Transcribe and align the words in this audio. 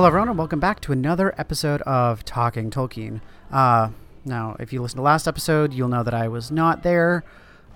Hello, 0.00 0.08
everyone, 0.08 0.30
and 0.30 0.38
welcome 0.38 0.60
back 0.60 0.80
to 0.80 0.92
another 0.92 1.34
episode 1.36 1.82
of 1.82 2.24
Talking 2.24 2.70
Tolkien. 2.70 3.20
Uh, 3.52 3.90
now, 4.24 4.56
if 4.58 4.72
you 4.72 4.80
listened 4.80 4.96
to 4.96 5.02
last 5.02 5.28
episode, 5.28 5.74
you'll 5.74 5.90
know 5.90 6.02
that 6.02 6.14
I 6.14 6.26
was 6.26 6.50
not 6.50 6.82
there. 6.82 7.22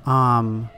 Um, 0.06 0.70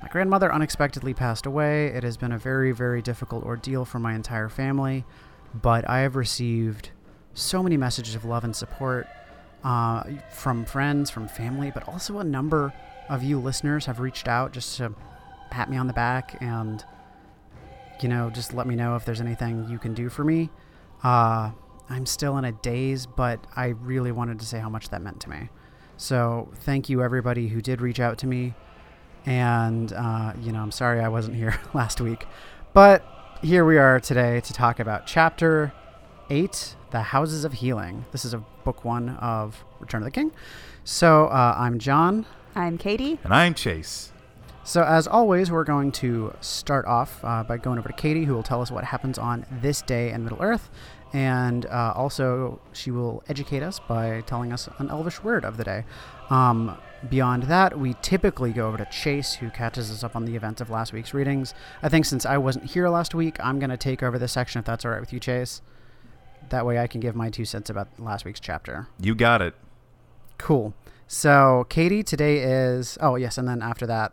my 0.00 0.06
grandmother 0.10 0.54
unexpectedly 0.54 1.12
passed 1.12 1.44
away. 1.44 1.86
It 1.86 2.04
has 2.04 2.16
been 2.16 2.30
a 2.30 2.38
very, 2.38 2.70
very 2.70 3.02
difficult 3.02 3.42
ordeal 3.42 3.84
for 3.84 3.98
my 3.98 4.14
entire 4.14 4.48
family, 4.48 5.04
but 5.52 5.90
I 5.90 6.02
have 6.02 6.14
received 6.14 6.90
so 7.34 7.64
many 7.64 7.76
messages 7.76 8.14
of 8.14 8.24
love 8.24 8.44
and 8.44 8.54
support 8.54 9.08
uh, 9.64 10.04
from 10.30 10.64
friends, 10.64 11.10
from 11.10 11.26
family, 11.26 11.72
but 11.72 11.88
also 11.88 12.20
a 12.20 12.24
number 12.24 12.72
of 13.08 13.24
you 13.24 13.40
listeners 13.40 13.86
have 13.86 13.98
reached 13.98 14.28
out 14.28 14.52
just 14.52 14.76
to 14.76 14.94
pat 15.50 15.68
me 15.68 15.76
on 15.76 15.88
the 15.88 15.92
back 15.92 16.40
and 16.40 16.84
you 18.02 18.08
know, 18.08 18.30
just 18.30 18.54
let 18.54 18.66
me 18.66 18.74
know 18.74 18.96
if 18.96 19.04
there's 19.04 19.20
anything 19.20 19.66
you 19.68 19.78
can 19.78 19.94
do 19.94 20.08
for 20.08 20.24
me. 20.24 20.50
Uh, 21.02 21.50
I'm 21.88 22.06
still 22.06 22.38
in 22.38 22.44
a 22.44 22.52
daze, 22.52 23.06
but 23.06 23.44
I 23.56 23.68
really 23.68 24.12
wanted 24.12 24.38
to 24.40 24.46
say 24.46 24.58
how 24.58 24.68
much 24.68 24.90
that 24.90 25.02
meant 25.02 25.20
to 25.20 25.30
me. 25.30 25.48
So 25.96 26.48
thank 26.60 26.88
you, 26.88 27.02
everybody 27.02 27.48
who 27.48 27.60
did 27.60 27.80
reach 27.80 28.00
out 28.00 28.18
to 28.18 28.26
me. 28.26 28.54
And, 29.26 29.92
uh, 29.92 30.32
you 30.40 30.52
know, 30.52 30.60
I'm 30.60 30.70
sorry 30.70 31.00
I 31.00 31.08
wasn't 31.08 31.36
here 31.36 31.60
last 31.74 32.00
week. 32.00 32.26
But 32.72 33.04
here 33.42 33.64
we 33.64 33.76
are 33.76 34.00
today 34.00 34.40
to 34.40 34.52
talk 34.52 34.80
about 34.80 35.06
Chapter 35.06 35.72
8 36.30 36.76
The 36.90 37.02
Houses 37.02 37.44
of 37.44 37.54
Healing. 37.54 38.04
This 38.12 38.24
is 38.24 38.32
a 38.32 38.38
book 38.64 38.84
one 38.84 39.10
of 39.16 39.64
Return 39.78 40.02
of 40.02 40.04
the 40.06 40.10
King. 40.10 40.32
So 40.84 41.26
uh, 41.26 41.54
I'm 41.58 41.78
John. 41.78 42.24
I'm 42.54 42.78
Katie. 42.78 43.18
And 43.24 43.34
I'm 43.34 43.54
Chase. 43.54 44.09
So, 44.70 44.84
as 44.84 45.08
always, 45.08 45.50
we're 45.50 45.64
going 45.64 45.90
to 45.94 46.32
start 46.40 46.86
off 46.86 47.24
uh, 47.24 47.42
by 47.42 47.56
going 47.56 47.80
over 47.80 47.88
to 47.88 47.92
Katie, 47.92 48.24
who 48.24 48.34
will 48.34 48.44
tell 48.44 48.62
us 48.62 48.70
what 48.70 48.84
happens 48.84 49.18
on 49.18 49.44
this 49.60 49.82
day 49.82 50.12
in 50.12 50.22
Middle 50.22 50.40
Earth. 50.40 50.70
And 51.12 51.66
uh, 51.66 51.92
also, 51.96 52.60
she 52.72 52.92
will 52.92 53.24
educate 53.28 53.64
us 53.64 53.80
by 53.80 54.20
telling 54.28 54.52
us 54.52 54.68
an 54.78 54.88
elvish 54.88 55.24
word 55.24 55.44
of 55.44 55.56
the 55.56 55.64
day. 55.64 55.84
Um, 56.30 56.78
beyond 57.08 57.42
that, 57.48 57.80
we 57.80 57.96
typically 58.00 58.52
go 58.52 58.68
over 58.68 58.76
to 58.76 58.84
Chase, 58.92 59.34
who 59.34 59.50
catches 59.50 59.90
us 59.90 60.04
up 60.04 60.14
on 60.14 60.24
the 60.24 60.36
events 60.36 60.60
of 60.60 60.70
last 60.70 60.92
week's 60.92 61.12
readings. 61.12 61.52
I 61.82 61.88
think 61.88 62.04
since 62.04 62.24
I 62.24 62.38
wasn't 62.38 62.66
here 62.66 62.88
last 62.88 63.12
week, 63.12 63.38
I'm 63.40 63.58
going 63.58 63.70
to 63.70 63.76
take 63.76 64.04
over 64.04 64.20
this 64.20 64.30
section 64.30 64.60
if 64.60 64.66
that's 64.66 64.84
all 64.84 64.92
right 64.92 65.00
with 65.00 65.12
you, 65.12 65.18
Chase. 65.18 65.62
That 66.50 66.64
way 66.64 66.78
I 66.78 66.86
can 66.86 67.00
give 67.00 67.16
my 67.16 67.28
two 67.28 67.44
cents 67.44 67.70
about 67.70 67.88
last 67.98 68.24
week's 68.24 68.38
chapter. 68.38 68.86
You 69.00 69.16
got 69.16 69.42
it. 69.42 69.54
Cool. 70.38 70.74
So, 71.08 71.66
Katie, 71.68 72.04
today 72.04 72.38
is. 72.38 72.96
Oh, 73.00 73.16
yes, 73.16 73.36
and 73.36 73.48
then 73.48 73.62
after 73.62 73.84
that, 73.86 74.12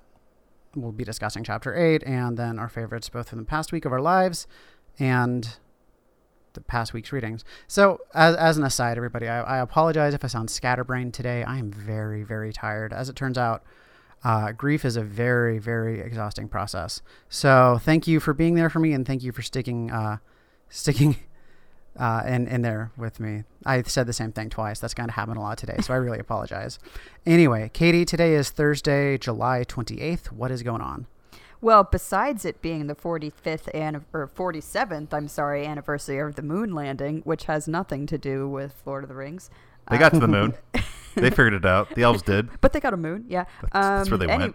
we'll 0.82 0.92
be 0.92 1.04
discussing 1.04 1.44
chapter 1.44 1.76
8 1.76 2.04
and 2.06 2.38
then 2.38 2.60
our 2.60 2.70
favorites 2.70 3.10
both 3.10 3.30
from 3.30 3.40
the 3.40 3.46
past 3.46 3.72
week 3.72 3.86
of 3.86 3.92
our 3.92 4.02
lives 4.02 4.48
and 5.00 5.58
the 6.58 6.62
past 6.62 6.94
week's 6.94 7.12
readings. 7.12 7.46
So, 7.68 8.02
as, 8.14 8.36
as 8.36 8.58
an 8.58 8.64
aside, 8.64 8.98
everybody, 8.98 9.28
I, 9.28 9.42
I 9.42 9.58
apologize 9.60 10.14
if 10.14 10.24
I 10.24 10.28
sound 10.28 10.50
scatterbrained 10.50 11.14
today. 11.14 11.44
I 11.44 11.58
am 11.58 11.72
very, 11.72 12.24
very 12.24 12.52
tired. 12.52 12.92
As 12.92 13.10
it 13.10 13.16
turns 13.16 13.38
out, 13.38 13.64
uh, 14.24 14.52
grief 14.52 14.84
is 14.84 14.98
a 14.98 15.04
very, 15.04 15.60
very 15.60 16.00
exhausting 16.00 16.50
process. 16.50 17.02
So, 17.30 17.80
thank 17.82 18.08
you 18.08 18.20
for 18.20 18.34
being 18.34 18.56
there 18.56 18.70
for 18.70 18.80
me, 18.80 18.94
and 18.94 19.06
thank 19.06 19.24
you 19.24 19.32
for 19.32 19.44
sticking, 19.44 19.92
uh, 19.92 20.18
sticking 20.70 21.18
uh, 21.98 22.24
in 22.26 22.48
in 22.48 22.62
there 22.62 22.92
with 22.98 23.20
me. 23.20 23.44
I 23.66 23.82
said 23.84 24.08
the 24.08 24.14
same 24.14 24.32
thing 24.32 24.50
twice. 24.50 24.80
That's 24.80 24.94
going 24.94 25.10
to 25.10 25.14
happen 25.14 25.38
a 25.38 25.42
lot 25.42 25.58
today, 25.58 25.78
so 25.82 25.94
I 25.94 25.98
really 25.98 26.20
apologize. 26.28 26.80
Anyway, 27.26 27.70
Katie, 27.74 28.06
today 28.06 28.34
is 28.34 28.50
Thursday, 28.50 29.18
July 29.18 29.64
twenty 29.64 30.02
eighth. 30.02 30.32
What 30.32 30.52
is 30.52 30.64
going 30.64 30.82
on? 30.82 31.08
Well, 31.60 31.84
besides 31.84 32.46
it 32.46 32.62
being 32.62 32.86
the 32.86 32.94
45th 32.94 33.74
an- 33.74 34.06
or 34.14 34.28
47th, 34.28 35.12
I'm 35.12 35.28
sorry, 35.28 35.66
anniversary 35.66 36.20
of 36.20 36.36
the 36.36 36.44
moon 36.44 36.76
landing, 36.76 37.22
which 37.24 37.46
has 37.46 37.68
nothing 37.68 38.06
to 38.06 38.18
do 38.20 38.48
with 38.48 38.84
Lord 38.86 39.04
of 39.04 39.10
the 39.10 39.16
Rings. 39.16 39.50
They 39.90 39.98
got 39.98 40.14
to 40.14 40.20
the 40.20 40.28
moon. 40.28 40.54
they 41.16 41.32
figured 41.32 41.56
it 41.56 41.66
out. 41.66 41.96
The 41.96 42.04
elves 42.04 42.22
did. 42.22 42.50
But 42.62 42.74
they 42.74 42.80
got 42.80 42.94
a 42.94 42.98
moon, 42.98 43.26
yeah. 43.28 43.46
That's- 43.64 44.08
that's 44.08 44.12
where 44.12 44.20
they 44.20 44.30
any- 44.30 44.54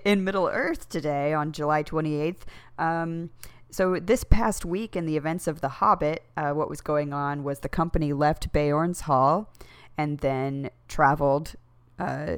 in 0.06 0.24
Middle 0.24 0.48
Earth 0.48 0.88
today 0.88 1.34
on 1.34 1.52
July 1.52 1.82
28th. 1.82 2.38
Um, 2.78 3.28
so 3.70 3.98
this 4.00 4.24
past 4.24 4.64
week 4.64 4.96
in 4.96 5.06
the 5.06 5.16
events 5.16 5.46
of 5.46 5.60
The 5.60 5.68
Hobbit, 5.68 6.22
uh, 6.36 6.52
what 6.52 6.70
was 6.70 6.80
going 6.80 7.12
on 7.12 7.44
was 7.44 7.60
the 7.60 7.68
company 7.68 8.12
left 8.12 8.52
Beorn's 8.52 9.02
Hall 9.02 9.52
and 9.96 10.18
then 10.18 10.70
traveled 10.86 11.54
uh, 11.98 12.36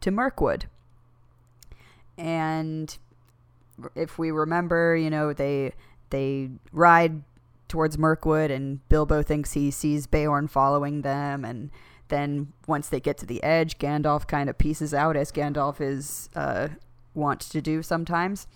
to 0.00 0.10
Mirkwood. 0.10 0.66
And 2.18 2.96
if 3.94 4.18
we 4.18 4.30
remember, 4.30 4.96
you 4.96 5.10
know, 5.10 5.32
they 5.32 5.72
they 6.10 6.50
ride 6.72 7.22
towards 7.68 7.98
Mirkwood, 7.98 8.50
and 8.50 8.86
Bilbo 8.88 9.22
thinks 9.22 9.52
he 9.52 9.70
sees 9.70 10.06
Beorn 10.06 10.48
following 10.48 11.02
them, 11.02 11.44
and 11.44 11.70
then 12.08 12.52
once 12.66 12.88
they 12.88 13.00
get 13.00 13.18
to 13.18 13.26
the 13.26 13.42
edge, 13.42 13.78
Gandalf 13.78 14.26
kind 14.26 14.48
of 14.48 14.56
pieces 14.56 14.94
out, 14.94 15.16
as 15.16 15.32
Gandalf 15.32 15.80
is 15.80 16.28
uh, 16.34 16.68
wont 17.14 17.40
to 17.40 17.60
do 17.60 17.82
sometimes. 17.82 18.46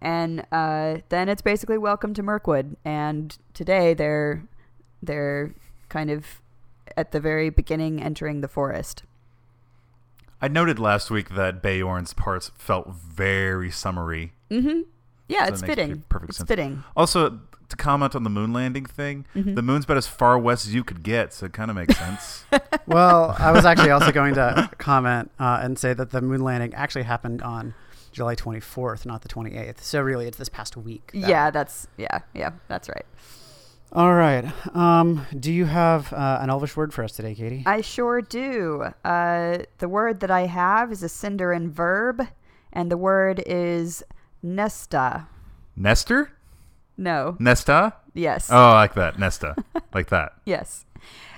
And 0.00 0.44
uh, 0.52 0.98
then 1.08 1.28
it's 1.28 1.42
basically 1.42 1.78
welcome 1.78 2.14
to 2.14 2.22
Mirkwood, 2.22 2.76
and 2.84 3.36
today 3.52 3.94
they're 3.94 4.44
they're 5.02 5.54
kind 5.88 6.10
of 6.10 6.40
at 6.96 7.12
the 7.12 7.20
very 7.20 7.50
beginning 7.50 8.00
entering 8.02 8.40
the 8.40 8.48
forest. 8.48 9.02
I 10.40 10.46
noted 10.48 10.78
last 10.78 11.10
week 11.10 11.30
that 11.30 11.60
Beorn's 11.62 12.14
parts 12.14 12.52
felt 12.56 12.88
very 12.94 13.70
summery. 13.72 14.32
Mm-hmm. 14.50 14.82
Yeah, 15.28 15.46
So 15.46 15.52
it's 15.54 15.62
fitting. 15.62 16.04
perfect 16.08 16.30
it's 16.30 16.38
sense. 16.38 16.48
fitting. 16.48 16.84
Also, 16.96 17.40
to 17.68 17.76
comment 17.76 18.14
on 18.14 18.22
the 18.22 18.30
moon 18.30 18.52
landing 18.52 18.86
thing, 18.86 19.26
Mm-hmm. 19.34 19.54
the 19.54 19.62
moon's 19.62 19.84
about 19.84 19.96
as 19.96 20.06
far 20.06 20.38
west 20.38 20.64
as 20.66 20.74
you 20.74 20.84
could 20.84 21.02
get, 21.02 21.34
so 21.34 21.46
it 21.46 21.52
kind 21.52 21.70
of 21.70 21.76
makes 21.76 21.96
sense. 21.96 22.44
Well, 22.86 23.36
I 23.38 23.50
was 23.50 23.66
actually 23.66 23.90
also 23.90 24.10
going 24.12 24.34
to 24.36 24.70
comment 24.78 25.30
uh, 25.38 25.58
and 25.62 25.78
say 25.78 25.92
that 25.92 26.10
the 26.10 26.22
moon 26.22 26.40
landing 26.40 26.72
actually 26.72 27.02
happened 27.02 27.42
on 27.42 27.74
July 28.18 28.34
twenty 28.34 28.60
fourth, 28.60 29.06
not 29.06 29.22
the 29.22 29.28
twenty 29.28 29.56
eighth. 29.56 29.82
So 29.82 30.02
really, 30.02 30.26
it's 30.26 30.36
this 30.36 30.48
past 30.50 30.76
week. 30.76 31.10
that- 31.14 31.28
Yeah, 31.30 31.50
that's 31.50 31.86
yeah, 31.96 32.18
yeah, 32.34 32.50
that's 32.68 32.88
right. 32.88 33.06
All 33.92 34.12
right. 34.14 34.44
Um, 34.76 35.24
do 35.40 35.50
you 35.50 35.64
have 35.64 36.12
uh, 36.12 36.38
an 36.42 36.50
Elvish 36.50 36.76
word 36.76 36.92
for 36.92 37.02
us 37.04 37.12
today, 37.12 37.34
Katie? 37.34 37.62
I 37.64 37.80
sure 37.80 38.20
do. 38.20 38.88
Uh, 39.02 39.58
the 39.78 39.88
word 39.88 40.20
that 40.20 40.30
I 40.30 40.42
have 40.42 40.92
is 40.92 41.02
a 41.02 41.06
Sindarin 41.06 41.70
verb, 41.70 42.20
and 42.70 42.90
the 42.90 42.98
word 42.98 43.42
is 43.46 44.02
nesta. 44.42 45.26
Nestor? 45.74 46.32
No. 46.98 47.36
Nesta? 47.38 47.94
Yes. 48.12 48.50
Oh, 48.50 48.56
I 48.56 48.72
like 48.80 48.94
that. 48.94 49.18
Nesta. 49.18 49.54
like 49.94 50.08
that. 50.08 50.32
Yes. 50.44 50.84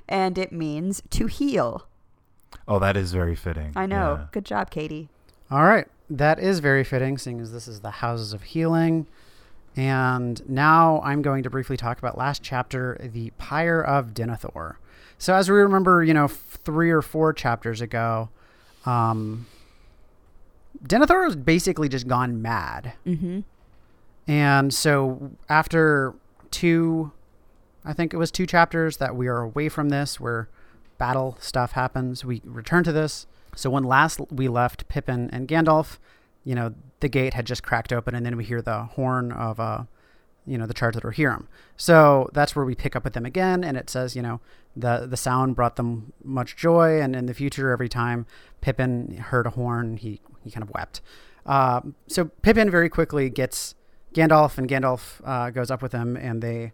And 0.09 0.39
it 0.39 0.51
means 0.51 1.03
to 1.11 1.27
heal. 1.27 1.87
Oh, 2.67 2.79
that 2.81 2.97
is 2.97 3.13
very 3.13 3.37
fitting. 3.37 3.73
I 3.77 3.87
know. 3.87 4.15
Yeah. 4.19 4.27
Good 4.33 4.45
job, 4.47 4.71
Katie. 4.71 5.09
All 5.51 5.65
right. 5.65 5.87
That 6.09 6.39
is 6.39 6.61
very 6.61 6.85
fitting, 6.85 7.19
seeing 7.19 7.41
as 7.41 7.53
this 7.53 7.69
is 7.69 7.81
the 7.81 7.91
Houses 7.91 8.33
of 8.33 8.43
Healing. 8.43 9.07
And 9.77 10.49
now 10.49 11.01
I'm 11.05 11.23
going 11.23 11.43
to 11.45 11.51
briefly 11.51 11.77
talk 11.77 11.99
about 11.99 12.19
last 12.19 12.43
chapter, 12.43 12.99
the 13.01 13.31
Pyre 13.39 13.81
of 13.81 14.15
Denethor. 14.15 14.77
So, 15.19 15.35
as 15.35 15.51
we 15.51 15.57
remember, 15.57 16.03
you 16.03 16.15
know, 16.15 16.29
three 16.29 16.91
or 16.91 17.03
four 17.03 17.33
chapters 17.33 17.81
ago, 17.81 18.31
um, 18.87 19.47
Denethor 20.83 21.25
has 21.25 21.37
basically 21.37 21.89
just 21.89 22.09
gone 22.09 22.41
mad. 22.41 22.95
Mm-hmm. 23.07 23.41
And 24.27 24.73
so, 24.75 25.33
after 25.49 26.15
two, 26.51 27.13
I 27.85 27.93
think 27.93 28.13
it 28.13 28.17
was 28.17 28.31
two 28.31 28.47
chapters 28.47 28.97
that 28.97 29.15
we 29.15 29.29
are 29.29 29.41
away 29.41 29.69
from 29.69 29.91
this, 29.91 30.19
where 30.19 30.49
battle 30.99 31.37
stuff 31.41 31.73
happens, 31.73 32.25
we 32.25 32.41
return 32.45 32.83
to 32.85 32.93
this. 32.93 33.27
So, 33.57 33.71
when 33.71 33.85
last 33.85 34.21
we 34.31 34.49
left 34.49 34.89
Pippin 34.89 35.31
and 35.33 35.49
Gandalf, 35.49 35.99
you 36.45 36.55
know, 36.55 36.75
the 37.01 37.09
gate 37.09 37.35
had 37.35 37.47
just 37.47 37.63
cracked 37.63 37.93
open, 37.93 38.15
and 38.15 38.25
then 38.25 38.37
we 38.37 38.45
hear 38.45 38.63
the 38.63 38.85
horn 38.85 39.33
of, 39.33 39.61
uh, 39.61 39.85
you 40.47 40.59
know, 40.59 40.67
the 40.67 40.75
charge 40.75 40.95
that 40.95 41.05
Rohirrim. 41.05 41.47
So 41.77 42.29
that's 42.33 42.57
where 42.57 42.65
we 42.65 42.75
pick 42.75 42.97
up 42.97 43.05
with 43.05 43.13
them 43.13 43.27
again, 43.27 43.63
and 43.65 43.77
it 43.77 43.91
says, 43.91 44.17
you 44.17 44.23
know, 44.23 44.41
the 44.77 45.07
the 45.07 45.17
sound 45.17 45.57
brought 45.57 45.77
them 45.77 46.13
much 46.23 46.57
joy, 46.57 47.01
and 47.01 47.15
in 47.15 47.27
the 47.27 47.35
future, 47.35 47.71
every 47.71 47.89
time 47.89 48.27
Pippin 48.61 49.17
heard 49.17 49.47
a 49.47 49.51
horn, 49.51 49.97
he 49.97 50.21
he 50.43 50.51
kind 50.51 50.63
of 50.63 50.71
wept. 50.71 51.01
Uh, 51.47 51.81
so 52.07 52.27
Pippin 52.43 52.71
very 52.71 52.89
quickly 52.89 53.31
gets 53.31 53.75
Gandalf, 54.15 54.59
and 54.59 54.69
Gandalf 54.69 55.21
uh, 55.25 55.51
goes 55.51 55.71
up 55.71 55.83
with 55.83 55.93
him, 55.93 56.17
and 56.17 56.43
they 56.43 56.73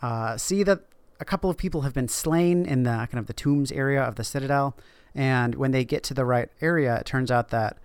uh, 0.00 0.36
see 0.36 0.62
that 0.62 0.80
a 1.20 1.24
couple 1.24 1.48
of 1.48 1.56
people 1.56 1.82
have 1.82 1.94
been 1.94 2.08
slain 2.08 2.66
in 2.66 2.82
the 2.82 2.90
kind 2.90 3.18
of 3.18 3.26
the 3.26 3.32
tombs 3.32 3.70
area 3.72 4.02
of 4.02 4.16
the 4.16 4.24
citadel. 4.24 4.76
And 5.14 5.54
when 5.56 5.70
they 5.72 5.84
get 5.84 6.02
to 6.04 6.14
the 6.14 6.24
right 6.24 6.48
area, 6.60 6.96
it 6.96 7.06
turns 7.06 7.30
out 7.30 7.48
that 7.50 7.76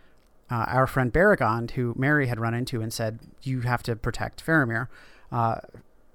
uh, 0.50 0.65
our 0.68 0.88
friend 0.88 1.12
Beregond, 1.12 1.71
who 1.71 1.94
Merry 1.97 2.27
had 2.27 2.39
run 2.39 2.53
into 2.53 2.81
and 2.81 2.94
said, 2.94 3.19
You 3.44 3.62
have 3.62 3.83
to 3.83 3.95
protect 3.95 4.45
Faramir, 4.45 4.88
uh, 5.31 5.57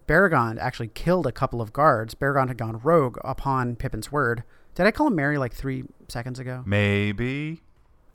Beregond 0.09 0.59
actually 0.59 0.89
killed 0.89 1.27
a 1.27 1.33
couple 1.33 1.61
of 1.61 1.73
guards. 1.73 2.15
Beregond 2.15 2.49
had 2.49 2.59
gone 2.59 2.81
rogue 2.83 3.19
upon 3.25 3.77
Pippin's 3.77 4.11
word. 4.11 4.43
Did 4.75 4.87
I 4.87 4.91
call 4.91 5.07
him 5.09 5.15
Merry 5.17 5.37
like 5.39 5.53
three 5.55 5.85
seconds 6.09 6.39
ago? 6.39 6.63
Maybe. 6.67 7.63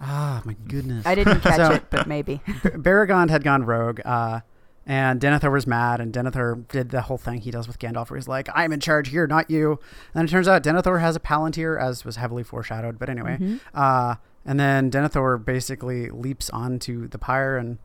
Ah, 0.01 0.41
my 0.45 0.55
goodness. 0.67 1.05
I 1.05 1.15
didn't 1.15 1.39
catch 1.41 1.55
So- 1.57 1.71
it, 1.73 1.89
but 1.89 2.07
maybe. 2.07 2.41
B- 2.45 2.51
Beregond 2.71 3.29
had 3.29 3.43
gone 3.43 3.63
rogue, 3.63 3.99
uh, 4.05 4.41
And 4.89 5.19
Denethor 5.19 5.51
was 5.51 5.67
mad, 5.67 5.99
and 5.99 6.13
Denethor 6.13 6.65
did 6.69 6.91
the 6.91 7.01
whole 7.01 7.17
thing 7.17 7.41
he 7.41 7.51
does 7.51 7.67
with 7.67 7.77
Gandalf, 7.77 8.09
where 8.09 8.17
he's 8.17 8.27
like, 8.29 8.47
"I'm 8.55 8.71
in 8.71 8.79
charge 8.79 9.09
here, 9.09 9.27
not 9.27 9.51
you." 9.51 9.79
And 10.15 10.27
it 10.27 10.31
turns 10.31 10.47
out 10.47 10.63
Denethor 10.63 11.01
has 11.01 11.15
a 11.17 11.19
Palantir, 11.19 11.77
as 11.79 12.05
was 12.05 12.15
heavily 12.15 12.41
foreshadowed. 12.43 12.97
But 12.97 13.09
anyway, 13.09 13.37
Mm-hmm. 13.37 13.57
uh, 13.73 14.15
and 14.45 14.57
then 14.57 14.89
Denethor 14.89 15.43
basically 15.43 16.09
leaps 16.09 16.49
onto 16.51 17.09
the 17.09 17.17
pyre 17.17 17.57
and 17.57 17.79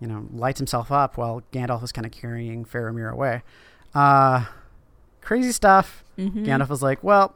you 0.00 0.06
know 0.06 0.26
lights 0.32 0.58
himself 0.58 0.90
up 0.90 1.18
while 1.18 1.42
Gandalf 1.52 1.82
is 1.84 1.92
kind 1.92 2.06
of 2.06 2.12
carrying 2.12 2.64
Faramir 2.64 3.12
away. 3.12 3.42
Uh, 3.94 4.46
crazy 5.20 5.52
stuff. 5.52 6.02
Mhm. 6.16 6.46
Gandalf 6.46 6.70
was 6.70 6.82
like, 6.82 7.04
"Well, 7.04 7.34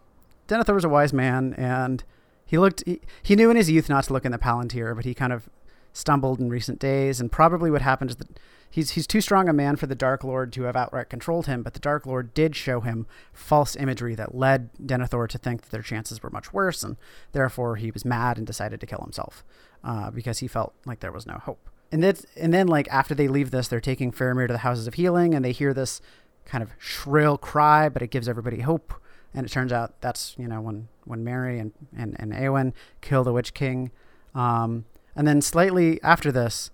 Denethor 0.48 0.74
was 0.74 0.84
a 0.84 0.88
wise 0.88 1.12
man, 1.12 1.52
and 1.58 2.02
he 2.46 2.56
looked. 2.56 2.82
He, 2.86 3.00
he 3.22 3.36
knew 3.36 3.50
in 3.50 3.56
his 3.58 3.70
youth 3.70 3.90
not 3.90 4.04
to 4.04 4.12
look 4.14 4.24
in 4.24 4.32
the 4.32 4.38
Palantir, 4.38 4.96
but 4.96 5.04
he 5.04 5.12
kind 5.12 5.34
of 5.34 5.50
stumbled 5.92 6.40
in 6.40 6.48
recent 6.48 6.78
days. 6.78 7.20
And 7.20 7.30
probably 7.30 7.70
what 7.70 7.82
happened 7.82 8.08
is 8.10 8.16
that 8.16 8.38
he's 8.72 8.92
he's 8.92 9.06
too 9.06 9.20
strong 9.20 9.48
a 9.48 9.52
man 9.52 9.76
for 9.76 9.86
the 9.86 9.94
Dark 9.94 10.24
Lord 10.24 10.52
to 10.54 10.62
have 10.62 10.74
outright 10.74 11.10
controlled 11.10 11.46
him. 11.46 11.62
But 11.62 11.74
the 11.74 11.80
Dark 11.80 12.06
Lord 12.06 12.34
did 12.34 12.56
show 12.56 12.80
him 12.80 13.06
false 13.32 13.76
imagery 13.76 14.16
that 14.16 14.34
led 14.34 14.70
Denethor 14.84 15.28
to 15.28 15.38
think 15.38 15.62
that 15.62 15.70
their 15.70 15.82
chances 15.82 16.22
were 16.22 16.30
much 16.30 16.52
worse, 16.52 16.82
and 16.82 16.96
therefore 17.30 17.76
he 17.76 17.92
was 17.92 18.04
mad 18.04 18.38
and 18.38 18.46
decided 18.46 18.80
to 18.80 18.86
kill 18.86 19.00
himself 19.00 19.44
uh, 19.84 20.10
because 20.10 20.40
he 20.40 20.48
felt 20.48 20.74
like 20.86 21.00
there 21.00 21.12
was 21.12 21.26
no 21.26 21.34
hope. 21.34 21.68
And 21.92 22.02
then, 22.02 22.16
and 22.36 22.54
then, 22.54 22.66
like 22.66 22.88
after 22.90 23.14
they 23.14 23.28
leave 23.28 23.50
this, 23.50 23.68
they're 23.68 23.80
taking 23.80 24.10
Faramir 24.10 24.46
to 24.46 24.54
the 24.54 24.58
Houses 24.58 24.86
of 24.86 24.94
Healing, 24.94 25.34
and 25.34 25.44
they 25.44 25.52
hear 25.52 25.74
this 25.74 26.00
kind 26.46 26.62
of 26.62 26.70
shrill 26.78 27.36
cry, 27.36 27.90
but 27.90 28.02
it 28.02 28.10
gives 28.10 28.28
everybody 28.28 28.60
hope. 28.60 28.94
And 29.34 29.46
it 29.46 29.50
turns 29.50 29.72
out 29.72 30.00
that's 30.00 30.34
you 30.38 30.48
know 30.48 30.60
when 30.60 30.88
when 31.04 31.22
Merry 31.22 31.58
and 31.58 31.72
and 31.96 32.16
and 32.18 32.32
Eowyn 32.32 32.72
kill 33.02 33.24
the 33.24 33.32
Witch 33.32 33.52
King, 33.52 33.90
um, 34.34 34.86
and 35.14 35.28
then 35.28 35.42
slightly 35.42 36.02
after 36.02 36.32
this, 36.32 36.70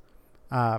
uh, 0.50 0.79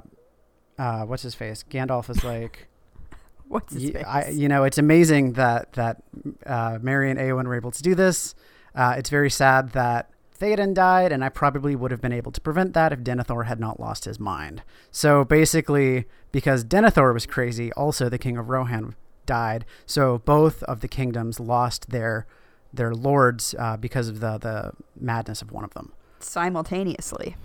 uh, 0.80 1.04
what's 1.04 1.24
his 1.24 1.36
face? 1.36 1.64
Gandalf 1.70 2.10
is 2.10 2.24
like, 2.24 2.68
What's 3.50 3.74
his 3.74 3.90
face? 3.90 4.06
I, 4.08 4.30
you 4.30 4.48
know, 4.48 4.64
it's 4.64 4.78
amazing 4.78 5.34
that 5.34 5.74
that 5.74 6.04
uh, 6.46 6.80
Merry 6.82 7.10
and 7.12 7.20
Eowyn 7.20 7.46
were 7.46 7.56
able 7.56 7.72
to 7.72 7.84
do 7.84 7.96
this. 7.96 8.36
Uh, 8.74 8.96
it's 8.98 9.10
very 9.10 9.30
sad 9.30 9.72
that 9.72 10.10
Theoden 10.40 10.74
died, 10.74 11.12
and 11.12 11.24
I 11.24 11.30
probably 11.30 11.76
would 11.76 11.92
have 11.92 12.00
been 12.00 12.14
able 12.14 12.32
to 12.32 12.40
prevent 12.40 12.74
that 12.74 12.94
if 12.94 13.00
Denethor 13.00 13.48
had 13.48 13.60
not 13.60 13.80
lost 13.80 14.06
his 14.06 14.20
mind. 14.20 14.62
So 14.92 15.26
basically, 15.26 16.06
because 16.32 16.64
Denethor 16.64 17.14
was 17.14 17.26
crazy, 17.26 17.74
also 17.74 18.08
the 18.08 18.20
King 18.20 18.38
of 18.38 18.50
Rohan 18.50 18.96
died. 19.26 19.66
So 19.86 20.20
both 20.20 20.64
of 20.64 20.82
the 20.82 20.88
kingdoms 20.88 21.40
lost 21.40 21.90
their 21.90 22.26
their 22.72 22.94
lords 22.94 23.56
uh, 23.58 23.78
because 23.78 24.08
of 24.08 24.20
the 24.20 24.38
the 24.38 24.74
madness 24.96 25.42
of 25.42 25.52
one 25.52 25.64
of 25.64 25.74
them. 25.74 25.92
Simultaneously. 26.20 27.36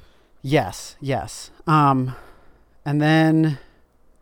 Yes, 0.43 0.97
yes. 1.01 1.51
Um, 1.67 2.15
and 2.85 3.01
then, 3.01 3.59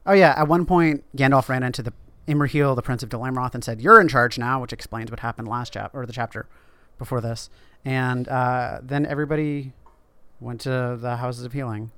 oh 0.06 0.12
yeah, 0.12 0.34
at 0.36 0.48
one 0.48 0.66
point 0.66 1.04
Gandalf 1.16 1.48
ran 1.48 1.62
into 1.62 1.82
the 1.82 1.92
Imrahil, 2.28 2.76
the 2.76 2.82
Prince 2.82 3.02
of 3.02 3.08
Dol 3.08 3.22
Amroth, 3.22 3.54
and 3.54 3.64
said, 3.64 3.80
"You're 3.80 4.00
in 4.00 4.08
charge 4.08 4.38
now," 4.38 4.60
which 4.60 4.72
explains 4.72 5.10
what 5.10 5.20
happened 5.20 5.48
last 5.48 5.72
chapter 5.72 5.98
or 5.98 6.06
the 6.06 6.12
chapter 6.12 6.46
before 6.98 7.20
this. 7.20 7.50
And 7.84 8.28
uh, 8.28 8.78
then 8.82 9.04
everybody 9.06 9.72
went 10.40 10.60
to 10.62 10.96
the 11.00 11.16
Houses 11.16 11.44
of 11.44 11.52
Healing. 11.52 11.90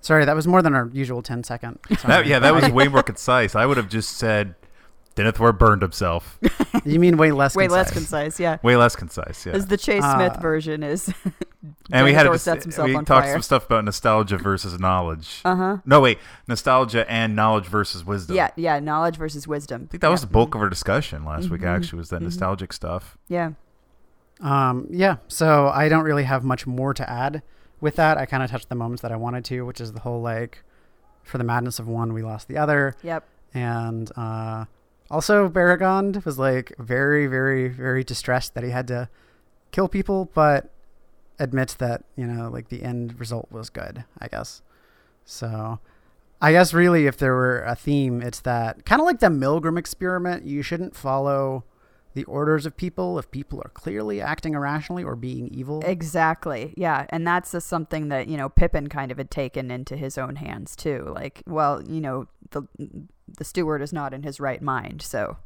Sorry, 0.00 0.24
that 0.24 0.36
was 0.36 0.46
more 0.46 0.60
than 0.60 0.74
our 0.74 0.90
usual 0.92 1.22
10 1.22 1.44
second. 1.44 1.78
That, 2.04 2.26
yeah, 2.26 2.38
that 2.38 2.54
was 2.54 2.68
way 2.70 2.88
more 2.88 3.02
concise. 3.02 3.54
I 3.54 3.64
would 3.64 3.78
have 3.78 3.88
just 3.88 4.18
said 4.18 4.54
Denethor 5.16 5.56
burned 5.56 5.82
himself. 5.82 6.38
you 6.84 6.98
mean 6.98 7.16
way 7.16 7.30
less. 7.30 7.54
Way 7.54 7.64
concise. 7.66 7.76
less 7.86 7.90
concise, 7.92 8.40
yeah. 8.40 8.58
Way 8.62 8.76
less 8.76 8.96
concise, 8.96 9.46
yeah. 9.46 9.52
As 9.52 9.66
the 9.66 9.76
Chase 9.76 10.02
Smith 10.02 10.32
Uh, 10.36 10.40
version 10.40 10.82
is. 10.82 11.12
and 11.92 12.04
we 12.04 12.12
had 12.12 12.26
a, 12.26 12.30
Denethor 12.30 12.32
dis- 12.32 12.42
sets 12.42 12.64
himself 12.64 12.88
we 12.88 12.96
on 12.96 13.04
talked 13.04 13.26
fire. 13.26 13.32
some 13.34 13.42
stuff 13.42 13.66
about 13.66 13.84
nostalgia 13.84 14.36
versus 14.38 14.78
knowledge. 14.80 15.40
Uh 15.44 15.54
huh. 15.56 15.76
no, 15.86 16.00
wait, 16.00 16.18
nostalgia 16.48 17.08
and 17.10 17.36
knowledge 17.36 17.66
versus 17.66 18.04
wisdom. 18.04 18.34
Yeah, 18.36 18.50
yeah. 18.56 18.80
Knowledge 18.80 19.16
versus 19.16 19.46
wisdom. 19.46 19.84
I 19.88 19.90
think 19.92 20.00
that 20.00 20.10
was 20.10 20.22
the 20.22 20.26
yeah. 20.26 20.32
bulk 20.32 20.54
of 20.56 20.60
our 20.62 20.68
discussion 20.68 21.24
last 21.24 21.48
week. 21.48 21.60
Mhm. 21.60 21.68
Actually, 21.76 21.98
was 21.98 22.08
that 22.10 22.20
Mhm. 22.20 22.24
nostalgic 22.24 22.72
stuff. 22.72 23.16
Yeah. 23.28 23.52
Um, 24.40 24.88
yeah, 24.90 25.16
so 25.28 25.68
I 25.68 25.88
don't 25.88 26.04
really 26.04 26.24
have 26.24 26.42
much 26.42 26.66
more 26.66 26.92
to 26.92 27.08
add 27.08 27.42
with 27.80 27.94
that. 27.96 28.18
I 28.18 28.26
kind 28.26 28.42
of 28.42 28.50
touched 28.50 28.68
the 28.68 28.74
moments 28.74 29.00
that 29.02 29.12
I 29.12 29.16
wanted 29.16 29.44
to, 29.46 29.62
which 29.62 29.80
is 29.80 29.92
the 29.92 30.00
whole 30.00 30.20
like, 30.20 30.64
for 31.22 31.38
the 31.38 31.44
madness 31.44 31.78
of 31.78 31.86
one, 31.86 32.12
we 32.12 32.22
lost 32.22 32.48
the 32.48 32.58
other. 32.58 32.96
Yep. 33.02 33.24
and 33.54 34.10
uh, 34.16 34.64
also 35.14 35.48
Beregond 35.48 36.24
was 36.24 36.38
like 36.38 36.72
very, 36.78 37.26
very, 37.26 37.68
very 37.68 38.02
distressed 38.02 38.54
that 38.54 38.64
he 38.64 38.70
had 38.70 38.88
to 38.88 39.08
kill 39.70 39.88
people, 39.88 40.30
but 40.34 40.70
admits 41.38 41.74
that 41.74 42.04
you 42.16 42.26
know 42.26 42.48
like 42.48 42.68
the 42.68 42.82
end 42.82 43.18
result 43.18 43.50
was 43.50 43.70
good. 43.70 44.04
I 44.18 44.28
guess. 44.28 44.62
So, 45.24 45.78
I 46.42 46.52
guess 46.52 46.74
really, 46.74 47.06
if 47.06 47.16
there 47.16 47.32
were 47.32 47.62
a 47.62 47.76
theme, 47.76 48.20
it's 48.20 48.40
that 48.40 48.84
kind 48.84 49.00
of 49.00 49.06
like 49.06 49.20
the 49.20 49.28
Milgram 49.28 49.78
experiment. 49.78 50.44
You 50.44 50.62
shouldn't 50.62 50.96
follow 50.96 51.64
the 52.14 52.24
orders 52.24 52.64
of 52.64 52.76
people 52.76 53.18
if 53.18 53.30
people 53.30 53.60
are 53.64 53.70
clearly 53.70 54.20
acting 54.20 54.54
irrationally 54.54 55.02
or 55.04 55.16
being 55.16 55.48
evil. 55.48 55.82
Exactly. 55.84 56.72
Yeah, 56.76 57.06
and 57.10 57.26
that's 57.26 57.52
just 57.52 57.66
something 57.68 58.08
that 58.08 58.28
you 58.28 58.36
know 58.36 58.48
Pippin 58.48 58.88
kind 58.88 59.10
of 59.12 59.18
had 59.18 59.30
taken 59.30 59.70
into 59.70 59.96
his 59.96 60.16
own 60.16 60.36
hands 60.36 60.76
too. 60.76 61.12
Like, 61.14 61.42
well, 61.46 61.82
you 61.82 62.00
know, 62.00 62.28
the 62.50 62.62
the 63.38 63.44
steward 63.44 63.82
is 63.82 63.92
not 63.92 64.14
in 64.14 64.22
his 64.22 64.38
right 64.40 64.62
mind, 64.62 65.02
so 65.02 65.36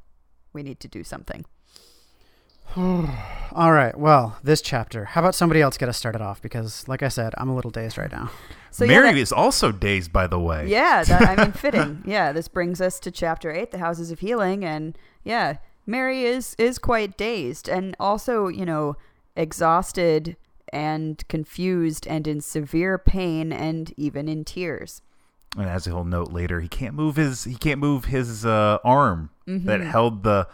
we 0.53 0.63
need 0.63 0.81
to 0.81 0.89
do 0.89 1.03
something. 1.05 1.45
All 2.77 3.73
right. 3.73 3.97
Well, 3.99 4.37
this 4.43 4.61
chapter. 4.61 5.07
How 5.07 5.23
about 5.23 5.35
somebody 5.35 5.61
else 5.63 5.79
get 5.79 5.89
us 5.89 5.97
started 5.97 6.21
off? 6.21 6.43
Because, 6.43 6.87
like 6.87 7.03
I 7.03 7.09
said, 7.09 7.33
I'm 7.39 7.49
a 7.49 7.55
little 7.55 7.71
dazed 7.71 7.97
right 7.97 8.13
now. 8.13 8.31
So 8.71 8.85
yeah, 8.85 9.01
Merry 9.01 9.13
that- 9.15 9.19
is 9.21 9.33
also 9.33 9.73
dazed, 9.73 10.13
by 10.13 10.27
the 10.27 10.39
way. 10.39 10.67
Yeah, 10.69 11.03
that, 11.05 11.39
I 11.39 11.43
mean, 11.43 11.53
fitting. 11.65 12.03
Yeah, 12.07 12.33
this 12.33 12.47
brings 12.47 12.81
us 12.83 13.01
to 13.01 13.11
chapter 13.11 13.51
eight, 13.51 13.71
the 13.71 13.79
houses 13.79 14.11
of 14.11 14.19
healing, 14.21 14.65
and 14.65 14.99
yeah, 15.25 15.57
Merry 15.89 16.25
is 16.25 16.55
is 16.59 16.79
quite 16.79 17.17
dazed 17.17 17.69
and 17.69 17.97
also, 17.99 18.47
you 18.49 18.65
know, 18.67 18.97
exhausted 19.35 20.37
and 20.73 21.27
confused 21.29 22.07
and 22.07 22.27
in 22.29 22.41
severe 22.43 22.99
pain 22.99 23.53
and 23.53 23.93
even 23.97 24.29
in 24.29 24.45
tears. 24.45 25.01
And 25.57 25.67
as 25.67 25.87
he'll 25.87 26.05
note 26.05 26.31
later, 26.31 26.61
he 26.61 26.69
can't 26.69 26.95
move 26.95 27.17
his 27.17 27.45
he 27.45 27.55
can't 27.55 27.81
move 27.81 28.05
his 28.07 28.45
uh, 28.45 28.79
arm 28.85 29.31
that 29.47 29.81
Mm-hmm. 29.81 29.89
held 29.91 30.23
the. 30.25 30.47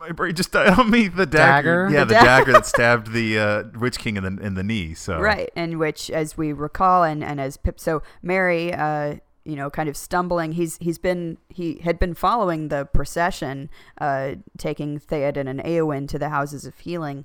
My 0.00 0.10
brain 0.10 0.34
just 0.34 0.50
died 0.52 0.76
on 0.78 0.90
me. 0.90 1.06
The 1.08 1.24
dagger, 1.24 1.84
Dagger? 1.86 1.94
yeah, 1.94 2.00
The 2.00 2.06
the, 2.06 2.14
da- 2.14 2.24
dagger 2.24 2.52
that 2.52 2.66
stabbed 2.74 3.12
the 3.12 3.38
uh, 3.38 3.62
Witch 3.78 3.96
King 3.98 4.16
in 4.16 4.24
the 4.24 4.42
in 4.44 4.54
the 4.54 4.64
knee. 4.64 4.92
So 4.92 5.18
Right, 5.20 5.50
and 5.54 5.78
which, 5.78 6.10
as 6.10 6.36
we 6.36 6.52
recall, 6.52 7.04
and, 7.04 7.22
and 7.24 7.40
as 7.40 7.56
Pip, 7.56 7.78
so 7.80 8.02
Merry, 8.22 8.74
uh, 8.74 9.16
you 9.44 9.56
know, 9.56 9.70
kind 9.70 9.88
of 9.88 9.96
stumbling. 9.96 10.52
He's 10.52 10.78
he's 10.78 10.98
been 10.98 11.38
he 11.48 11.80
had 11.84 11.98
been 11.98 12.14
following 12.14 12.68
the 12.68 12.86
procession, 12.86 13.70
uh, 14.00 14.36
taking 14.58 14.98
Theoden 14.98 15.48
and 15.48 15.60
Eowyn 15.60 16.08
to 16.08 16.18
the 16.18 16.30
houses 16.30 16.64
of 16.64 16.78
healing, 16.78 17.24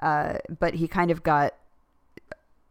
uh, 0.00 0.38
but 0.58 0.74
he 0.74 0.88
kind 0.88 1.10
of 1.10 1.22
got 1.22 1.54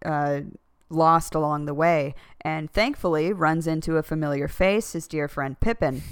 uh, 0.05 0.41
lost 0.89 1.35
along 1.35 1.65
the 1.65 1.73
way, 1.73 2.13
and 2.41 2.71
thankfully 2.71 3.33
runs 3.33 3.67
into 3.67 3.97
a 3.97 4.03
familiar 4.03 4.47
face, 4.47 4.93
his 4.93 5.07
dear 5.07 5.27
friend 5.27 5.59
Pippin. 5.59 6.03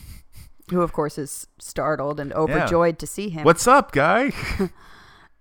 Who 0.70 0.82
of 0.82 0.94
course 0.94 1.18
is 1.18 1.48
startled 1.60 2.20
and 2.20 2.32
overjoyed 2.34 2.98
to 3.00 3.08
see 3.08 3.30
him. 3.30 3.44
What's 3.44 3.68
up, 3.68 3.92
guy? 3.92 4.32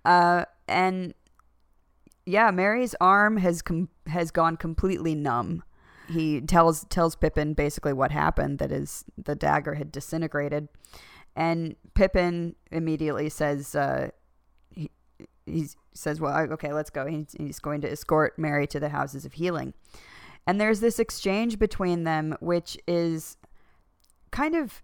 Uh, 0.03 0.45
and 0.67 1.13
yeah, 2.25 2.51
Merry's 2.51 2.95
arm 2.99 3.37
has 3.37 3.61
com- 3.61 3.89
has 4.07 4.31
gone 4.31 4.57
completely 4.57 5.15
numb. 5.15 5.63
He 6.11 6.41
tells 6.41 6.85
tells 6.85 7.15
Pippin 7.15 7.53
basically 7.53 7.93
what 7.93 8.11
happened 8.11 8.59
that 8.59 8.71
is 8.71 9.05
the 9.17 9.35
dagger 9.35 9.75
had 9.75 9.91
disintegrated, 9.91 10.67
and 11.35 11.75
Pippin 11.93 12.55
immediately 12.71 13.29
says 13.29 13.75
uh, 13.75 14.09
he 14.69 14.89
he 15.45 15.67
says, 15.93 16.19
"Well, 16.19 16.35
okay, 16.53 16.73
let's 16.73 16.89
go." 16.89 17.05
He's, 17.05 17.35
he's 17.37 17.59
going 17.59 17.81
to 17.81 17.91
escort 17.91 18.37
Merry 18.37 18.67
to 18.67 18.79
the 18.79 18.89
houses 18.89 19.25
of 19.25 19.33
healing, 19.33 19.73
and 20.45 20.59
there's 20.59 20.79
this 20.79 20.99
exchange 20.99 21.59
between 21.59 22.03
them, 22.03 22.35
which 22.39 22.77
is 22.87 23.37
kind 24.31 24.55
of 24.55 24.81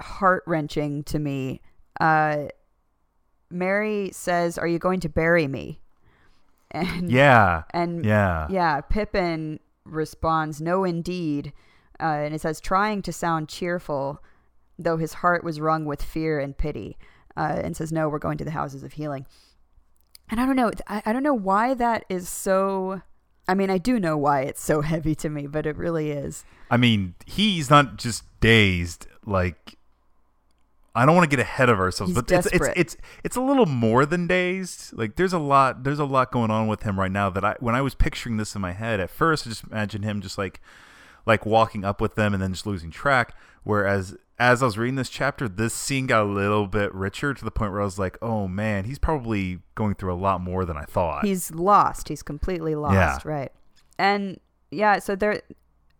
heart 0.00 0.42
wrenching 0.46 1.04
to 1.04 1.18
me. 1.18 1.60
Uh, 2.00 2.48
Merry 3.50 4.10
says, 4.12 4.58
"Are 4.58 4.68
you 4.68 4.78
going 4.78 5.00
to 5.00 5.08
bury 5.08 5.46
me?" 5.46 5.80
And 6.72 7.10
yeah, 7.10 7.64
and 7.72 8.04
yeah, 8.04 8.46
yeah, 8.48 8.80
Pippin 8.80 9.58
responds, 9.90 10.60
"No, 10.60 10.84
indeed," 10.84 11.52
uh, 11.98 12.04
and 12.24 12.34
it 12.34 12.40
says, 12.40 12.60
trying 12.60 13.02
to 13.02 13.12
sound 13.12 13.48
cheerful, 13.48 14.22
though 14.78 14.96
his 14.96 15.14
heart 15.14 15.44
was 15.44 15.60
wrung 15.60 15.84
with 15.84 16.02
fear 16.02 16.38
and 16.38 16.56
pity, 16.56 16.98
uh, 17.36 17.60
and 17.62 17.76
says, 17.76 17.92
"No, 17.92 18.08
we're 18.08 18.18
going 18.18 18.38
to 18.38 18.44
the 18.44 18.52
houses 18.52 18.82
of 18.82 18.94
healing." 18.94 19.26
And 20.30 20.40
I 20.40 20.46
don't 20.46 20.56
know, 20.56 20.70
I, 20.86 21.02
I 21.06 21.12
don't 21.12 21.24
know 21.24 21.34
why 21.34 21.74
that 21.74 22.04
is 22.08 22.28
so. 22.28 23.02
I 23.48 23.54
mean, 23.54 23.68
I 23.68 23.78
do 23.78 23.98
know 23.98 24.16
why 24.16 24.42
it's 24.42 24.62
so 24.62 24.80
heavy 24.92 25.14
to 25.16 25.28
me, 25.28 25.46
but 25.46 25.66
it 25.66 25.76
really 25.76 26.10
is. 26.10 26.44
I 26.70 26.76
mean, 26.76 27.14
he's 27.26 27.68
not 27.68 27.96
just 27.96 28.22
dazed. 28.40 29.06
Like, 29.26 29.76
I 30.94 31.06
don't 31.06 31.14
want 31.14 31.30
to 31.30 31.36
get 31.36 31.40
ahead 31.40 31.68
of 31.68 31.78
ourselves, 31.78 32.10
He's 32.12 32.22
but 32.22 32.30
it's, 32.30 32.46
it's 32.46 32.68
it's 32.76 32.96
it's 33.22 33.36
a 33.36 33.40
little 33.40 33.66
more 33.66 34.04
than 34.04 34.26
dazed. 34.26 34.92
Like, 34.92 35.16
there's 35.16 35.32
a 35.32 35.38
lot 35.38 35.84
there's 35.84 36.00
a 36.00 36.04
lot 36.04 36.32
going 36.32 36.50
on 36.50 36.66
with 36.66 36.82
him 36.82 36.98
right 36.98 37.12
now. 37.12 37.30
That 37.30 37.44
I 37.44 37.56
when 37.60 37.74
I 37.74 37.80
was 37.80 37.94
picturing 37.94 38.38
this 38.38 38.54
in 38.54 38.60
my 38.60 38.72
head 38.72 38.98
at 38.98 39.10
first, 39.10 39.46
I 39.46 39.50
just 39.50 39.64
imagined 39.64 40.04
him 40.04 40.20
just 40.20 40.36
like 40.36 40.60
like 41.26 41.46
walking 41.46 41.84
up 41.84 42.00
with 42.00 42.16
them 42.16 42.34
and 42.34 42.42
then 42.42 42.52
just 42.52 42.66
losing 42.66 42.90
track. 42.90 43.34
Whereas 43.62 44.16
as 44.38 44.62
I 44.62 44.66
was 44.66 44.78
reading 44.78 44.96
this 44.96 45.10
chapter, 45.10 45.48
this 45.48 45.74
scene 45.74 46.06
got 46.06 46.22
a 46.22 46.28
little 46.28 46.66
bit 46.66 46.94
richer 46.94 47.34
to 47.34 47.44
the 47.44 47.50
point 47.50 47.72
where 47.72 47.82
I 47.82 47.84
was 47.84 47.98
like, 47.98 48.16
oh 48.22 48.48
man, 48.48 48.84
he's 48.84 48.98
probably 48.98 49.60
going 49.74 49.94
through 49.94 50.12
a 50.12 50.16
lot 50.16 50.40
more 50.40 50.64
than 50.64 50.76
I 50.76 50.84
thought. 50.84 51.24
He's 51.24 51.50
lost. 51.52 52.08
He's 52.08 52.22
completely 52.22 52.74
lost. 52.74 52.94
Yeah. 52.94 53.18
Right. 53.24 53.52
And 53.98 54.40
yeah, 54.70 54.98
so 54.98 55.14
they're 55.14 55.42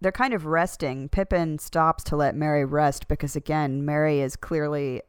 they're 0.00 0.12
kind 0.12 0.35
of 0.35 0.47
resting. 0.47 1.09
Pippin 1.09 1.59
stops 1.59 2.04
to 2.04 2.16
let 2.16 2.35
Merry 2.35 2.64
rest 2.64 3.09
because 3.09 3.37
again, 3.37 3.85
Merry 3.85 4.21
is 4.21 4.37
clearly 4.37 5.02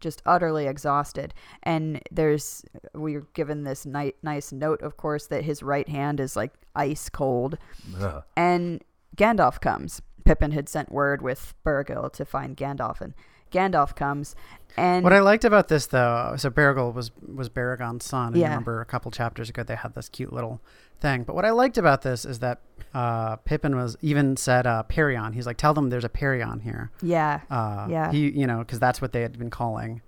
just 0.00 0.20
utterly 0.26 0.66
exhausted. 0.66 1.32
And 1.62 2.02
there's 2.10 2.64
we're 2.92 3.26
given 3.34 3.64
this 3.64 3.86
ni- 3.86 4.14
nice 4.22 4.52
note, 4.52 4.82
of 4.82 4.96
course, 4.96 5.26
that 5.28 5.44
his 5.44 5.62
right 5.62 5.88
hand 5.88 6.20
is 6.20 6.36
like 6.36 6.52
ice 6.74 7.08
cold. 7.08 7.56
Ugh. 7.98 8.22
And 8.36 8.82
Gandalf 9.16 9.60
comes. 9.60 10.02
Pippin 10.24 10.52
had 10.52 10.68
sent 10.68 10.92
word 10.92 11.22
with 11.22 11.54
Bergil 11.64 12.12
to 12.12 12.24
find 12.24 12.56
Gandalf, 12.56 13.00
and 13.00 13.14
Gandalf 13.52 13.94
comes. 13.94 14.34
And 14.76 15.04
What 15.04 15.12
I 15.12 15.20
liked 15.20 15.44
about 15.44 15.68
this, 15.68 15.86
though, 15.86 16.34
so 16.38 16.48
Baragol 16.50 16.94
was 16.94 17.10
was 17.34 17.48
Baragon's 17.50 18.04
son. 18.04 18.28
And 18.28 18.36
Yeah. 18.36 18.46
I 18.46 18.50
remember 18.50 18.80
a 18.80 18.86
couple 18.86 19.10
chapters 19.10 19.50
ago 19.50 19.62
they 19.62 19.76
had 19.76 19.94
this 19.94 20.08
cute 20.08 20.32
little 20.32 20.60
thing. 20.98 21.24
But 21.24 21.34
what 21.34 21.44
I 21.44 21.50
liked 21.50 21.76
about 21.76 22.02
this 22.02 22.24
is 22.24 22.38
that 22.38 22.60
uh, 22.94 23.36
Pippin 23.36 23.76
was 23.76 23.96
even 24.00 24.36
said 24.36 24.66
uh, 24.66 24.82
Perian. 24.88 25.34
He's 25.34 25.46
like, 25.46 25.58
tell 25.58 25.74
them 25.74 25.90
there's 25.90 26.04
a 26.04 26.08
Perian 26.08 26.62
here. 26.62 26.90
yeah, 27.02 27.40
Uh, 27.50 27.86
Yeah. 27.90 28.10
He, 28.12 28.30
you 28.30 28.46
know, 28.46 28.58
because 28.60 28.78
that's 28.80 29.00
what 29.02 29.12
they 29.12 29.20
had 29.22 29.38
been 29.38 29.50
calling 29.50 30.00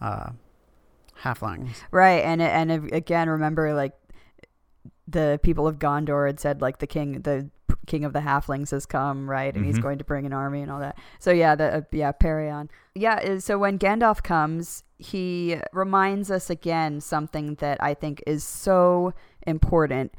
uh, 0.00 0.30
halflings. 1.22 1.76
Right, 1.90 2.24
and 2.24 2.40
and 2.40 2.92
again, 2.92 3.28
remember 3.28 3.74
like 3.74 3.92
the 5.08 5.38
people 5.42 5.66
of 5.66 5.78
Gondor 5.78 6.26
had 6.26 6.40
said 6.40 6.60
like 6.60 6.78
the 6.78 6.86
king, 6.86 7.20
the 7.22 7.50
king 7.86 8.04
of 8.04 8.12
the 8.12 8.20
halflings 8.20 8.70
has 8.70 8.86
come, 8.86 9.28
right, 9.30 9.54
and 9.54 9.64
he's 9.64 9.78
Mhm. 9.78 9.82
going 9.82 9.98
to 9.98 10.04
bring 10.04 10.26
an 10.26 10.32
army 10.32 10.62
and 10.62 10.70
all 10.70 10.80
that. 10.80 10.98
So 11.18 11.30
yeah, 11.30 11.54
the 11.54 11.76
uh, 11.78 11.80
yeah 11.92 12.12
Perian, 12.12 12.68
yeah. 12.94 13.14
uh, 13.16 13.40
So 13.40 13.58
when 13.58 13.78
Gandalf 13.78 14.22
comes, 14.22 14.82
he 14.98 15.56
reminds 15.72 16.30
us 16.30 16.50
again 16.50 17.00
something 17.00 17.56
that 17.56 17.82
I 17.82 17.94
think 17.94 18.22
is 18.26 18.44
so 18.44 19.12
important 19.46 20.12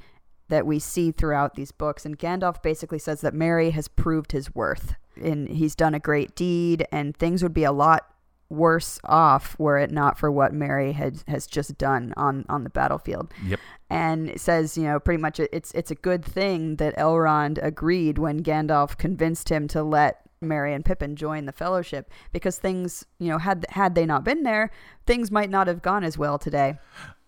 that 0.50 0.66
we 0.66 0.80
see 0.80 1.12
throughout 1.12 1.56
these 1.56 1.72
books. 1.72 2.06
And 2.06 2.18
Gandalf 2.18 2.62
basically 2.62 3.00
says 3.00 3.22
that 3.22 3.34
Merry 3.34 3.72
has 3.72 3.88
proved 3.88 4.32
his 4.32 4.54
worth, 4.56 4.96
and 5.22 5.50
he's 5.50 5.76
done 5.76 5.94
a 5.94 6.00
great 6.00 6.36
deed, 6.36 6.88
and 6.92 7.16
things 7.18 7.44
would 7.44 7.54
be 7.54 7.64
a 7.66 7.72
lot 7.72 8.06
worse 8.50 9.00
off 9.04 9.58
were 9.60 9.77
it 9.77 9.92
not 9.92 10.18
for 10.18 10.32
what 10.32 10.54
Merry 10.54 10.94
had 10.94 11.22
has 11.27 11.48
just 11.48 11.77
done 11.77 12.13
on 12.18 12.46
on 12.50 12.63
the 12.63 12.70
battlefield. 12.70 13.34
Yep. 13.46 13.60
And 13.89 14.39
says, 14.39 14.77
you 14.77 14.84
know, 14.84 15.00
pretty 15.00 15.22
much 15.22 15.39
it's 15.39 15.72
it's 15.74 15.92
a 15.92 15.96
good 15.96 16.24
thing 16.24 16.75
that 16.77 16.96
Elrond 16.98 17.60
agreed 17.63 18.18
when 18.18 18.44
Gandalf 18.44 18.98
convinced 18.98 19.50
him 19.50 19.68
to 19.70 19.84
let 19.84 20.22
Merry 20.39 20.74
and 20.74 20.86
Pippin 20.86 21.16
join 21.16 21.46
the 21.46 21.51
fellowship 21.51 22.12
because 22.32 22.60
things, 22.60 23.06
you 23.20 23.30
know, 23.30 23.38
had 23.39 23.66
had 23.70 23.96
they 23.96 24.06
not 24.06 24.24
been 24.24 24.44
there, 24.44 24.70
things 25.08 25.32
might 25.32 25.50
not 25.50 25.68
have 25.68 25.82
gone 25.82 26.04
as 26.04 26.18
well 26.18 26.38
today. 26.38 26.77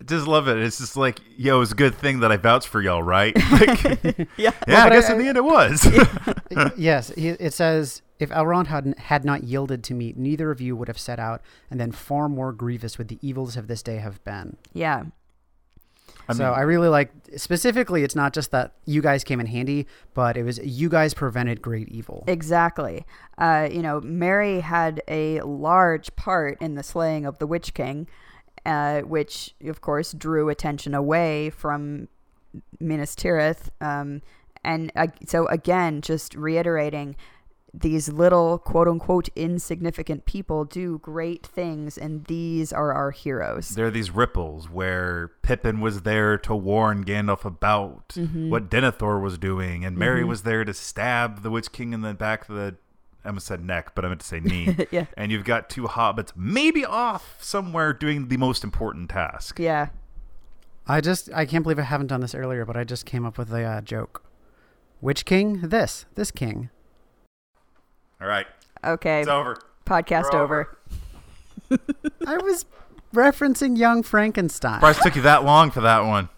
Just 0.05 0.27
love 0.27 0.47
it. 0.47 0.57
It's 0.57 0.77
just 0.77 0.95
like, 0.95 1.19
yo, 1.35 1.59
it's 1.61 1.71
a 1.71 1.75
good 1.75 1.95
thing 1.95 2.19
that 2.21 2.31
I 2.31 2.37
vouched 2.37 2.67
for 2.67 2.81
y'all, 2.81 3.03
right? 3.03 3.35
Like, 3.51 3.83
Yeah. 4.37 4.51
yeah, 4.67 4.85
I 4.85 4.89
guess 4.89 5.09
I- 5.09 5.13
in 5.13 5.19
the 5.19 5.27
end 5.27 5.37
it 5.37 5.43
was. 5.43 5.85
yes, 6.77 7.09
it 7.17 7.53
says 7.53 8.01
if 8.19 8.29
Elrond 8.29 8.67
had 8.67 8.95
had 8.97 9.25
not 9.25 9.43
yielded 9.43 9.83
to 9.85 9.93
me, 9.93 10.13
neither 10.15 10.51
of 10.51 10.61
you 10.61 10.75
would 10.75 10.87
have 10.87 10.99
set 10.99 11.19
out, 11.19 11.41
and 11.71 11.79
then 11.79 11.91
far 11.91 12.29
more 12.29 12.51
grievous 12.51 12.97
would 12.97 13.07
the 13.07 13.17
evils 13.21 13.57
of 13.57 13.67
this 13.67 13.81
day 13.81 13.97
have 13.97 14.23
been. 14.23 14.57
Yeah. 14.73 15.05
I 16.27 16.33
so 16.33 16.51
I 16.51 16.61
really 16.61 16.89
like 16.89 17.11
specifically. 17.37 18.03
It's 18.03 18.15
not 18.15 18.33
just 18.33 18.51
that 18.51 18.73
you 18.85 19.01
guys 19.01 19.23
came 19.23 19.39
in 19.39 19.47
handy, 19.47 19.87
but 20.13 20.37
it 20.37 20.43
was 20.43 20.59
you 20.59 20.89
guys 20.89 21.13
prevented 21.13 21.61
great 21.61 21.89
evil. 21.89 22.23
Exactly. 22.27 23.05
Uh, 23.37 23.67
you 23.71 23.81
know, 23.81 23.99
Merry 24.01 24.59
had 24.59 25.01
a 25.07 25.41
large 25.41 26.15
part 26.15 26.61
in 26.61 26.75
the 26.75 26.83
slaying 26.83 27.25
of 27.25 27.39
the 27.39 27.47
Witch 27.47 27.73
King, 27.73 28.07
uh, 28.65 29.01
which, 29.01 29.55
of 29.65 29.81
course, 29.81 30.11
drew 30.11 30.49
attention 30.49 30.93
away 30.93 31.49
from 31.49 32.07
Minas 32.79 33.15
Tirith. 33.15 33.69
Um, 33.81 34.21
and 34.63 34.91
uh, 34.95 35.07
so, 35.25 35.47
again, 35.47 36.01
just 36.01 36.35
reiterating 36.35 37.15
these 37.73 38.09
little 38.09 38.57
quote 38.57 38.87
unquote 38.87 39.29
insignificant 39.35 40.25
people 40.25 40.65
do 40.65 40.97
great 40.99 41.45
things, 41.45 41.97
and 41.97 42.25
these 42.25 42.73
are 42.73 42.91
our 42.93 43.11
heroes. 43.11 43.69
there 43.69 43.85
are 43.87 43.91
these 43.91 44.09
ripples 44.11 44.69
where 44.69 45.29
Pippin 45.43 45.79
was 45.79 46.01
there 46.01 46.37
to 46.39 46.55
warn 46.55 47.05
Gandalf 47.05 47.45
about 47.45 48.09
Mm-hmm. 48.15 48.49
what 48.49 48.69
Denethor 48.69 49.21
was 49.21 49.37
doing, 49.37 49.85
and 49.85 49.97
Merry 49.97 50.23
was 50.23 50.41
there 50.43 50.65
to 50.65 50.73
stab 50.73 51.43
the 51.43 51.49
Witch 51.51 51.71
King 51.71 51.93
in 51.93 52.01
the 52.01 52.13
back 52.13 52.49
of 52.49 52.55
the. 52.55 52.75
I 53.23 53.27
almost 53.29 53.47
said 53.47 53.63
neck, 53.63 53.93
but 53.95 54.05
I 54.05 54.07
meant 54.07 54.21
to 54.21 54.25
say 54.27 54.39
knee. 54.39 54.75
Yeah. 54.91 55.05
And 55.17 55.29
you've 55.31 55.43
got 55.43 55.69
two 55.69 55.83
hobbits 55.83 56.31
maybe 56.37 56.85
off 56.85 57.37
somewhere 57.43 57.91
doing 57.93 58.29
the 58.29 58.37
most 58.37 58.63
important 58.63 59.09
task. 59.09 59.59
Yeah. 59.59 59.89
I 60.87 61.01
just 61.01 61.29
I 61.33 61.45
can't 61.45 61.61
believe 61.63 61.77
I 61.79 61.83
haven't 61.83 62.07
done 62.07 62.21
this 62.21 62.33
earlier, 62.33 62.65
but 62.65 62.77
I 62.77 62.83
just 62.85 63.05
came 63.05 63.25
up 63.25 63.37
with 63.37 63.51
a 63.53 63.61
uh, 63.63 63.81
joke. 63.81 64.23
Witch 65.01 65.25
King, 65.25 65.59
This. 65.69 66.05
This 66.15 66.31
king. 66.31 66.69
All 68.21 68.27
right, 68.27 68.47
Okay. 68.83 69.21
it's 69.21 69.29
over. 69.29 69.57
Podcast 69.85 70.33
We're 70.33 70.41
over. 70.41 70.77
I 72.27 72.37
was 72.37 72.65
referencing 73.13 73.77
Young 73.77 74.03
Frankenstein. 74.03 74.75
Surprised 74.75 74.99
it 74.99 75.03
took 75.03 75.15
you 75.15 75.21
that 75.23 75.43
long 75.45 75.71
for 75.71 75.81
that 75.81 76.01
one. 76.05 76.29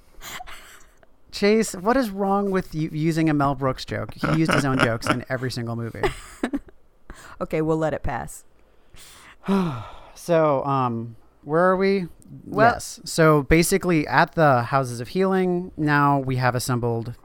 Chase, 1.32 1.74
what 1.74 1.96
is 1.98 2.10
wrong 2.10 2.52
with 2.52 2.76
you 2.76 2.90
using 2.92 3.30
a 3.30 3.34
Mel 3.34 3.56
Brooks 3.56 3.86
joke? 3.86 4.14
He 4.14 4.38
used 4.38 4.52
his 4.54 4.66
own 4.66 4.78
jokes 4.84 5.08
in 5.08 5.26
every 5.30 5.52
single 5.52 5.76
movie. 5.76 6.02
Okay, 7.42 7.62
we'll 7.62 7.78
let 7.78 7.94
it 7.94 8.04
pass. 8.04 8.44
So, 10.14 10.64
um, 10.66 11.16
where 11.44 11.64
are 11.64 11.76
we? 11.76 12.08
Well- 12.46 12.74
yes. 12.74 13.00
So 13.06 13.42
basically, 13.42 14.06
at 14.06 14.36
the 14.36 14.62
Houses 14.64 15.00
of 15.00 15.08
Healing, 15.10 15.72
now 15.76 16.20
we 16.20 16.36
have 16.36 16.54
assembled 16.54 17.16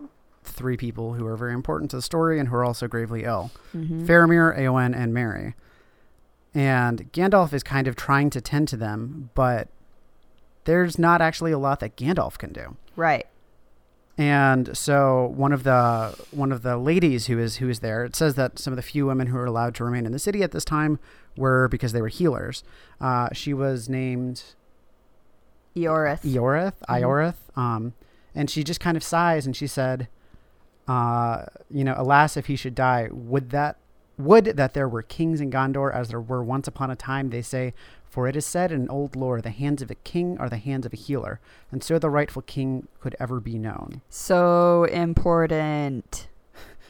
three 0.56 0.76
people 0.76 1.14
who 1.14 1.26
are 1.26 1.36
very 1.36 1.52
important 1.54 1.90
to 1.92 1.96
the 1.96 2.02
story 2.02 2.40
and 2.40 2.48
who 2.48 2.56
are 2.56 2.64
also 2.64 2.88
gravely 2.88 3.24
ill: 3.24 3.50
Mm-hmm. 3.74 4.06
Faramir, 4.06 4.58
Eowyn, 4.58 4.96
and 4.96 5.14
Merry. 5.14 5.54
And 6.54 7.12
Gandalf 7.12 7.52
is 7.52 7.62
kind 7.62 7.86
of 7.86 7.94
trying 7.96 8.30
to 8.30 8.40
tend 8.40 8.68
to 8.68 8.76
them, 8.76 9.28
but 9.34 9.68
there's 10.64 10.98
not 10.98 11.20
actually 11.20 11.52
a 11.52 11.58
lot 11.58 11.80
that 11.80 11.96
Gandalf 11.96 12.38
can 12.38 12.52
do. 12.52 12.76
Right. 12.96 13.26
And 14.18 14.74
so 14.76 15.32
one 15.36 15.52
of 15.52 15.62
the 15.64 16.14
one 16.30 16.50
of 16.50 16.62
the 16.62 16.78
ladies 16.78 17.26
who 17.26 17.38
is 17.38 17.56
who 17.56 17.68
is 17.68 17.80
there, 17.80 18.06
it 18.06 18.16
says 18.16 18.34
that 18.36 18.58
some 18.58 18.72
of 18.72 18.76
the 18.76 18.82
few 18.82 19.04
women 19.04 19.26
who 19.26 19.36
were 19.36 19.44
allowed 19.44 19.74
to 19.74 19.84
remain 19.84 20.06
in 20.06 20.12
the 20.12 20.18
city 20.18 20.42
at 20.42 20.52
this 20.52 20.64
time 20.64 20.98
were 21.36 21.68
because 21.68 21.92
they 21.92 22.00
were 22.00 22.08
healers. 22.08 22.64
Uh, 22.98 23.28
she 23.34 23.52
was 23.52 23.90
named 23.90 24.42
Eorith. 25.76 26.22
Eorith, 26.22 26.72
Mhm. 26.88 27.02
Iorith, 27.02 27.34
um, 27.58 27.92
and 28.34 28.48
she 28.48 28.64
just 28.64 28.80
kind 28.80 28.96
of 28.96 29.02
sighs 29.02 29.44
and 29.44 29.54
she 29.54 29.66
said, 29.66 30.08
uh, 30.88 31.46
"You 31.70 31.84
know, 31.84 31.94
alas, 31.96 32.36
if 32.36 32.46
he 32.46 32.56
should 32.56 32.74
die, 32.74 33.08
would 33.12 33.50
that 33.50 33.76
would 34.18 34.44
that 34.56 34.72
there 34.74 34.88
were 34.88 35.02
kings 35.02 35.40
in 35.40 35.50
Gondor 35.50 35.92
as 35.94 36.08
there 36.08 36.20
were 36.20 36.42
once 36.42 36.66
upon 36.66 36.90
a 36.90 36.96
time? 36.96 37.28
They 37.30 37.42
say, 37.42 37.74
for 38.08 38.26
it 38.26 38.34
is 38.36 38.46
said 38.46 38.72
in 38.72 38.88
old 38.88 39.14
lore, 39.14 39.42
the 39.42 39.50
hands 39.50 39.82
of 39.82 39.90
a 39.90 39.94
king 39.96 40.38
are 40.38 40.48
the 40.48 40.56
hands 40.56 40.86
of 40.86 40.92
a 40.94 40.96
healer, 40.96 41.38
and 41.70 41.82
so 41.84 41.98
the 41.98 42.08
rightful 42.08 42.40
king 42.42 42.88
could 43.00 43.14
ever 43.20 43.40
be 43.40 43.58
known." 43.58 44.00
So 44.08 44.84
important. 44.84 46.28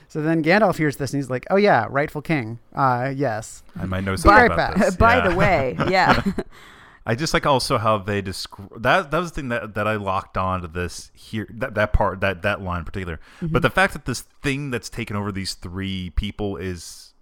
So 0.08 0.22
then 0.22 0.42
Gandalf 0.42 0.76
hears 0.78 0.96
this 0.96 1.12
and 1.12 1.20
he's 1.20 1.28
like, 1.28 1.44
"Oh 1.50 1.56
yeah, 1.56 1.86
rightful 1.90 2.22
king. 2.22 2.60
Uh, 2.74 3.12
yes." 3.14 3.64
I 3.78 3.84
might 3.86 4.04
know 4.04 4.14
something 4.16 4.30
right 4.40 4.46
about 4.50 4.74
back. 4.76 4.86
this. 4.86 4.96
By 4.96 5.16
Yeah. 5.16 5.28
the 5.28 5.36
way, 5.36 5.76
yeah. 5.90 6.22
I 7.08 7.14
just 7.14 7.32
like 7.32 7.46
also 7.46 7.78
how 7.78 7.98
they 7.98 8.20
describe 8.20 8.82
that. 8.82 9.10
That 9.10 9.18
was 9.18 9.30
the 9.30 9.36
thing 9.36 9.48
that, 9.50 9.74
that 9.74 9.86
I 9.86 9.94
locked 9.96 10.36
on 10.36 10.62
to 10.62 10.68
this 10.68 11.10
here. 11.14 11.46
That 11.50 11.74
that 11.74 11.92
part 11.92 12.20
that 12.20 12.42
that 12.42 12.60
line 12.60 12.80
in 12.80 12.84
particular. 12.84 13.20
Mm-hmm. 13.36 13.46
But 13.52 13.62
the 13.62 13.70
fact 13.70 13.92
that 13.92 14.04
this 14.06 14.22
thing 14.42 14.70
that's 14.70 14.88
taken 14.90 15.14
over 15.16 15.30
these 15.30 15.54
three 15.54 16.10
people 16.10 16.56
is 16.56 17.14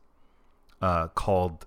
uh, 0.80 1.08
called 1.08 1.66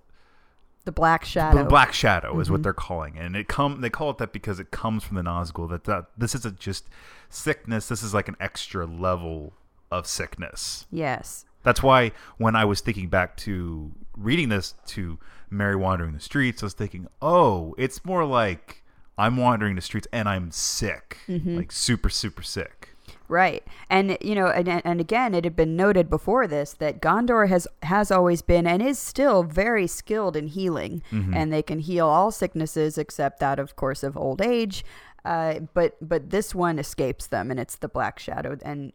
the 0.86 0.92
Black 0.92 1.26
Shadow. 1.26 1.58
the 1.60 1.64
Black 1.66 1.94
Shadow 1.94 2.40
is 2.40 2.48
Mhm. 2.48 2.52
what 2.52 2.64
they're 2.64 2.74
calling 2.74 3.16
it, 3.18 3.26
and 3.26 3.36
it 3.36 3.48
come 3.48 3.82
they 3.82 3.90
call 3.90 4.10
it 4.10 4.18
that 4.20 4.32
because 4.34 4.60
it 4.60 4.72
comes 4.72 5.04
from 5.04 5.16
the 5.18 5.24
Nazgul. 5.24 5.70
That 5.70 5.84
that 5.84 6.06
this 6.18 6.34
isn't 6.34 6.60
just 6.60 6.86
sickness. 7.30 7.88
This 7.88 8.02
is 8.02 8.14
like 8.14 8.28
an 8.28 8.38
extra 8.40 8.86
level 8.86 9.54
of 9.92 10.08
sickness. 10.08 10.86
yes. 10.92 11.44
That's 11.64 11.84
why 11.84 12.12
when 12.38 12.56
I 12.56 12.64
was 12.64 12.80
thinking 12.80 13.10
back 13.10 13.36
to 13.38 13.92
reading 14.16 14.48
this 14.48 14.74
to 14.88 15.20
Merry 15.50 15.76
wandering 15.76 16.14
the 16.14 16.20
streets, 16.20 16.62
I 16.64 16.66
was 16.68 16.74
thinking, 16.74 17.08
oh, 17.22 17.74
it's 17.78 18.04
more 18.06 18.26
like 18.26 18.84
I'm 19.18 19.38
wandering 19.38 19.76
the 19.76 19.82
streets 19.82 20.08
and 20.12 20.28
I'm 20.30 20.52
sick, 20.52 21.18
Mm-hmm. 21.28 21.58
like 21.58 21.72
super, 21.72 22.10
super 22.10 22.44
sick. 22.44 22.90
Right. 23.30 23.64
And 23.90 24.18
you 24.22 24.36
know, 24.36 24.48
and 24.48 24.70
and 24.70 25.02
again, 25.02 25.36
it 25.36 25.44
had 25.44 25.56
been 25.56 25.76
noted 25.76 26.10
before 26.10 26.48
this 26.48 26.74
that 26.76 27.02
Gondor 27.02 27.50
has 27.50 27.68
has 27.84 28.10
always 28.10 28.42
been 28.42 28.66
and 28.66 28.82
is 28.82 28.98
still 29.00 29.44
very 29.44 29.86
skilled 29.86 30.38
in 30.38 30.48
healing, 30.48 31.04
Mm-hmm. 31.12 31.34
and 31.34 31.52
they 31.52 31.62
can 31.62 31.80
heal 31.80 32.08
all 32.08 32.32
sicknesses 32.32 32.98
except 32.98 33.40
that, 33.42 33.60
of 33.60 33.76
course, 33.76 34.02
of 34.04 34.16
old 34.16 34.42
age. 34.42 34.86
Uh, 35.26 35.60
but 35.74 35.98
but 36.02 36.30
this 36.30 36.56
one 36.56 36.80
escapes 36.80 37.28
them, 37.28 37.52
and 37.52 37.60
it's 37.60 37.76
the 37.76 37.90
Black 37.90 38.18
Shadow, 38.18 38.58
and 38.64 38.94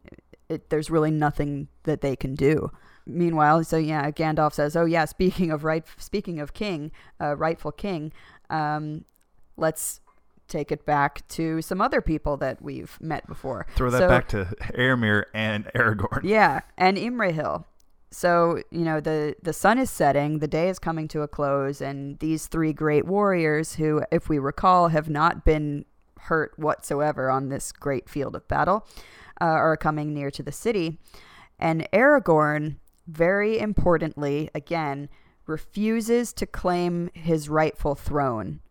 it, 0.49 0.71
there's 0.71 0.89
really 0.89 1.11
nothing 1.11 1.67
that 1.83 2.01
they 2.01 2.15
can 2.15 2.33
do. 2.33 2.71
Meanwhile, 3.05 3.63
so 3.63 3.77
yeah, 3.77 4.09
Gandalf 4.11 4.53
says, 4.53 4.75
"Oh 4.75 4.85
yeah, 4.85 5.05
speaking 5.05 5.51
of 5.51 5.63
right, 5.63 5.83
speaking 5.97 6.39
of 6.39 6.53
king, 6.53 6.91
uh, 7.21 7.35
rightful 7.35 7.71
king, 7.71 8.11
um, 8.49 9.05
let's 9.57 9.99
take 10.47 10.71
it 10.71 10.85
back 10.85 11.27
to 11.29 11.61
some 11.61 11.81
other 11.81 12.01
people 12.01 12.35
that 12.37 12.61
we've 12.61 12.99
met 13.01 13.25
before. 13.27 13.65
Throw 13.75 13.89
that 13.89 13.97
So- 13.99 14.07
back 14.07 14.27
to 14.29 14.45
Aramir 14.77 15.23
and 15.33 15.65
Aragorn. 15.73 16.21
Yeah, 16.23 16.61
and 16.77 16.97
Imrahil. 16.97 17.65
So 18.11 18.61
you 18.69 18.81
know 18.83 18.99
the 18.99 19.35
the 19.41 19.53
sun 19.53 19.79
is 19.79 19.89
setting, 19.89 20.39
the 20.39 20.47
day 20.47 20.69
is 20.69 20.77
coming 20.79 21.07
to 21.09 21.21
a 21.21 21.27
close, 21.27 21.81
and 21.81 22.19
these 22.19 22.45
three 22.47 22.71
great 22.73 23.05
warriors, 23.05 23.75
who, 23.75 24.03
if 24.11 24.29
we 24.29 24.37
recall, 24.37 24.89
have 24.89 25.09
not 25.09 25.43
been 25.45 25.85
hurt 26.19 26.53
whatsoever 26.57 27.29
on 27.31 27.49
this 27.49 27.71
great 27.71 28.07
field 28.07 28.35
of 28.35 28.47
battle, 28.47 28.85
uh, 29.41 29.45
are 29.45 29.75
coming 29.75 30.13
near 30.13 30.29
to 30.29 30.43
the 30.43 30.51
city, 30.51 30.99
and 31.57 31.87
Aragorn, 31.91 32.75
very 33.07 33.59
importantly, 33.59 34.49
again 34.53 35.09
refuses 35.45 36.31
to 36.33 36.45
claim 36.45 37.09
his 37.13 37.49
rightful 37.49 37.95
throne 37.95 38.61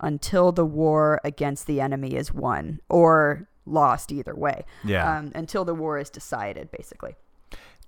until 0.00 0.50
the 0.52 0.64
war 0.64 1.20
against 1.24 1.66
the 1.66 1.80
enemy 1.80 2.14
is 2.14 2.32
won 2.32 2.80
or 2.88 3.48
lost 3.66 4.10
either 4.10 4.34
way. 4.34 4.64
Yeah. 4.84 5.18
Um, 5.18 5.32
until 5.34 5.64
the 5.64 5.74
war 5.74 5.98
is 5.98 6.10
decided, 6.10 6.70
basically. 6.70 7.14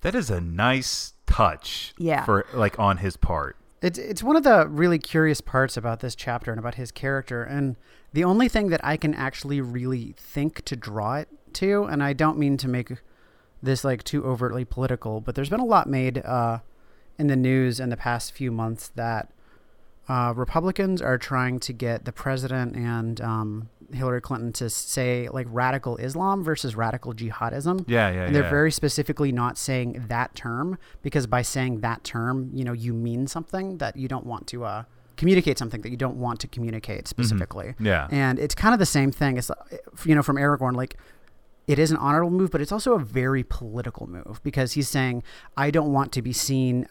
That 0.03 0.15
is 0.15 0.31
a 0.31 0.41
nice 0.41 1.15
touch. 1.27 1.95
Yeah. 1.99 2.25
For 2.25 2.47
like 2.55 2.79
on 2.79 2.99
his 2.99 3.17
part. 3.17 3.57
It's 3.83 3.99
it's 3.99 4.23
one 4.23 4.37
of 4.37 4.45
the 4.45 4.67
really 4.67 4.99
curious 4.99 5.41
parts 5.41 5.77
about 5.77 6.01
this 6.01 6.15
chapter 6.15 6.51
and 6.51 6.59
about 6.59 6.77
his 6.77 6.91
character, 6.91 7.43
and 7.43 7.77
the 8.15 8.25
only 8.25 8.49
thing 8.49 8.69
that 8.69 8.81
I 8.83 8.97
can 8.97 9.13
actually 9.13 9.61
really 9.61 10.15
think 10.17 10.65
to 10.65 10.77
draw 10.77 11.17
it 11.17 11.29
to, 11.55 11.85
and 11.85 12.03
I 12.03 12.15
don't 12.15 12.39
mean 12.39 12.57
to 12.59 12.69
make 12.69 12.91
this 13.65 13.85
like 13.85 14.05
too 14.05 14.25
overtly 14.25 14.65
political, 14.65 15.21
but 15.21 15.35
there's 15.35 15.51
been 15.51 15.61
a 15.61 15.65
lot 15.65 15.89
made 15.89 16.19
uh, 16.19 16.59
in 17.19 17.27
the 17.27 17.37
news 17.37 17.81
in 17.81 17.91
the 17.91 17.97
past 17.97 18.33
few 18.33 18.51
months 18.51 18.89
that 18.95 19.31
uh, 20.09 20.33
Republicans 20.37 21.01
are 21.01 21.17
trying 21.17 21.59
to 21.59 21.73
get 21.73 22.05
the 22.05 22.13
president 22.13 22.77
and 22.77 23.21
um, 23.21 23.69
Hillary 23.93 24.21
Clinton 24.21 24.53
to 24.55 24.69
say 24.69 25.29
like 25.29 25.47
radical 25.51 25.97
Islam 25.97 26.45
versus 26.45 26.77
radical 26.77 27.15
jihadism. 27.15 27.85
Yeah, 27.89 28.11
yeah, 28.11 28.25
And 28.25 28.35
they're 28.35 28.43
yeah. 28.43 28.51
very 28.51 28.71
specifically 28.71 29.33
not 29.33 29.57
saying 29.57 30.05
that 30.09 30.35
term 30.35 30.79
because 31.03 31.27
by 31.27 31.43
saying 31.43 31.81
that 31.81 32.05
term, 32.05 32.51
you 32.53 32.65
know, 32.65 32.73
you 32.73 32.93
mean 32.93 33.27
something 33.27 33.79
that 33.79 33.97
you 33.97 34.09
don't 34.09 34.27
want 34.27 34.47
to 34.49 34.65
uh, 34.65 34.85
communicate 35.17 35.59
something 35.59 35.81
that 35.83 35.91
you 35.91 35.97
don't 35.97 36.17
want 36.17 36.41
to 36.41 36.49
communicate 36.49 37.09
specifically. 37.09 37.69
Mm-hmm. 37.69 37.87
Yeah. 37.87 38.09
And 38.11 38.39
it's 38.39 38.55
kind 38.55 38.75
of 38.75 38.79
the 38.79 38.87
same 38.87 39.11
thing. 39.11 39.39
It's, 39.39 39.51
you 40.05 40.15
know, 40.15 40.23
from 40.23 40.37
Aragorn, 40.37 40.77
like, 40.77 40.97
it 41.67 41.79
is 41.79 41.91
an 41.91 41.97
honorable 41.97 42.31
move, 42.31 42.51
but 42.51 42.61
it's 42.61 42.73
also 42.73 42.95
a 42.95 42.99
very 42.99 43.43
political 43.43 44.07
move 44.07 44.41
because 44.43 44.73
he's 44.73 44.89
saying, 44.89 45.23
I 45.57 45.71
don't 45.71 45.93
want 45.93 46.13
to 46.13 46.23
be 46.23 46.33
seen 46.33 46.87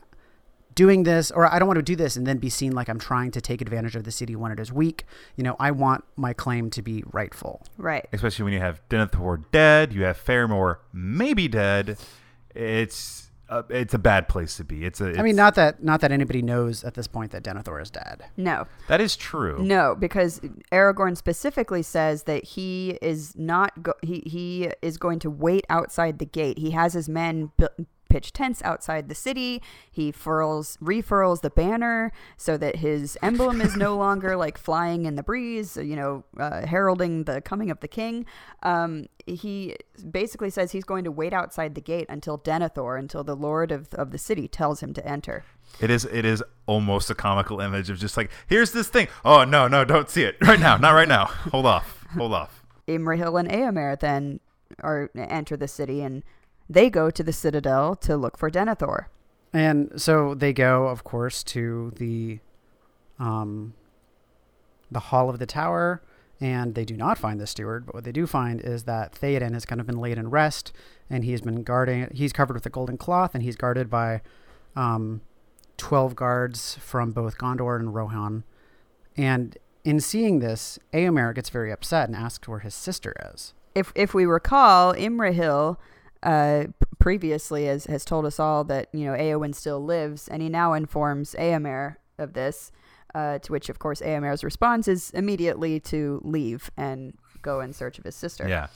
doing 0.76 1.04
this, 1.04 1.30
or 1.30 1.52
I 1.52 1.60
don't 1.60 1.68
want 1.68 1.78
to 1.78 1.84
do 1.84 1.96
this 1.96 2.16
and 2.16 2.26
then 2.26 2.38
be 2.38 2.50
seen 2.50 2.72
like 2.74 2.90
I'm 2.90 3.00
trying 3.00 3.32
to 3.32 3.42
take 3.42 3.62
advantage 3.62 3.96
of 3.96 4.04
the 4.04 4.12
city 4.12 4.36
when 4.36 4.52
it 4.52 4.60
is 4.60 4.72
weak. 4.72 5.06
You 5.36 5.44
know, 5.44 5.56
I 5.60 5.72
want 5.72 6.04
my 6.16 6.34
claim 6.34 6.70
to 6.72 6.82
be 6.82 7.04
rightful. 7.12 7.62
Right. 7.78 8.08
Especially 8.12 8.44
when 8.44 8.54
you 8.54 8.60
have 8.60 8.82
Denethor 8.90 9.44
dead, 9.52 9.94
you 9.94 10.04
have 10.04 10.24
Faramore 10.24 10.78
maybe 10.92 11.48
dead. 11.48 11.98
It's 12.56 13.23
a, 13.50 13.64
it's 13.70 13.94
a 13.94 14.00
bad 14.00 14.28
place 14.28 14.58
to 14.58 14.64
be. 14.64 14.86
It's 14.86 15.02
a. 15.02 15.18
I 15.20 15.22
mean, 15.22 15.36
not 15.36 15.56
that 15.56 15.84
not 15.84 16.02
that 16.02 16.12
anybody 16.12 16.42
knows 16.42 16.84
at 16.84 16.94
this 16.94 17.08
point 17.08 17.32
that 17.32 17.44
Denethor 17.44 17.82
is 17.82 17.90
dead. 17.92 18.24
No. 18.38 18.66
that 18.88 19.02
is 19.02 19.16
true. 19.16 19.60
No, 19.64 19.96
because 19.96 20.40
Aragorn 20.72 21.18
specifically 21.18 21.82
says 21.84 22.24
that 22.24 22.44
he 22.46 22.98
is 23.02 23.36
not 23.36 23.84
go- 23.84 23.94
he 24.02 24.24
he 24.26 24.70
is 24.82 24.98
going 24.98 25.20
to 25.20 25.30
wait 25.30 25.66
outside 25.70 26.20
the 26.20 26.26
gate. 26.26 26.58
He 26.58 26.72
has 26.72 26.94
his 26.94 27.10
men 27.10 27.52
bu- 27.58 27.86
pitch 28.14 28.32
tents 28.32 28.62
outside 28.64 29.10
the 29.10 29.16
city. 29.16 29.60
He 29.90 30.12
furls 30.12 30.78
refurls 30.80 31.42
the 31.42 31.50
banner 31.50 32.12
so 32.38 32.58
that 32.58 32.76
his 32.76 33.18
emblem 33.24 33.60
is 33.60 33.76
no 33.76 33.98
longer 33.98 34.36
like 34.36 34.60
flying 34.60 35.06
in 35.06 35.16
the 35.16 35.24
breeze, 35.24 35.78
you 35.78 35.96
know, 35.96 36.24
uh, 36.38 36.68
heralding 36.68 37.24
the 37.24 37.42
coming 37.42 37.72
of 37.72 37.80
the 37.80 37.88
king. 37.88 38.28
Um, 38.62 39.08
he 39.26 39.78
basically 40.12 40.52
says 40.52 40.74
he's 40.74 40.84
going 40.84 41.06
to 41.06 41.12
wait 41.12 41.34
outside 41.34 41.74
the 41.74 41.82
gate 41.82 42.06
until 42.08 42.38
Denethor, 42.38 43.00
until 43.00 43.24
the 43.24 43.36
lord 43.36 43.72
of 43.72 43.92
of 43.96 44.12
the 44.12 44.20
city 44.20 44.48
tells 44.48 44.84
him 44.84 44.94
to 44.94 45.04
enter. 45.08 45.44
It 45.80 45.90
is 45.90 46.06
it 46.06 46.24
is 46.24 46.44
almost 46.68 47.10
a 47.10 47.16
comical 47.16 47.60
image 47.62 47.90
of 47.90 47.98
just 47.98 48.16
like 48.16 48.30
here's 48.46 48.74
this 48.74 48.90
thing. 48.90 49.08
Oh 49.26 49.44
no 49.44 49.68
no 49.68 49.84
don't 49.84 50.08
see 50.08 50.22
it 50.22 50.36
right 50.40 50.60
now 50.60 50.78
not 50.78 50.92
right 50.92 51.08
now. 51.08 51.26
Hold 51.52 51.66
off 51.66 52.06
hold 52.16 52.32
off. 52.34 52.64
Imrahil 52.88 53.40
and 53.40 53.50
Eomer 53.50 54.00
then 54.00 54.40
are 54.84 55.10
enter 55.16 55.58
the 55.58 55.68
city 55.68 56.02
and 56.04 56.22
they 56.70 56.90
go 56.90 57.10
to 57.10 57.24
the 57.24 57.34
citadel 57.34 57.96
to 57.98 58.18
look 58.18 58.38
for 58.38 58.50
Denethor. 58.50 59.06
And 59.52 60.02
so 60.02 60.34
they 60.34 60.54
go, 60.54 60.88
of 60.88 61.04
course, 61.04 61.44
to 61.44 61.92
the 61.96 62.40
um, 63.20 63.76
the 64.92 65.00
hall 65.00 65.30
of 65.30 65.40
the 65.40 65.46
tower, 65.46 66.02
and 66.42 66.74
they 66.74 66.86
do 66.86 66.98
not 66.98 67.18
find 67.18 67.40
the 67.40 67.48
steward. 67.48 67.86
But 67.86 67.96
what 67.96 68.04
they 68.04 68.12
do 68.12 68.26
find 68.26 68.60
is 68.60 68.84
that 68.84 69.14
Theoden 69.14 69.54
has 69.54 69.66
kind 69.66 69.80
of 69.80 69.88
been 69.88 70.00
laid 70.00 70.18
in 70.18 70.30
rest, 70.30 70.74
and 71.10 71.24
he's 71.24 71.42
been 71.42 71.64
guarding. 71.64 72.10
He's 72.14 72.34
covered 72.34 72.56
with 72.56 72.66
a 72.66 72.72
golden 72.72 72.98
cloth, 72.98 73.36
and 73.36 73.44
he's 73.44 73.56
guarded 73.56 73.90
by 73.90 74.22
um, 74.76 75.22
twelve 75.78 76.16
guards 76.16 76.76
from 76.82 77.12
both 77.12 77.38
Gondor 77.38 77.80
and 77.80 77.94
Rohan. 77.94 78.44
And 79.16 79.58
in 79.84 80.00
seeing 80.00 80.40
this, 80.40 80.80
Eomer 80.94 81.36
gets 81.36 81.50
very 81.50 81.72
upset 81.72 82.10
and 82.10 82.16
asks 82.16 82.48
where 82.48 82.60
his 82.60 82.74
sister 82.74 83.14
is. 83.32 83.54
If 83.76 83.92
if 83.96 84.16
we 84.16 84.26
recall, 84.26 84.96
Imrahil 84.96 85.78
uh, 86.24 86.66
previously 87.00 87.66
has, 87.66 87.86
has 87.86 88.06
told 88.06 88.26
us 88.26 88.40
all 88.40 88.64
that 88.66 88.90
you 88.94 89.06
know 89.06 89.14
Eowyn 89.14 89.54
still 89.54 89.84
lives, 89.84 90.28
and 90.28 90.42
he 90.42 90.50
now 90.50 90.74
informs 90.74 91.36
Eomer 91.38 91.98
of 92.18 92.34
this. 92.34 92.72
Uh, 93.16 93.38
to 93.38 93.52
which, 93.52 93.70
of 93.70 93.78
course, 93.78 94.02
Eomer's 94.02 94.44
response 94.44 94.88
is 94.88 95.12
immediately 95.12 95.80
to 95.80 96.20
leave 96.24 96.72
and 96.76 97.14
go 97.44 97.62
in 97.62 97.72
search 97.72 98.00
of 98.00 98.06
his 98.06 98.16
sister. 98.16 98.48
Yeah. 98.50 98.68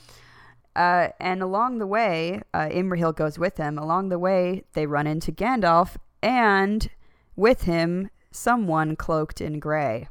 Uh, 0.76 1.08
and 1.18 1.42
along 1.42 1.78
the 1.78 1.88
way, 1.88 2.40
uh, 2.54 2.68
Imrahil 2.68 3.16
goes 3.16 3.36
with 3.36 3.56
him. 3.56 3.76
Along 3.78 4.10
the 4.10 4.18
way, 4.18 4.62
they 4.74 4.86
run 4.86 5.08
into 5.08 5.32
Gandalf, 5.32 5.96
and 6.22 6.88
with 7.34 7.62
him, 7.62 8.10
someone 8.30 8.94
cloaked 8.94 9.40
in 9.40 9.58
gray. 9.58 10.08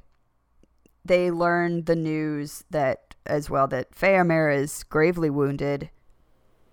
They 1.05 1.31
learn 1.31 1.85
the 1.85 1.95
news 1.95 2.65
that, 2.69 3.15
as 3.25 3.49
well, 3.49 3.67
that 3.67 3.95
Faramir 3.95 4.53
is 4.53 4.83
gravely 4.83 5.29
wounded. 5.29 5.89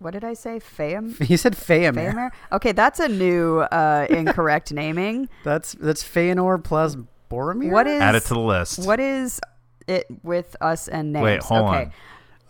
What 0.04 0.12
did 0.12 0.22
I 0.22 0.34
say? 0.34 0.58
Fam? 0.58 1.14
He 1.22 1.38
said 1.38 1.54
Faramir. 1.56 2.12
Faramir? 2.12 2.30
Okay, 2.52 2.72
that's 2.72 3.00
a 3.00 3.08
new 3.08 3.60
uh, 3.60 4.06
incorrect 4.10 4.70
naming. 4.70 5.30
That's 5.44 5.72
that's 5.72 6.04
Feanor 6.04 6.62
plus 6.62 6.96
Boromir. 7.30 7.72
What 7.72 7.86
is 7.86 8.02
Add 8.02 8.14
it 8.14 8.24
to 8.24 8.34
the 8.34 8.40
list. 8.40 8.86
what 8.86 9.00
is 9.00 9.40
it 9.86 10.06
with 10.22 10.56
us 10.60 10.88
and 10.88 11.14
names? 11.14 11.24
Wait, 11.24 11.42
hold 11.42 11.68
okay. 11.70 11.90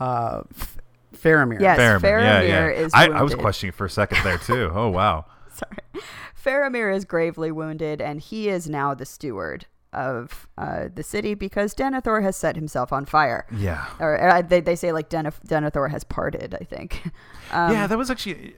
on. 0.01 0.07
uh, 0.09 0.43
F- 0.59 0.79
Faramir? 1.17 1.61
Yes, 1.61 1.79
Faramir. 1.79 2.03
yeah, 2.03 2.43
Faramir 2.43 2.49
yeah. 2.49 2.67
is 2.71 2.93
I, 2.93 3.07
I 3.07 3.23
was 3.23 3.37
questioning 3.37 3.73
for 3.73 3.85
a 3.87 3.91
second 3.91 4.19
there 4.25 4.39
too. 4.39 4.71
Oh 4.75 4.89
wow. 4.89 5.27
sorry. 5.53 6.03
Faramir 6.45 6.93
is 6.95 7.05
gravely 7.05 7.53
wounded, 7.53 8.03
and 8.03 8.21
he 8.21 8.49
is 8.49 8.69
now 8.69 8.95
the 8.95 9.07
steward 9.07 9.67
of 9.95 10.49
uh, 10.59 10.89
the 10.95 11.03
city 11.03 11.35
because 11.35 11.75
Denethor 11.75 12.23
has 12.23 12.37
set 12.37 12.57
himself 12.57 12.93
on 12.93 13.05
fire. 13.07 13.47
Yeah. 13.57 13.87
Or 14.01 14.21
uh, 14.21 14.43
they, 14.43 14.61
they 14.61 14.77
say 14.77 14.93
like 14.93 15.09
Den- 15.09 15.33
Denethor 15.47 15.91
has 15.91 16.05
parted. 16.05 16.55
I 16.61 16.65
think. 16.65 17.03
Um, 17.53 17.71
yeah, 17.73 17.87
that 17.87 17.97
was 17.99 18.11
actually. 18.11 18.57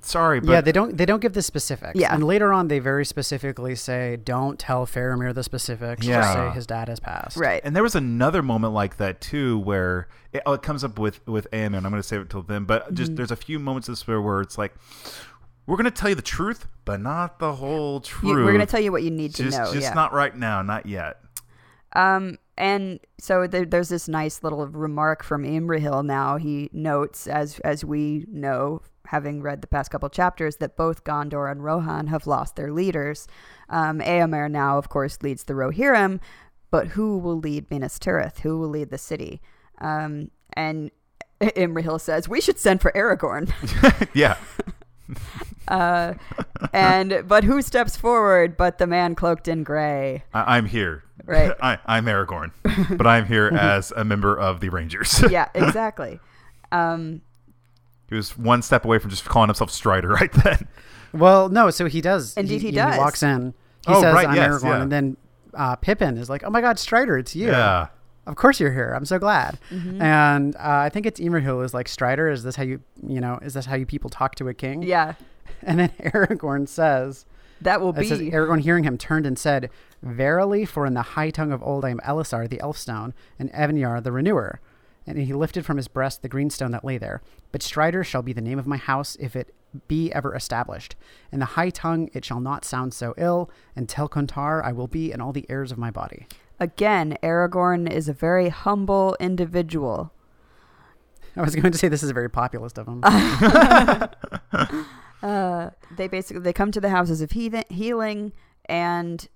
Sorry, 0.00 0.38
but 0.38 0.50
yeah, 0.52 0.60
they 0.60 0.72
don't 0.72 0.98
they 0.98 1.06
don't 1.06 1.20
give 1.22 1.32
the 1.32 1.40
specifics. 1.40 1.98
Yeah. 1.98 2.12
and 2.12 2.22
later 2.22 2.52
on 2.52 2.68
they 2.68 2.78
very 2.78 3.06
specifically 3.06 3.74
say, 3.74 4.16
"Don't 4.22 4.58
tell 4.58 4.84
Faramir 4.86 5.32
the 5.34 5.42
specifics. 5.42 6.04
Yeah. 6.06 6.20
Just 6.20 6.32
say 6.34 6.50
his 6.50 6.66
dad 6.66 6.88
has 6.88 7.00
passed." 7.00 7.38
right. 7.38 7.62
And 7.64 7.74
there 7.74 7.82
was 7.82 7.94
another 7.94 8.42
moment 8.42 8.74
like 8.74 8.98
that 8.98 9.22
too, 9.22 9.58
where 9.60 10.08
it, 10.34 10.42
oh, 10.44 10.52
it 10.52 10.62
comes 10.62 10.84
up 10.84 10.98
with 10.98 11.26
with 11.26 11.50
Aemon. 11.52 11.76
I'm 11.76 11.90
going 11.90 11.94
to 11.94 12.02
save 12.02 12.20
it 12.20 12.28
till 12.28 12.42
then, 12.42 12.64
but 12.64 12.92
just 12.92 13.12
Mm-hmm. 13.12 13.16
there's 13.16 13.30
a 13.30 13.36
few 13.36 13.58
moments 13.58 13.88
of 13.88 13.92
this 13.92 14.06
where, 14.06 14.20
where 14.20 14.42
it's 14.42 14.58
like, 14.58 14.74
we're 15.66 15.76
going 15.76 15.84
to 15.84 15.90
tell 15.90 16.08
you 16.08 16.14
the 16.14 16.22
truth, 16.22 16.66
but 16.84 17.00
not 17.00 17.38
the 17.38 17.54
whole 17.54 18.00
truth. 18.00 18.38
You- 18.38 18.44
we're 18.44 18.52
going 18.52 18.58
to 18.60 18.66
tell 18.66 18.80
you 18.80 18.92
what 18.92 19.02
you 19.02 19.10
need 19.10 19.34
to 19.36 19.44
just 19.44 19.58
know. 19.58 19.72
just 19.72 19.88
yeah. 19.88 19.94
not 19.94 20.12
right 20.12 20.36
now, 20.36 20.62
not 20.62 20.86
yet. 20.86 21.18
Um, 21.94 22.38
and 22.56 23.00
so 23.18 23.46
there, 23.46 23.64
there's 23.64 23.88
this 23.88 24.08
nice 24.08 24.42
little 24.42 24.66
remark 24.66 25.22
from 25.22 25.44
Imrahil. 25.44 26.04
Now 26.04 26.36
he 26.36 26.70
notes, 26.72 27.26
as 27.26 27.58
as 27.60 27.84
we 27.84 28.26
know, 28.28 28.82
having 29.06 29.42
read 29.42 29.60
the 29.60 29.66
past 29.66 29.90
couple 29.90 30.08
chapters, 30.08 30.56
that 30.56 30.76
both 30.76 31.04
Gondor 31.04 31.50
and 31.50 31.64
Rohan 31.64 32.08
have 32.08 32.26
lost 32.26 32.56
their 32.56 32.72
leaders. 32.72 33.26
Um, 33.68 34.00
Eomer 34.00 34.50
now, 34.50 34.78
of 34.78 34.88
course, 34.88 35.22
leads 35.22 35.44
the 35.44 35.54
Rohirrim, 35.54 36.20
but 36.70 36.88
who 36.88 37.18
will 37.18 37.38
lead 37.38 37.70
Minas 37.70 37.98
Tirith? 37.98 38.40
Who 38.40 38.58
will 38.58 38.68
lead 38.68 38.90
the 38.90 38.98
city? 38.98 39.40
Um, 39.80 40.30
and 40.52 40.90
Imrahil 41.40 42.00
says 42.00 42.28
we 42.28 42.40
should 42.40 42.58
send 42.58 42.80
for 42.80 42.92
Aragorn. 42.92 43.52
yeah, 44.14 44.36
uh, 45.68 46.14
and 46.72 47.24
but 47.26 47.44
who 47.44 47.62
steps 47.62 47.96
forward 47.96 48.56
but 48.56 48.78
the 48.78 48.86
man 48.86 49.14
cloaked 49.14 49.48
in 49.48 49.62
gray? 49.64 50.24
I, 50.32 50.56
I'm 50.56 50.66
here. 50.66 51.04
Right. 51.24 51.52
I, 51.62 51.78
I'm 51.86 52.04
Aragorn, 52.06 52.50
but 52.96 53.06
I'm 53.06 53.26
here 53.26 53.48
as 53.58 53.92
a 53.92 54.04
member 54.04 54.38
of 54.38 54.60
the 54.60 54.68
Rangers. 54.68 55.22
yeah, 55.30 55.48
exactly. 55.54 56.20
Um, 56.72 57.22
He 58.08 58.14
was 58.14 58.36
one 58.36 58.62
step 58.62 58.84
away 58.84 58.98
from 58.98 59.10
just 59.10 59.24
calling 59.24 59.48
himself 59.48 59.70
Strider 59.70 60.08
right 60.08 60.32
then. 60.32 60.68
Well, 61.12 61.48
no, 61.48 61.70
so 61.70 61.86
he 61.86 62.00
does. 62.00 62.36
Indeed 62.36 62.60
he 62.60 62.68
he 62.68 62.72
does. 62.76 62.98
walks 62.98 63.22
in. 63.22 63.54
He 63.86 63.92
Oh, 63.92 64.00
says, 64.00 64.14
right, 64.14 64.26
"I'm 64.28 64.34
yes, 64.34 64.50
Aragorn," 64.50 64.64
yeah. 64.64 64.82
and 64.82 64.92
then 64.92 65.16
uh, 65.54 65.76
Pippin 65.76 66.16
is 66.18 66.28
like, 66.28 66.42
"Oh 66.44 66.50
my 66.50 66.60
God, 66.60 66.78
Strider, 66.78 67.16
it's 67.18 67.36
you! 67.36 67.46
Yeah. 67.48 67.88
Of 68.26 68.36
course 68.36 68.60
you're 68.60 68.72
here. 68.72 68.92
I'm 68.96 69.04
so 69.04 69.18
glad." 69.18 69.58
Mm-hmm. 69.70 70.00
And 70.00 70.56
uh, 70.56 70.60
I 70.62 70.88
think 70.88 71.06
it's 71.06 71.20
Imrahil 71.20 71.64
is 71.64 71.74
like, 71.74 71.88
"Strider, 71.88 72.28
is 72.28 72.42
this 72.42 72.56
how 72.56 72.62
you, 72.62 72.80
you 73.06 73.20
know, 73.20 73.38
is 73.42 73.54
this 73.54 73.66
how 73.66 73.76
you 73.76 73.86
people 73.86 74.10
talk 74.10 74.34
to 74.36 74.48
a 74.48 74.54
king?" 74.54 74.82
Yeah, 74.82 75.14
And 75.62 75.78
then 75.80 75.88
Aragorn 76.00 76.68
says, 76.68 77.26
that 77.60 77.80
will 77.80 77.92
be. 77.92 78.06
says, 78.06 78.20
Aragorn 78.20 78.60
hearing 78.60 78.84
him 78.84 78.98
turned 78.98 79.26
and 79.26 79.38
said, 79.38 79.70
Verily, 80.02 80.64
for 80.64 80.86
in 80.86 80.94
the 80.94 81.02
high 81.02 81.30
tongue 81.30 81.52
of 81.52 81.62
old 81.62 81.84
I 81.84 81.90
am 81.90 82.00
Elessar 82.00 82.48
the 82.48 82.58
Elfstone, 82.58 83.12
and 83.38 83.50
Evinyar 83.52 84.02
the 84.02 84.12
Renewer. 84.12 84.60
And 85.06 85.18
he 85.18 85.32
lifted 85.32 85.64
from 85.64 85.76
his 85.76 85.88
breast 85.88 86.22
the 86.22 86.28
green 86.28 86.50
stone 86.50 86.72
that 86.72 86.84
lay 86.84 86.98
there. 86.98 87.22
But 87.52 87.62
Strider 87.62 88.04
shall 88.04 88.22
be 88.22 88.32
the 88.32 88.40
name 88.40 88.58
of 88.58 88.66
my 88.66 88.76
house 88.76 89.16
if 89.20 89.36
it 89.36 89.54
be 89.88 90.12
ever 90.12 90.34
established. 90.34 90.94
In 91.32 91.40
the 91.40 91.44
high 91.46 91.70
tongue 91.70 92.10
it 92.12 92.24
shall 92.24 92.40
not 92.40 92.64
sound 92.64 92.92
so 92.94 93.14
ill, 93.16 93.50
and 93.74 93.88
Telcontar 93.88 94.62
I 94.62 94.72
will 94.72 94.88
be 94.88 95.12
in 95.12 95.20
all 95.20 95.32
the 95.32 95.46
heirs 95.48 95.72
of 95.72 95.78
my 95.78 95.90
body. 95.90 96.26
Again, 96.60 97.16
Aragorn 97.22 97.90
is 97.90 98.08
a 98.08 98.12
very 98.12 98.48
humble 98.48 99.16
individual. 99.18 100.12
I 101.36 101.42
was 101.42 101.56
going 101.56 101.72
to 101.72 101.78
say 101.78 101.88
this 101.88 102.02
is 102.02 102.10
a 102.10 102.14
very 102.14 102.30
populist 102.30 102.78
of 102.78 102.86
him. 102.86 103.02
Uh, 105.24 105.70
they 105.96 106.06
basically 106.06 106.42
they 106.42 106.52
come 106.52 106.70
to 106.70 106.82
the 106.82 106.90
houses 106.90 107.22
of 107.22 107.30
heathen, 107.30 107.64
healing, 107.70 108.30
and 108.66 109.26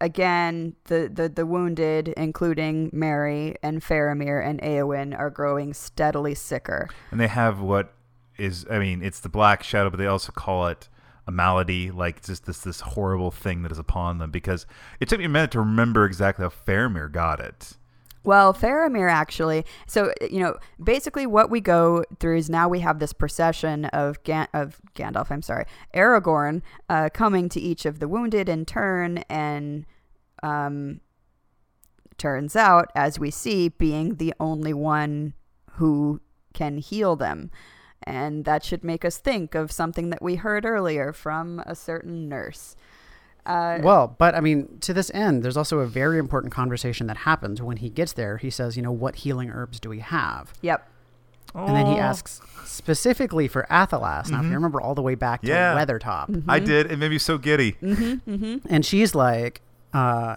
again, 0.00 0.74
the, 0.84 1.10
the 1.12 1.28
the 1.28 1.44
wounded, 1.44 2.08
including 2.16 2.88
Merry 2.94 3.56
and 3.62 3.82
Faramir 3.82 4.42
and 4.42 4.58
Eowyn, 4.62 5.16
are 5.16 5.28
growing 5.28 5.74
steadily 5.74 6.34
sicker. 6.34 6.88
And 7.10 7.20
they 7.20 7.26
have 7.26 7.60
what 7.60 7.92
is, 8.38 8.64
I 8.70 8.78
mean, 8.78 9.02
it's 9.02 9.20
the 9.20 9.28
Black 9.28 9.62
Shadow, 9.62 9.90
but 9.90 9.98
they 9.98 10.06
also 10.06 10.32
call 10.32 10.66
it 10.68 10.88
a 11.26 11.32
malady, 11.32 11.90
like 11.90 12.22
just 12.24 12.46
this 12.46 12.60
this 12.60 12.80
horrible 12.80 13.30
thing 13.30 13.62
that 13.62 13.72
is 13.72 13.78
upon 13.78 14.18
them. 14.18 14.30
Because 14.30 14.66
it 15.00 15.08
took 15.08 15.18
me 15.18 15.24
a 15.24 15.28
minute 15.28 15.50
to 15.52 15.60
remember 15.60 16.04
exactly 16.04 16.44
how 16.44 16.50
Faramir 16.50 17.10
got 17.10 17.40
it. 17.40 17.76
Well, 18.22 18.52
Faramir 18.52 19.10
actually. 19.10 19.64
So 19.86 20.12
you 20.20 20.40
know, 20.40 20.56
basically, 20.82 21.26
what 21.26 21.48
we 21.48 21.60
go 21.60 22.04
through 22.18 22.38
is 22.38 22.50
now 22.50 22.68
we 22.68 22.80
have 22.80 22.98
this 22.98 23.12
procession 23.12 23.86
of 23.86 24.22
Gan- 24.24 24.48
of 24.52 24.80
Gandalf. 24.94 25.30
I'm 25.30 25.42
sorry, 25.42 25.64
Aragorn, 25.94 26.62
uh, 26.88 27.08
coming 27.12 27.48
to 27.50 27.60
each 27.60 27.86
of 27.86 28.00
the 28.00 28.08
wounded 28.08 28.48
in 28.48 28.64
turn, 28.64 29.18
and 29.28 29.86
um, 30.42 31.00
turns 32.18 32.56
out, 32.56 32.90
as 32.94 33.18
we 33.18 33.30
see, 33.30 33.68
being 33.68 34.16
the 34.16 34.34
only 34.40 34.72
one 34.72 35.34
who 35.72 36.20
can 36.52 36.78
heal 36.78 37.16
them. 37.16 37.50
And 38.06 38.44
that 38.44 38.64
should 38.64 38.84
make 38.84 39.04
us 39.04 39.18
think 39.18 39.54
of 39.56 39.72
something 39.72 40.10
that 40.10 40.22
we 40.22 40.36
heard 40.36 40.64
earlier 40.64 41.12
from 41.12 41.58
a 41.66 41.74
certain 41.74 42.28
nurse. 42.28 42.76
Uh, 43.44 43.78
Well, 43.82 44.14
but 44.18 44.34
I 44.34 44.40
mean, 44.40 44.78
to 44.80 44.94
this 44.94 45.10
end, 45.12 45.42
there's 45.42 45.56
also 45.56 45.80
a 45.80 45.86
very 45.86 46.18
important 46.18 46.52
conversation 46.52 47.08
that 47.08 47.18
happens 47.18 47.60
when 47.60 47.78
he 47.78 47.88
gets 47.90 48.12
there. 48.12 48.36
He 48.36 48.50
says, 48.50 48.76
you 48.76 48.82
know, 48.82 48.92
what 48.92 49.16
healing 49.16 49.50
herbs 49.50 49.80
do 49.80 49.88
we 49.88 49.98
have? 50.00 50.52
yep. 50.62 50.88
And 51.54 51.74
then 51.74 51.86
he 51.86 51.94
Oh. 51.94 51.98
asks 52.00 52.40
specifically 52.66 53.48
for 53.48 53.66
Athelas. 53.70 54.30
Now, 54.30 54.40
if 54.40 54.44
Mhm. 54.44 54.48
you 54.48 54.54
remember 54.56 54.78
all 54.80 54.94
the 54.94 55.00
way 55.00 55.14
back 55.14 55.40
to 55.42 55.46
Yeah. 55.48 55.74
Weathertop, 55.74 56.44
I 56.46 56.58
did. 56.58 56.90
It 56.92 56.98
made 56.98 57.10
me 57.10 57.18
so 57.18 57.38
giddy. 57.38 57.72
Mm-hmm. 57.82 58.30
Mm-hmm. 58.30 58.66
and 58.68 58.84
she's 58.84 59.14
like, 59.14 59.62
uh, 59.94 60.36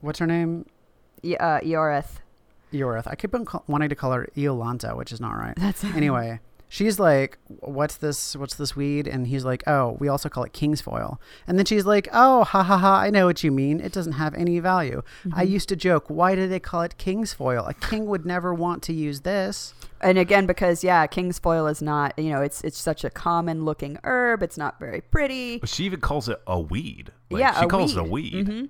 what's 0.00 0.20
her 0.20 0.26
name? 0.26 0.64
Y- 1.24 1.34
uh, 1.40 1.60
Yorith. 1.60 2.20
Eorith. 2.72 3.08
I 3.08 3.16
keep 3.16 3.34
on 3.34 3.44
call- 3.46 3.64
wanting 3.66 3.88
to 3.88 3.94
call 3.96 4.12
her 4.12 4.28
Iolanta, 4.36 4.94
which 4.96 5.10
is 5.12 5.20
not 5.20 5.32
right. 5.32 5.54
That's 5.56 5.82
Anyway, 5.96 6.38
she's 6.68 6.98
like, 6.98 7.38
"What's 7.48 7.96
this? 7.96 8.36
What's 8.36 8.54
this 8.54 8.76
weed?" 8.76 9.06
And 9.06 9.26
he's 9.26 9.44
like, 9.44 9.62
"Oh, 9.66 9.96
we 10.00 10.08
also 10.08 10.28
call 10.28 10.44
it 10.44 10.52
kingsfoil." 10.52 11.18
And 11.46 11.58
then 11.58 11.66
she's 11.66 11.86
like, 11.86 12.08
"Oh, 12.12 12.44
ha 12.44 12.62
ha 12.62 12.78
ha! 12.78 12.98
I 13.00 13.10
know 13.10 13.26
what 13.26 13.42
you 13.42 13.50
mean. 13.50 13.80
It 13.80 13.92
doesn't 13.92 14.12
have 14.14 14.34
any 14.34 14.58
value. 14.60 15.02
I 15.32 15.44
Mm-hmm. 15.44 15.52
used 15.52 15.68
to 15.70 15.76
joke, 15.76 16.04
why 16.08 16.34
do 16.34 16.46
they 16.48 16.60
call 16.60 16.82
it 16.82 16.94
kingsfoil? 16.98 17.68
A 17.68 17.74
king 17.74 18.06
would 18.06 18.24
never 18.26 18.52
want 18.54 18.82
to 18.84 18.92
use 18.92 19.22
this." 19.22 19.74
And 20.00 20.16
again, 20.16 20.46
because 20.46 20.84
yeah, 20.84 21.06
king's 21.08 21.40
foil 21.40 21.66
is 21.66 21.82
not 21.82 22.16
you 22.18 22.30
know 22.30 22.40
it's 22.40 22.62
it's 22.62 22.78
such 22.78 23.02
a 23.04 23.10
common 23.10 23.64
looking 23.64 23.98
herb. 24.04 24.42
It's 24.42 24.56
not 24.56 24.78
very 24.78 25.00
pretty. 25.00 25.58
But 25.58 25.68
she 25.68 25.84
even 25.84 26.00
calls 26.00 26.28
it 26.28 26.40
a 26.46 26.60
weed. 26.60 27.10
Like, 27.30 27.40
yeah, 27.40 27.58
she 27.58 27.64
a 27.64 27.68
calls 27.68 27.94
weed. 27.96 28.00
it 28.00 28.06
a 28.06 28.10
weed. 28.10 28.46
Mhm. 28.46 28.68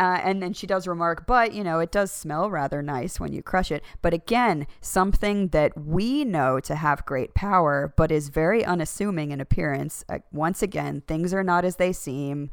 Uh, 0.00 0.18
and 0.24 0.42
then 0.42 0.54
she 0.54 0.66
does 0.66 0.86
remark, 0.86 1.26
but 1.26 1.52
you 1.52 1.62
know, 1.62 1.78
it 1.78 1.92
does 1.92 2.10
smell 2.10 2.48
rather 2.50 2.80
nice 2.80 3.20
when 3.20 3.34
you 3.34 3.42
crush 3.42 3.70
it. 3.70 3.84
But 4.00 4.14
again, 4.14 4.66
something 4.80 5.48
that 5.48 5.76
we 5.76 6.24
know 6.24 6.58
to 6.60 6.74
have 6.74 7.04
great 7.04 7.34
power, 7.34 7.92
but 7.98 8.10
is 8.10 8.30
very 8.30 8.64
unassuming 8.64 9.30
in 9.30 9.42
appearance. 9.42 10.02
Uh, 10.08 10.20
once 10.32 10.62
again, 10.62 11.02
things 11.06 11.34
are 11.34 11.44
not 11.44 11.66
as 11.66 11.76
they 11.76 11.92
seem. 11.92 12.48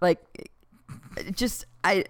Like, 0.00 0.48
just 1.32 1.64
I, 1.82 2.04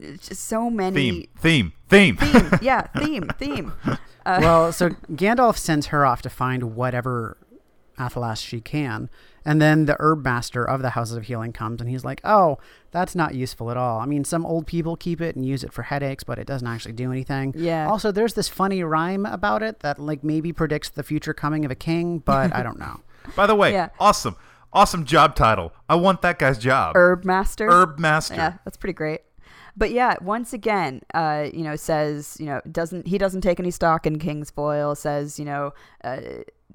just 0.00 0.42
so 0.48 0.68
many 0.68 0.96
Theme, 0.96 1.28
theme, 1.38 1.72
theme. 1.88 2.16
theme. 2.16 2.58
yeah, 2.60 2.80
theme, 2.98 3.28
theme. 3.38 3.72
Uh, 4.24 4.38
well, 4.40 4.72
so 4.72 4.90
Gandalf 5.10 5.56
sends 5.58 5.86
her 5.86 6.06
off 6.06 6.22
to 6.22 6.30
find 6.30 6.76
whatever 6.76 7.36
Athelas 8.08 8.44
she 8.46 8.60
can. 8.60 9.08
And 9.44 9.60
then 9.60 9.86
the 9.86 9.96
herb 9.98 10.24
master 10.24 10.64
of 10.64 10.82
the 10.82 10.90
Houses 10.90 11.16
of 11.16 11.24
Healing 11.24 11.52
comes 11.52 11.80
and 11.80 11.90
he's 11.90 12.04
like, 12.04 12.20
Oh, 12.24 12.58
that's 12.92 13.14
not 13.14 13.34
useful 13.34 13.70
at 13.70 13.76
all. 13.76 13.98
I 14.00 14.06
mean, 14.06 14.24
some 14.24 14.46
old 14.46 14.66
people 14.66 14.96
keep 14.96 15.20
it 15.20 15.34
and 15.34 15.44
use 15.44 15.64
it 15.64 15.72
for 15.72 15.82
headaches, 15.82 16.22
but 16.24 16.38
it 16.38 16.46
doesn't 16.46 16.68
actually 16.68 16.92
do 16.92 17.10
anything. 17.10 17.52
Yeah. 17.56 17.88
Also, 17.88 18.12
there's 18.12 18.34
this 18.34 18.48
funny 18.48 18.84
rhyme 18.84 19.26
about 19.26 19.62
it 19.62 19.80
that, 19.80 19.98
like, 19.98 20.22
maybe 20.22 20.52
predicts 20.52 20.90
the 20.90 21.02
future 21.02 21.34
coming 21.34 21.64
of 21.64 21.70
a 21.70 21.74
king, 21.74 22.18
but 22.20 22.54
I 22.54 22.62
don't 22.62 22.78
know. 22.78 23.00
By 23.36 23.46
the 23.46 23.54
way, 23.56 23.72
Yeah. 23.72 23.88
awesome, 23.98 24.36
awesome 24.72 25.04
job 25.04 25.34
title. 25.34 25.72
I 25.88 25.96
want 25.96 26.22
that 26.22 26.38
guy's 26.38 26.58
job. 26.58 26.94
herb 26.96 27.24
master. 27.24 27.68
Herb 27.70 27.98
master. 27.98 28.34
Yeah, 28.34 28.58
that's 28.64 28.76
pretty 28.76 28.94
great. 28.94 29.22
But 29.76 29.90
yeah, 29.90 30.16
once 30.20 30.52
again, 30.52 31.00
uh, 31.14 31.48
you 31.52 31.62
know, 31.62 31.76
says 31.76 32.36
you 32.38 32.44
know 32.46 32.60
doesn't 32.70 33.06
he 33.06 33.16
doesn't 33.16 33.40
take 33.40 33.58
any 33.58 33.70
stock 33.70 34.06
in 34.06 34.18
King's 34.18 34.50
foil. 34.50 34.94
Says 34.94 35.38
you 35.38 35.46
know 35.46 35.72
uh, 36.04 36.20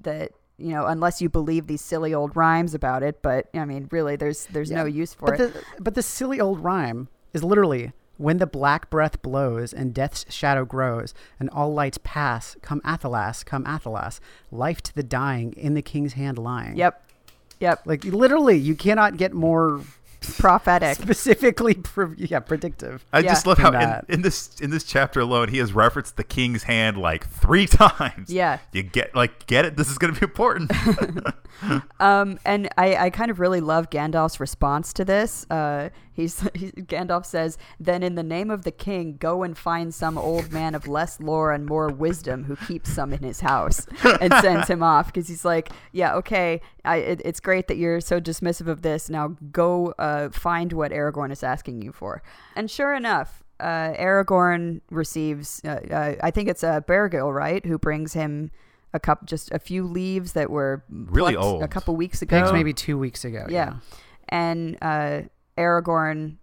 that 0.02 0.32
you 0.58 0.70
know 0.74 0.86
unless 0.88 1.22
you 1.22 1.30
believe 1.30 1.68
these 1.68 1.82
silly 1.82 2.14
old 2.14 2.36
rhymes 2.36 2.74
about 2.74 3.04
it. 3.04 3.22
But 3.22 3.48
I 3.54 3.66
mean, 3.66 3.88
really, 3.92 4.16
there's 4.16 4.46
there's 4.48 4.72
no 4.72 4.86
use 4.86 5.14
for 5.14 5.28
But 5.32 5.40
it. 5.40 5.54
the, 5.54 5.64
but 5.80 5.96
the 5.96 6.02
silly 6.04 6.40
old 6.40 6.60
rhyme 6.64 7.08
is 7.34 7.44
literally 7.44 7.94
when 8.18 8.38
the 8.40 8.48
black 8.48 8.90
breath 8.90 9.22
blows 9.22 9.72
and 9.72 9.94
death's 9.94 10.26
shadow 10.34 10.66
grows 10.66 11.14
and 11.40 11.50
all 11.52 11.72
lights 11.72 12.00
pass, 12.04 12.56
come 12.64 12.82
Athelas, 12.82 13.46
come 13.46 13.64
Athelas, 13.66 14.20
life 14.52 14.82
to 14.82 14.96
the 14.96 15.04
dying 15.04 15.54
in 15.54 15.76
the 15.76 15.84
king's 15.84 16.14
hand 16.14 16.40
lying. 16.40 16.76
yep, 16.76 17.04
yep, 17.60 17.82
Like 17.86 18.04
literally, 18.04 18.58
you 18.58 18.74
cannot 18.74 19.18
get 19.18 19.34
more 19.34 19.82
prophetic. 20.40 20.96
specifically, 20.98 21.74
pre- 21.76 22.16
yeah, 22.18 22.40
predictive. 22.40 23.06
I 23.14 23.20
Yeah. 23.20 23.30
just 23.34 23.46
love 23.48 23.58
how 23.58 23.72
in, 23.72 24.16
in 24.16 24.22
this 24.22 24.60
in 24.60 24.70
this 24.70 24.84
chapter 24.84 25.20
alone 25.20 25.50
he 25.50 25.58
has 25.60 25.74
referenced 25.74 26.18
the 26.18 26.24
king's 26.24 26.64
hand 26.64 26.98
like 26.98 27.28
three 27.30 27.66
times. 27.68 28.30
Yeah. 28.32 28.60
You 28.72 28.84
get 28.84 29.16
like 29.16 29.48
get 29.48 29.66
it. 29.66 29.78
This 29.78 29.90
is 29.90 29.98
going 29.98 30.14
to 30.14 30.20
be 30.20 30.24
important. 30.26 30.72
Um, 32.00 32.38
and 32.46 32.70
I, 32.78 32.96
I 32.98 33.10
kind 33.10 33.32
of 33.32 33.40
really 33.40 33.62
love 33.62 33.90
Gandalf's 33.90 34.40
response 34.40 34.94
to 34.94 35.04
this. 35.04 35.44
Uh, 35.50 35.90
he's, 36.18 36.42
he, 36.54 36.72
Gandalf 36.72 37.26
says, 37.26 37.58
"Then 37.80 38.04
in 38.04 38.16
the 38.16 38.24
name 38.24 38.52
of 38.52 38.64
the 38.64 38.72
king, 38.72 39.16
go 39.18 39.44
and 39.44 39.58
find 39.58 39.94
some 39.96 40.18
old 40.18 40.52
man 40.52 40.76
of 40.76 40.86
less 40.86 41.22
lore 41.22 41.54
and 41.54 41.66
more 41.66 41.88
wisdom 41.88 42.44
who 42.44 42.58
keeps 42.58 42.90
some 42.92 43.14
in 43.14 43.24
his 43.24 43.40
house," 43.40 43.88
and 44.20 44.34
sends 44.42 44.68
him 44.68 44.84
off 44.94 45.06
because 45.06 45.30
he's 45.30 45.46
like, 45.46 45.70
"Yeah, 45.94 46.16
okay, 46.16 46.60
I, 46.84 46.98
it, 46.98 47.22
it's 47.24 47.40
great 47.40 47.70
that 47.70 47.78
you're 47.78 48.02
so 48.02 48.20
dismissive 48.20 48.68
of 48.68 48.82
this. 48.82 49.10
Now 49.10 49.38
go 49.54 49.94
uh, 49.98 50.28
find 50.30 50.74
what 50.74 50.92
Aragorn 50.92 51.32
is 51.32 51.44
asking 51.44 51.82
you 51.82 51.94
for." 51.94 52.22
And 52.58 52.70
sure 52.70 52.94
enough. 52.94 53.44
Uh, 53.60 53.92
Aragorn 53.98 54.82
receives, 54.92 55.62
uh, 55.66 55.80
uh, 55.90 56.14
I 56.22 56.30
think 56.30 56.48
it's 56.48 56.64
uh, 56.64 56.82
Bergil, 56.82 57.34
right, 57.34 57.66
who 57.66 57.80
brings 57.80 58.14
him 58.14 58.52
a 58.94 59.00
cup, 59.00 59.26
just 59.26 59.52
a 59.52 59.58
few 59.58 59.84
leaves 59.84 60.34
that 60.34 60.52
were 60.52 60.84
Really 60.90 61.36
old. 61.36 61.64
a 61.64 61.68
couple 61.68 61.96
weeks 61.96 62.22
ago. 62.22 62.40
Pigs 62.40 62.54
maybe 62.54 62.72
two 62.72 63.00
weeks 63.00 63.26
ago. 63.26 63.48
Yeah. 63.50 63.78
And 64.30 64.78
uh, 64.80 65.22
Aragorn 65.58 66.38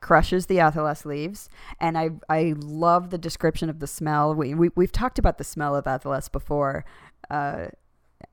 crushes 0.00 0.46
the 0.46 0.56
Athelas 0.56 1.04
leaves, 1.04 1.48
and 1.78 1.98
I 1.98 2.10
I 2.28 2.54
love 2.58 3.10
the 3.10 3.18
description 3.18 3.68
of 3.68 3.80
the 3.80 3.86
smell. 3.86 4.34
We, 4.34 4.54
we 4.54 4.70
we've 4.74 4.92
talked 4.92 5.18
about 5.18 5.38
the 5.38 5.44
smell 5.44 5.76
of 5.76 5.84
Athelas 5.84 6.30
before, 6.30 6.84
uh, 7.30 7.66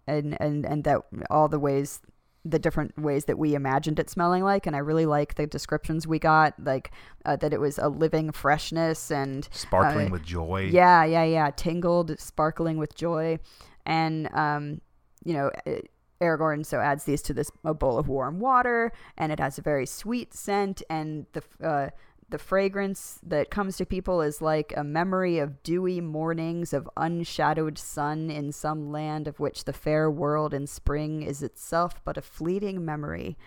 and 0.06 0.38
and 0.40 0.66
and 0.66 0.84
that 0.84 1.02
all 1.30 1.48
the 1.48 1.60
ways. 1.60 2.02
The 2.46 2.60
different 2.60 2.98
ways 2.98 3.26
that 3.26 3.38
we 3.38 3.56
imagined 3.56 4.00
it 4.00 4.10
smelling 4.10 4.42
like, 4.42 4.66
and 4.66 4.74
I 4.74 4.80
really 4.80 5.06
like 5.06 5.36
the 5.36 5.46
descriptions 5.46 6.08
we 6.08 6.18
got, 6.18 6.54
like 6.64 6.92
uh, 7.26 7.36
that 7.36 7.52
it 7.52 7.60
was 7.60 7.78
a 7.78 7.90
living 7.90 8.32
freshness 8.32 9.12
and 9.12 9.46
Sparkling 9.52 10.08
uh, 10.08 10.12
with 10.12 10.24
joy. 10.24 10.70
yeah, 10.72 11.04
yeah, 11.04 11.26
yeah. 11.26 11.52
Tingled, 11.54 12.18
sparkling 12.18 12.78
with 12.78 12.96
joy. 12.96 13.40
And, 13.86 14.34
um, 14.34 14.80
you 15.26 15.34
know, 15.34 15.52
uh, 15.66 15.80
Aragorn 16.22 16.66
so 16.66 16.80
adds 16.80 17.04
these 17.04 17.22
to 17.24 17.34
this 17.34 17.52
a 17.64 17.74
bowl 17.74 17.98
of 17.98 18.08
warm 18.08 18.40
water, 18.40 18.92
and 19.18 19.32
it 19.32 19.40
has 19.40 19.58
a 19.58 19.62
very 19.62 19.86
sweet 19.86 20.34
scent. 20.34 20.82
And 20.90 21.26
the 21.34 21.44
uh, 21.64 21.90
the 22.30 22.38
fragrance 22.38 23.20
that 23.24 23.50
comes 23.50 23.78
to 23.78 23.86
people 23.86 24.22
is 24.22 24.42
like 24.42 24.74
a 24.76 24.84
memory 24.84 25.38
of 25.40 25.64
dewy 25.64 26.02
mornings 26.02 26.74
of 26.74 26.90
unshadowed 26.98 27.78
sun 27.78 28.30
in 28.30 28.52
some 28.52 28.92
land 28.92 29.28
of 29.28 29.40
which 29.40 29.64
the 29.64 29.74
fair 29.74 30.12
world 30.12 30.54
in 30.54 30.68
spring 30.68 31.22
is 31.22 31.42
itself 31.42 32.04
but 32.04 32.18
a 32.18 32.22
fleeting 32.22 32.84
memory. 32.84 33.38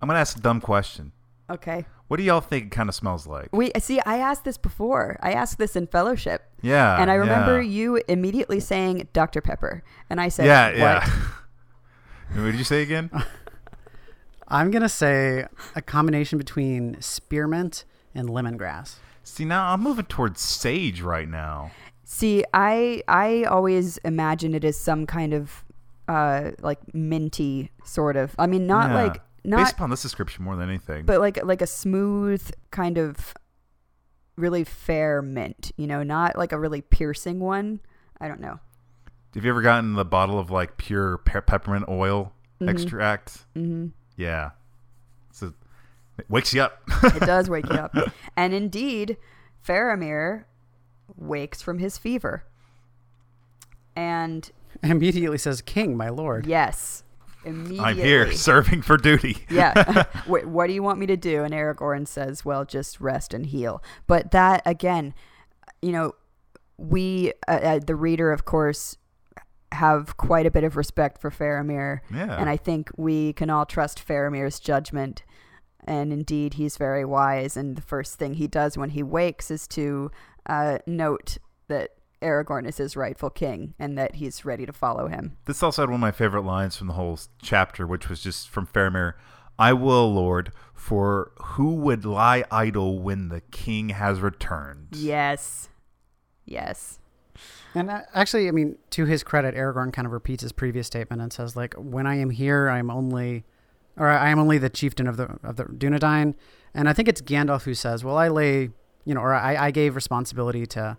I'm 0.00 0.08
gonna 0.08 0.20
ask 0.20 0.38
a 0.38 0.40
dumb 0.40 0.60
question. 0.60 1.12
Okay. 1.50 1.84
What 2.08 2.16
do 2.18 2.22
y'all 2.22 2.40
think 2.40 2.66
it 2.66 2.70
kind 2.70 2.88
of 2.88 2.94
smells 2.94 3.26
like? 3.26 3.48
We 3.52 3.70
see. 3.78 4.00
I 4.00 4.18
asked 4.18 4.44
this 4.44 4.56
before. 4.56 5.18
I 5.22 5.32
asked 5.32 5.58
this 5.58 5.76
in 5.76 5.86
fellowship, 5.86 6.42
Yeah. 6.62 7.00
and 7.00 7.10
I 7.10 7.14
remember 7.14 7.60
yeah. 7.60 7.70
you 7.70 8.02
immediately 8.08 8.60
saying 8.60 9.08
Dr 9.12 9.40
Pepper, 9.40 9.82
and 10.08 10.20
I 10.20 10.28
said, 10.28 10.46
Yeah, 10.46 10.68
what? 10.68 10.78
yeah. 10.78 11.10
what 12.32 12.42
did 12.44 12.54
you 12.56 12.64
say 12.64 12.82
again? 12.82 13.10
I'm 14.48 14.70
gonna 14.70 14.88
say 14.88 15.46
a 15.74 15.82
combination 15.82 16.38
between 16.38 17.00
spearmint 17.00 17.84
and 18.14 18.28
lemongrass. 18.28 18.96
See, 19.22 19.44
now 19.44 19.72
I'm 19.72 19.82
moving 19.82 20.04
towards 20.04 20.40
sage 20.40 21.00
right 21.00 21.28
now. 21.28 21.70
See, 22.04 22.44
I 22.52 23.02
I 23.08 23.44
always 23.44 23.96
imagine 23.98 24.54
it 24.54 24.64
as 24.64 24.78
some 24.78 25.06
kind 25.06 25.32
of 25.32 25.64
uh 26.08 26.50
like 26.60 26.94
minty 26.94 27.70
sort 27.84 28.16
of. 28.16 28.34
I 28.38 28.46
mean, 28.46 28.66
not 28.66 28.90
Yeah. 28.90 29.02
like 29.02 29.22
not 29.44 29.58
Based 29.58 29.72
upon 29.74 29.90
this 29.90 30.02
description 30.02 30.44
more 30.44 30.56
than 30.56 30.68
anything. 30.68 31.04
but 31.06 31.20
like 31.20 31.42
like 31.44 31.62
a 31.62 31.66
smooth 31.66 32.50
kind 32.70 32.98
of 32.98 33.34
really 34.36 34.64
fair 34.64 35.22
mint, 35.22 35.72
you 35.76 35.86
know, 35.86 36.02
not 36.02 36.36
like 36.36 36.52
a 36.52 36.58
really 36.58 36.82
piercing 36.82 37.40
one. 37.40 37.80
I 38.20 38.28
don't 38.28 38.40
know. 38.40 38.60
Have 39.34 39.44
you 39.44 39.50
ever 39.50 39.62
gotten 39.62 39.94
the 39.94 40.04
bottle 40.04 40.38
of 40.38 40.50
like 40.50 40.76
pure 40.76 41.18
pe- 41.18 41.40
peppermint 41.40 41.86
oil 41.88 42.32
Mhm. 42.60 42.68
extract? 42.70 43.44
hmm 43.54 43.88
Yeah. 44.16 44.50
So 45.32 45.52
it 46.18 46.26
wakes 46.30 46.54
you 46.54 46.62
up. 46.62 46.80
It 47.02 47.20
does 47.20 47.50
wake 47.50 47.68
you 47.68 47.76
up. 47.76 47.94
And 48.36 48.52
indeed, 48.54 49.16
Faramir 49.66 50.44
wakes 51.16 51.62
from 51.62 51.78
his 51.78 51.98
fever. 51.98 52.44
And 53.96 54.50
Immediately 54.82 55.38
says, 55.38 55.62
"King, 55.62 55.96
my 55.96 56.08
lord." 56.08 56.46
yes, 56.46 57.04
immediately. 57.44 57.80
I'm 57.80 57.96
here 57.96 58.32
serving 58.32 58.82
for 58.82 58.96
duty. 58.96 59.38
yeah. 59.48 60.04
Wait, 60.26 60.46
what 60.48 60.66
do 60.66 60.72
you 60.72 60.82
want 60.82 60.98
me 60.98 61.06
to 61.06 61.16
do? 61.16 61.44
And 61.44 61.54
Aragorn 61.54 62.06
says, 62.08 62.44
well, 62.44 62.64
just 62.64 63.00
rest 63.00 63.32
and 63.34 63.46
heal. 63.46 63.82
But 64.06 64.30
that, 64.32 64.62
again, 64.66 65.14
you 65.80 65.92
know, 65.92 66.12
we, 66.76 67.32
uh, 67.46 67.52
uh, 67.52 67.78
the 67.86 67.94
reader, 67.94 68.32
of 68.32 68.44
course, 68.44 68.96
have 69.74 70.16
quite 70.16 70.46
a 70.46 70.50
bit 70.50 70.64
of 70.64 70.76
respect 70.76 71.20
for 71.20 71.30
Faramir. 71.30 72.00
Yeah. 72.12 72.36
And 72.38 72.48
I 72.48 72.56
think 72.56 72.90
we 72.96 73.32
can 73.34 73.50
all 73.50 73.66
trust 73.66 74.06
Faramir's 74.06 74.58
judgment. 74.60 75.22
And 75.86 76.12
indeed, 76.12 76.54
he's 76.54 76.76
very 76.76 77.04
wise. 77.04 77.56
And 77.56 77.76
the 77.76 77.82
first 77.82 78.18
thing 78.18 78.34
he 78.34 78.46
does 78.46 78.78
when 78.78 78.90
he 78.90 79.02
wakes 79.02 79.50
is 79.50 79.68
to 79.68 80.10
uh, 80.46 80.78
note 80.86 81.38
that 81.68 81.90
Aragorn 82.22 82.66
is 82.66 82.78
his 82.78 82.96
rightful 82.96 83.30
king 83.30 83.74
and 83.78 83.98
that 83.98 84.16
he's 84.16 84.44
ready 84.44 84.64
to 84.64 84.72
follow 84.72 85.08
him. 85.08 85.36
This 85.44 85.62
also 85.62 85.82
had 85.82 85.90
one 85.90 85.96
of 85.96 86.00
my 86.00 86.12
favorite 86.12 86.44
lines 86.44 86.76
from 86.76 86.86
the 86.86 86.94
whole 86.94 87.18
chapter, 87.42 87.86
which 87.86 88.08
was 88.08 88.20
just 88.20 88.48
from 88.48 88.66
Faramir. 88.66 89.14
I 89.58 89.72
will, 89.72 90.12
Lord, 90.12 90.52
for 90.74 91.32
who 91.36 91.74
would 91.74 92.04
lie 92.04 92.44
idle 92.50 92.98
when 92.98 93.28
the 93.28 93.40
king 93.40 93.90
has 93.90 94.20
returned? 94.20 94.88
Yes. 94.92 95.68
Yes. 96.44 96.98
And 97.74 97.90
uh, 97.90 98.02
actually, 98.14 98.48
I 98.48 98.52
mean, 98.52 98.76
to 98.90 99.04
his 99.04 99.22
credit, 99.22 99.54
Aragorn 99.54 99.92
kind 99.92 100.06
of 100.06 100.12
repeats 100.12 100.42
his 100.42 100.52
previous 100.52 100.86
statement 100.86 101.20
and 101.20 101.32
says, 101.32 101.56
like, 101.56 101.74
"When 101.74 102.06
I 102.06 102.16
am 102.16 102.30
here, 102.30 102.68
I 102.68 102.78
am 102.78 102.90
only, 102.90 103.44
or 103.96 104.08
I 104.08 104.30
am 104.30 104.38
only 104.38 104.58
the 104.58 104.70
chieftain 104.70 105.06
of 105.06 105.16
the 105.16 105.38
of 105.42 105.56
the 105.56 105.64
Dunedain." 105.64 106.34
And 106.74 106.88
I 106.88 106.92
think 106.92 107.08
it's 107.08 107.20
Gandalf 107.20 107.62
who 107.62 107.74
says, 107.74 108.04
"Well, 108.04 108.16
I 108.16 108.28
lay, 108.28 108.70
you 109.04 109.14
know, 109.14 109.20
or 109.20 109.34
I, 109.34 109.66
I 109.66 109.70
gave 109.70 109.94
responsibility 109.94 110.66
to 110.66 110.96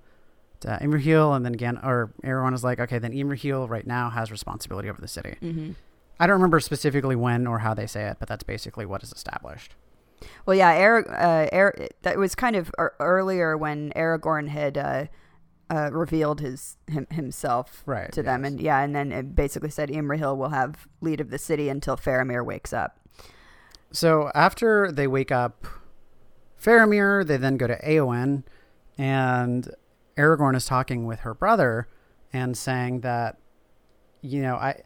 to 0.61 0.79
Imrahil," 0.81 1.35
and 1.35 1.45
then 1.45 1.53
Gan 1.53 1.79
or 1.83 2.11
Aragorn 2.23 2.53
is 2.53 2.63
like, 2.63 2.79
"Okay, 2.79 2.99
then 2.99 3.13
Imrahil 3.13 3.69
right 3.69 3.87
now 3.87 4.09
has 4.09 4.31
responsibility 4.31 4.89
over 4.89 5.01
the 5.01 5.07
city." 5.07 5.35
Mm-hmm. 5.41 5.71
I 6.19 6.27
don't 6.27 6.35
remember 6.35 6.59
specifically 6.59 7.15
when 7.15 7.45
or 7.45 7.59
how 7.59 7.73
they 7.73 7.87
say 7.87 8.07
it, 8.07 8.17
but 8.19 8.27
that's 8.29 8.43
basically 8.43 8.85
what 8.85 9.03
is 9.03 9.11
established. 9.11 9.75
Well, 10.45 10.55
yeah, 10.55 10.73
Arag- 10.79 11.11
uh, 11.11 11.55
Ar- 11.55 11.75
that 12.03 12.17
was 12.17 12.35
kind 12.35 12.55
of 12.55 12.71
earlier 12.99 13.57
when 13.57 13.91
Aragorn 13.95 14.47
had 14.47 14.77
uh, 14.77 15.05
uh, 15.69 15.89
revealed 15.91 16.41
his 16.41 16.77
him, 16.87 17.07
himself 17.11 17.83
Right, 17.85 18.11
to 18.11 18.21
them, 18.21 18.45
and 18.45 18.59
yeah, 18.59 18.81
and 18.81 18.95
then 18.95 19.11
it 19.11 19.35
basically 19.35 19.69
said 19.69 19.89
Imrahil 19.89 20.37
will 20.37 20.49
have 20.49 20.87
lead 21.01 21.19
of 21.21 21.29
the 21.29 21.37
city 21.37 21.69
until 21.69 21.97
Faramir 21.97 22.45
wakes 22.45 22.73
up. 22.73 22.99
So 23.91 24.31
after 24.35 24.91
they 24.91 25.07
wake 25.07 25.31
up 25.31 25.65
Faramir, 26.61 27.25
they 27.25 27.37
then 27.37 27.57
go 27.57 27.67
to 27.67 27.79
Eowyn, 27.81 28.43
and 28.97 29.69
Aragorn 30.17 30.55
is 30.55 30.65
talking 30.65 31.05
with 31.05 31.21
her 31.21 31.33
brother 31.33 31.87
and 32.31 32.57
saying 32.57 33.01
that, 33.01 33.37
you 34.21 34.41
know, 34.41 34.55
I 34.55 34.81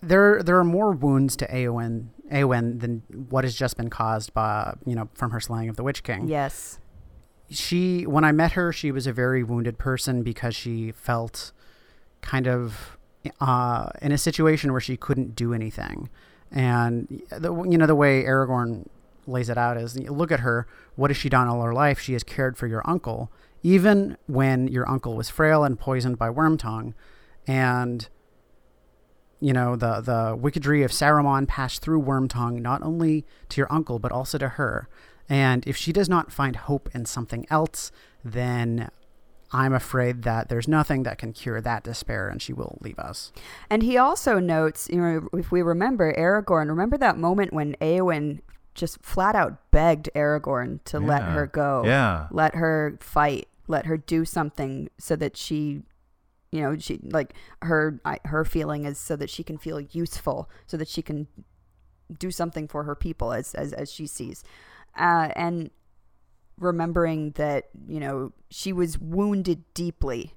there 0.00 0.42
there 0.42 0.58
are 0.58 0.64
more 0.64 0.92
wounds 0.92 1.36
to 1.36 1.46
Eowyn 1.46 2.08
Eowyn 2.30 2.80
than 2.80 3.02
what 3.28 3.44
has 3.44 3.54
just 3.54 3.76
been 3.76 3.90
caused 3.90 4.34
by 4.34 4.74
you 4.84 4.94
know 4.94 5.08
from 5.14 5.30
her 5.30 5.40
slaying 5.40 5.68
of 5.68 5.76
the 5.76 5.82
Witch 5.82 6.02
King. 6.02 6.28
Yes. 6.28 6.78
She 7.52 8.06
when 8.06 8.24
I 8.24 8.32
met 8.32 8.52
her, 8.52 8.72
she 8.72 8.90
was 8.90 9.06
a 9.06 9.12
very 9.12 9.42
wounded 9.42 9.78
person 9.78 10.22
because 10.22 10.54
she 10.54 10.90
felt 10.92 11.52
kind 12.20 12.46
of 12.46 12.96
uh, 13.40 13.90
in 14.00 14.12
a 14.12 14.18
situation 14.18 14.72
where 14.72 14.80
she 14.80 14.96
couldn't 14.96 15.34
do 15.36 15.52
anything. 15.52 16.08
And 16.50 17.22
the, 17.30 17.54
you 17.64 17.78
know 17.78 17.86
the 17.86 17.94
way 17.94 18.24
Aragorn 18.24 18.86
lays 19.26 19.48
it 19.48 19.56
out 19.56 19.76
is 19.76 19.98
look 19.98 20.32
at 20.32 20.40
her. 20.40 20.66
What 20.96 21.10
has 21.10 21.16
she 21.16 21.28
done 21.28 21.48
all 21.48 21.62
her 21.62 21.72
life? 21.72 21.98
She 21.98 22.12
has 22.12 22.22
cared 22.22 22.56
for 22.56 22.66
your 22.66 22.82
uncle, 22.84 23.30
even 23.62 24.16
when 24.26 24.68
your 24.68 24.88
uncle 24.88 25.14
was 25.16 25.30
frail 25.30 25.64
and 25.64 25.78
poisoned 25.78 26.18
by 26.18 26.28
Wormtongue, 26.28 26.94
and 27.46 28.08
you 29.40 29.52
know 29.52 29.76
the 29.76 30.00
the 30.00 30.36
wickedry 30.36 30.84
of 30.84 30.90
Saruman 30.90 31.48
passed 31.48 31.80
through 31.80 32.02
Wormtongue 32.02 32.60
not 32.60 32.82
only 32.82 33.24
to 33.48 33.60
your 33.60 33.72
uncle 33.72 33.98
but 33.98 34.12
also 34.12 34.38
to 34.38 34.50
her. 34.50 34.88
And 35.28 35.66
if 35.66 35.76
she 35.76 35.92
does 35.92 36.08
not 36.08 36.32
find 36.32 36.56
hope 36.56 36.88
in 36.94 37.06
something 37.06 37.46
else, 37.50 37.90
then 38.24 38.90
I'm 39.52 39.72
afraid 39.74 40.22
that 40.22 40.48
there's 40.48 40.66
nothing 40.68 41.02
that 41.02 41.18
can 41.18 41.32
cure 41.32 41.60
that 41.60 41.84
despair, 41.84 42.28
and 42.28 42.40
she 42.40 42.52
will 42.52 42.78
leave 42.80 42.98
us. 42.98 43.32
And 43.68 43.82
he 43.82 43.98
also 43.98 44.38
notes, 44.38 44.88
you 44.90 44.96
know, 45.00 45.28
if 45.34 45.52
we 45.52 45.60
remember 45.62 46.12
Aragorn, 46.14 46.68
remember 46.68 46.96
that 46.98 47.18
moment 47.18 47.52
when 47.52 47.74
Eowyn 47.80 48.40
just 48.74 49.02
flat 49.04 49.34
out 49.34 49.70
begged 49.70 50.08
Aragorn 50.14 50.80
to 50.84 50.98
let 50.98 51.22
her 51.22 51.46
go, 51.46 51.82
Yeah. 51.84 52.28
let 52.30 52.54
her 52.54 52.96
fight, 53.00 53.46
let 53.68 53.84
her 53.86 53.98
do 53.98 54.24
something 54.24 54.88
so 54.98 55.14
that 55.16 55.36
she, 55.36 55.82
you 56.50 56.62
know, 56.62 56.78
she 56.78 56.98
like 57.02 57.34
her 57.60 58.00
her 58.24 58.46
feeling 58.46 58.86
is 58.86 58.96
so 58.96 59.16
that 59.16 59.28
she 59.28 59.44
can 59.44 59.58
feel 59.58 59.80
useful, 59.80 60.48
so 60.66 60.78
that 60.78 60.88
she 60.88 61.02
can 61.02 61.26
do 62.18 62.30
something 62.30 62.66
for 62.68 62.84
her 62.84 62.94
people 62.94 63.32
as 63.34 63.54
as 63.54 63.74
as 63.74 63.92
she 63.92 64.06
sees, 64.06 64.42
uh, 64.98 65.28
and 65.36 65.70
remembering 66.58 67.30
that 67.32 67.68
you 67.88 67.98
know 67.98 68.32
she 68.50 68.72
was 68.72 68.98
wounded 68.98 69.64
deeply 69.74 70.34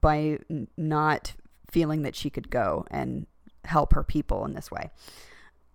by 0.00 0.38
n- 0.50 0.68
not 0.76 1.34
feeling 1.70 2.02
that 2.02 2.14
she 2.16 2.28
could 2.30 2.50
go 2.50 2.86
and 2.90 3.26
help 3.64 3.92
her 3.94 4.02
people 4.02 4.44
in 4.44 4.54
this 4.54 4.70
way. 4.70 4.90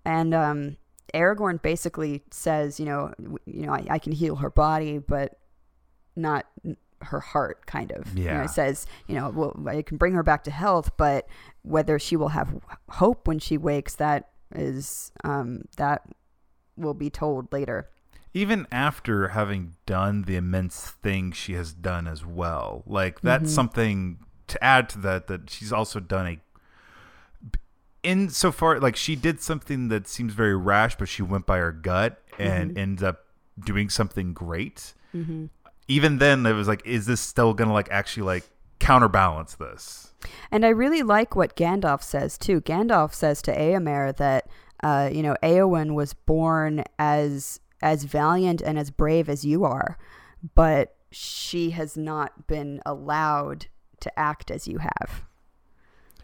And 0.05 0.33
um, 0.33 0.77
Aragorn 1.13 1.61
basically 1.61 2.23
says, 2.31 2.79
you 2.79 2.85
know, 2.85 3.13
w- 3.17 3.37
you 3.45 3.65
know, 3.65 3.73
I, 3.73 3.85
I 3.91 3.99
can 3.99 4.11
heal 4.11 4.35
her 4.37 4.49
body, 4.49 4.97
but 4.99 5.39
not 6.15 6.45
n- 6.65 6.77
her 7.01 7.19
heart. 7.19 7.65
Kind 7.65 7.91
of, 7.91 8.15
You 8.17 8.25
know, 8.25 8.31
Yeah. 8.31 8.45
says, 8.47 8.85
you 9.07 9.15
know, 9.15 9.29
well, 9.29 9.55
I 9.67 9.81
can 9.81 9.97
bring 9.97 10.13
her 10.13 10.23
back 10.23 10.43
to 10.45 10.51
health, 10.51 10.91
but 10.97 11.27
whether 11.63 11.97
she 11.99 12.15
will 12.15 12.29
have 12.29 12.53
hope 12.89 13.27
when 13.27 13.39
she 13.39 13.57
wakes, 13.57 13.95
that 13.95 14.29
is 14.53 15.11
um, 15.23 15.63
that 15.77 16.03
will 16.77 16.93
be 16.93 17.09
told 17.09 17.51
later. 17.51 17.89
even 18.33 18.67
after 18.71 19.29
having 19.29 19.73
done 19.87 20.23
the 20.23 20.35
immense 20.35 20.91
thing 21.01 21.31
she 21.31 21.53
has 21.53 21.73
done 21.73 22.05
as 22.07 22.23
well 22.25 22.83
like 22.85 23.21
that's 23.21 23.49
Mhm. 23.51 23.55
something 23.55 24.17
to 24.47 24.61
add 24.63 24.87
to 24.89 24.99
that 24.99 25.25
that 25.27 25.49
she's 25.49 25.73
also 25.73 25.99
done 25.99 26.27
a 26.27 26.39
in 28.03 28.29
so 28.29 28.51
far 28.51 28.79
like 28.79 28.95
she 28.95 29.15
did 29.15 29.41
something 29.41 29.87
that 29.89 30.07
seems 30.07 30.33
very 30.33 30.55
rash 30.55 30.95
but 30.97 31.07
she 31.09 31.21
went 31.23 31.45
by 31.45 31.57
her 31.57 31.71
gut 31.71 32.21
and 32.37 32.71
Mhm. 32.71 32.77
ends 32.77 33.03
up 33.03 33.25
doing 33.59 33.89
something 33.89 34.33
great 34.33 34.93
Mm-hmm. 35.15 35.45
even 35.87 36.17
then 36.19 36.45
it 36.45 36.53
was 36.53 36.67
like 36.67 36.85
is 36.85 37.05
this 37.05 37.21
still 37.21 37.53
gonna 37.53 37.73
like 37.73 37.89
actually 37.91 38.23
like 38.23 38.43
counterbalance 38.79 39.55
this 39.55 40.13
And 40.51 40.65
I 40.65 40.69
really 40.69 41.01
like 41.03 41.35
what 41.35 41.55
Gandalf 41.55 42.01
says 42.03 42.37
too. 42.37 42.59
Gandalf 42.61 43.13
says 43.13 43.41
to 43.43 43.55
Eomer 43.55 44.15
that 44.17 44.47
uh, 44.83 45.09
you 45.11 45.23
know 45.23 45.35
Eowyn 45.43 45.93
was 45.93 46.13
born 46.13 46.83
as 46.99 47.59
as 47.81 48.03
valiant 48.03 48.61
and 48.61 48.77
as 48.77 48.89
brave 48.91 49.29
as 49.29 49.45
you 49.45 49.63
are, 49.63 49.97
but 50.55 50.95
she 51.11 51.71
has 51.71 51.95
not 51.95 52.47
been 52.47 52.81
allowed 52.85 53.67
to 53.99 54.19
act 54.19 54.51
as 54.51 54.67
you 54.67 54.79
have. 54.79 55.23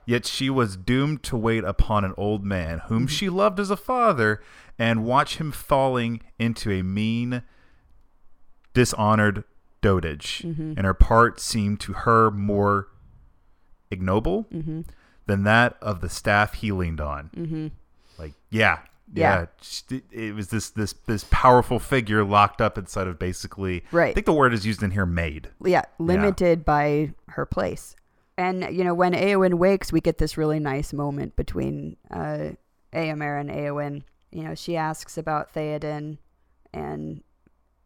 Yet 0.06 0.26
she 0.26 0.50
was 0.50 0.76
doomed 0.76 1.24
to 1.24 1.38
wait 1.38 1.64
upon 1.64 2.04
an 2.04 2.14
old 2.18 2.44
man 2.44 2.80
whom 2.88 3.08
she 3.08 3.30
loved 3.30 3.60
as 3.60 3.70
a 3.70 3.78
father 3.78 4.42
and 4.78 5.06
watch 5.06 5.38
him 5.38 5.52
falling 5.52 6.22
into 6.38 6.72
a 6.72 6.84
mean, 6.84 7.44
dishonored 8.74 9.46
dotage. 9.82 10.44
And 10.78 10.86
her 10.86 10.94
part 10.94 11.40
seemed 11.40 11.80
to 11.82 11.94
her 11.94 12.32
more 12.32 12.90
ignoble 13.90 14.48
than 15.26 15.44
that 15.44 15.78
of 15.82 16.02
the 16.02 16.10
staff 16.10 16.56
he 16.56 16.72
leaned 16.74 17.00
on. 17.00 17.30
Mm-hmm. 17.36 17.68
Like, 18.24 18.34
yeah, 18.50 18.80
yeah, 19.14 19.46
Yeah. 19.90 20.00
It, 20.12 20.34
was 20.34 20.48
this 20.48 20.70
this 20.70 20.94
this 20.94 21.26
powerful 21.30 21.78
figure 21.80 22.24
locked 22.24 22.62
up 22.62 22.78
inside 22.78 23.08
of 23.08 23.20
basically. 23.20 23.84
Right. 23.92 24.12
I 24.12 24.14
think 24.14 24.26
the 24.26 24.34
word 24.34 24.54
is 24.54 24.66
used 24.66 24.82
in 24.82 24.92
here, 24.92 25.06
maid. 25.06 25.50
yeah, 25.64 25.84
limited 26.00 26.64
by 26.64 27.14
her 27.30 27.46
place. 27.46 27.96
And 28.38 28.68
you 28.72 28.84
know, 28.84 28.94
when 28.94 29.14
Eowyn 29.14 29.56
wakes, 29.56 29.92
we 29.92 30.00
get 30.02 30.18
this 30.18 30.38
really 30.38 30.60
nice 30.60 30.94
moment 30.94 31.36
between 31.36 31.98
uh, 32.10 32.50
and 32.94 33.50
Eowyn. 33.50 34.04
You 34.32 34.44
know, 34.44 34.56
she 34.56 34.78
asks 34.78 35.18
about 35.18 35.54
Theoden, 35.54 36.18
and 36.74 37.24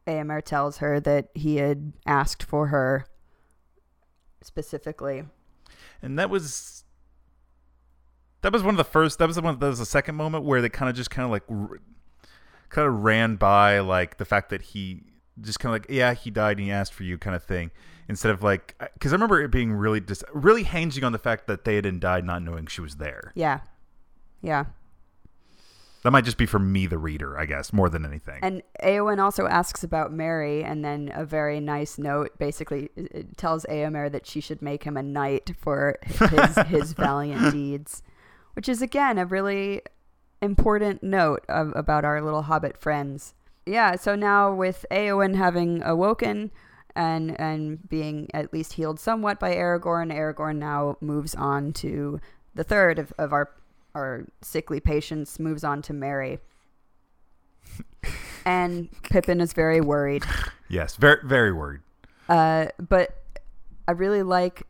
Eomer 0.06 0.44
tells 0.44 0.78
her 0.78 1.00
that 1.02 1.30
he 1.34 1.58
had 1.58 1.94
asked 2.06 2.44
for 2.44 2.68
her 2.68 3.08
specifically. 4.42 5.26
and 6.02 6.18
that 6.20 6.30
was 6.30 6.86
that 8.42 8.54
was 8.54 8.64
one 8.64 8.74
of 8.74 8.78
the 8.78 8.84
first 8.84 9.20
that 9.20 9.28
was 9.28 9.36
the 9.36 9.42
one 9.42 9.58
that 9.60 9.68
was 9.68 9.80
the 9.80 9.86
second 9.86 10.16
moment 10.16 10.44
where 10.44 10.62
they 10.62 10.70
kind 10.70 10.90
of 10.90 10.96
just 10.96 11.10
kind 11.10 11.26
of 11.26 11.32
like 11.32 11.44
r- 11.50 11.80
kind 12.70 12.88
of 12.88 13.04
ran 13.04 13.36
by 13.36 13.80
like 13.80 14.18
the 14.18 14.26
fact 14.26 14.50
that 14.50 14.62
he 14.62 15.02
just 15.42 15.60
kind 15.60 15.76
of 15.76 15.82
like 15.82 15.90
yeah 15.90 16.14
he 16.14 16.30
died 16.32 16.58
and 16.58 16.66
he 16.66 16.72
asked 16.72 16.94
for 16.94 17.04
you 17.04 17.18
kind 17.18 17.36
of 17.36 17.44
thing 17.44 17.72
instead 18.10 18.32
of 18.32 18.42
like 18.44 18.76
because 18.94 19.12
i 19.12 19.16
remember 19.16 19.42
it 19.42 19.52
being 19.52 19.72
really 19.74 20.00
just 20.02 20.24
really 20.34 20.64
hinging 20.64 21.04
on 21.04 21.12
the 21.12 21.20
fact 21.20 21.48
that 21.48 21.64
Theoden 21.64 22.00
died 22.00 22.24
not 22.26 22.42
knowing 22.44 22.66
she 22.68 22.82
was 22.82 22.96
there. 22.96 23.32
Yeah, 23.36 23.60
yeah. 24.42 24.66
that 26.04 26.12
might 26.12 26.24
just 26.24 26.38
be 26.38 26.46
for 26.46 26.60
me 26.60 26.88
the 26.88 26.98
reader 26.98 27.38
i 27.38 27.46
guess 27.46 27.74
more 27.74 27.90
than 27.90 28.06
anything. 28.06 28.40
And 28.42 28.62
Eowyn 28.84 29.20
also 29.22 29.48
asks 29.48 29.84
about 29.84 30.12
Merry, 30.14 30.64
and 30.64 30.84
then 30.86 31.12
a 31.14 31.26
very 31.26 31.60
nice 31.60 31.98
note 31.98 32.38
basically 32.40 32.90
it- 32.96 33.12
it 33.12 33.38
tells 33.38 33.66
Eomer 33.66 34.12
that 34.12 34.26
she 34.26 34.40
should 34.42 34.62
make 34.62 34.84
him 34.84 34.96
a 34.98 35.04
knight 35.04 35.52
for 35.60 35.98
his 36.04 36.56
his 36.68 36.94
valiant 37.06 37.52
deeds, 37.52 38.04
which 38.58 38.68
is 38.68 38.82
again 38.82 39.20
a 39.20 39.26
really 39.26 39.84
important 40.42 41.04
note 41.04 41.46
of, 41.48 41.72
about 41.76 42.04
our 42.04 42.24
little 42.24 42.42
hobbit 42.42 42.76
friends. 42.76 43.36
Yeah, 43.68 43.96
so 43.98 44.16
now 44.16 44.52
with 44.52 44.84
Eowyn 44.90 45.36
having 45.36 45.84
awoken 45.84 46.50
and 46.96 47.40
and 47.40 47.88
being 47.88 48.28
at 48.34 48.52
least 48.52 48.74
healed 48.74 49.00
somewhat 49.00 49.40
by 49.40 49.54
Aragorn, 49.54 50.12
Aragorn 50.12 50.56
now 50.56 50.98
moves 51.02 51.36
on 51.36 51.72
to 51.74 52.20
the 52.56 52.64
third 52.64 52.98
of, 52.98 53.14
of 53.20 53.32
our 53.32 53.52
our 53.94 54.26
sickly 54.42 54.80
patients 54.80 55.40
moves 55.40 55.64
on 55.64 55.84
to 55.84 55.94
Merry. 55.94 56.40
and 58.46 58.90
Pippin 59.04 59.40
is 59.40 59.54
very 59.54 59.82
worried. 59.82 60.24
yes 60.68 60.96
very 60.96 61.20
very 61.24 61.52
worried 61.54 61.82
Uh, 62.28 62.68
but 62.80 63.22
I 63.88 63.92
really 63.92 64.24
like, 64.24 64.64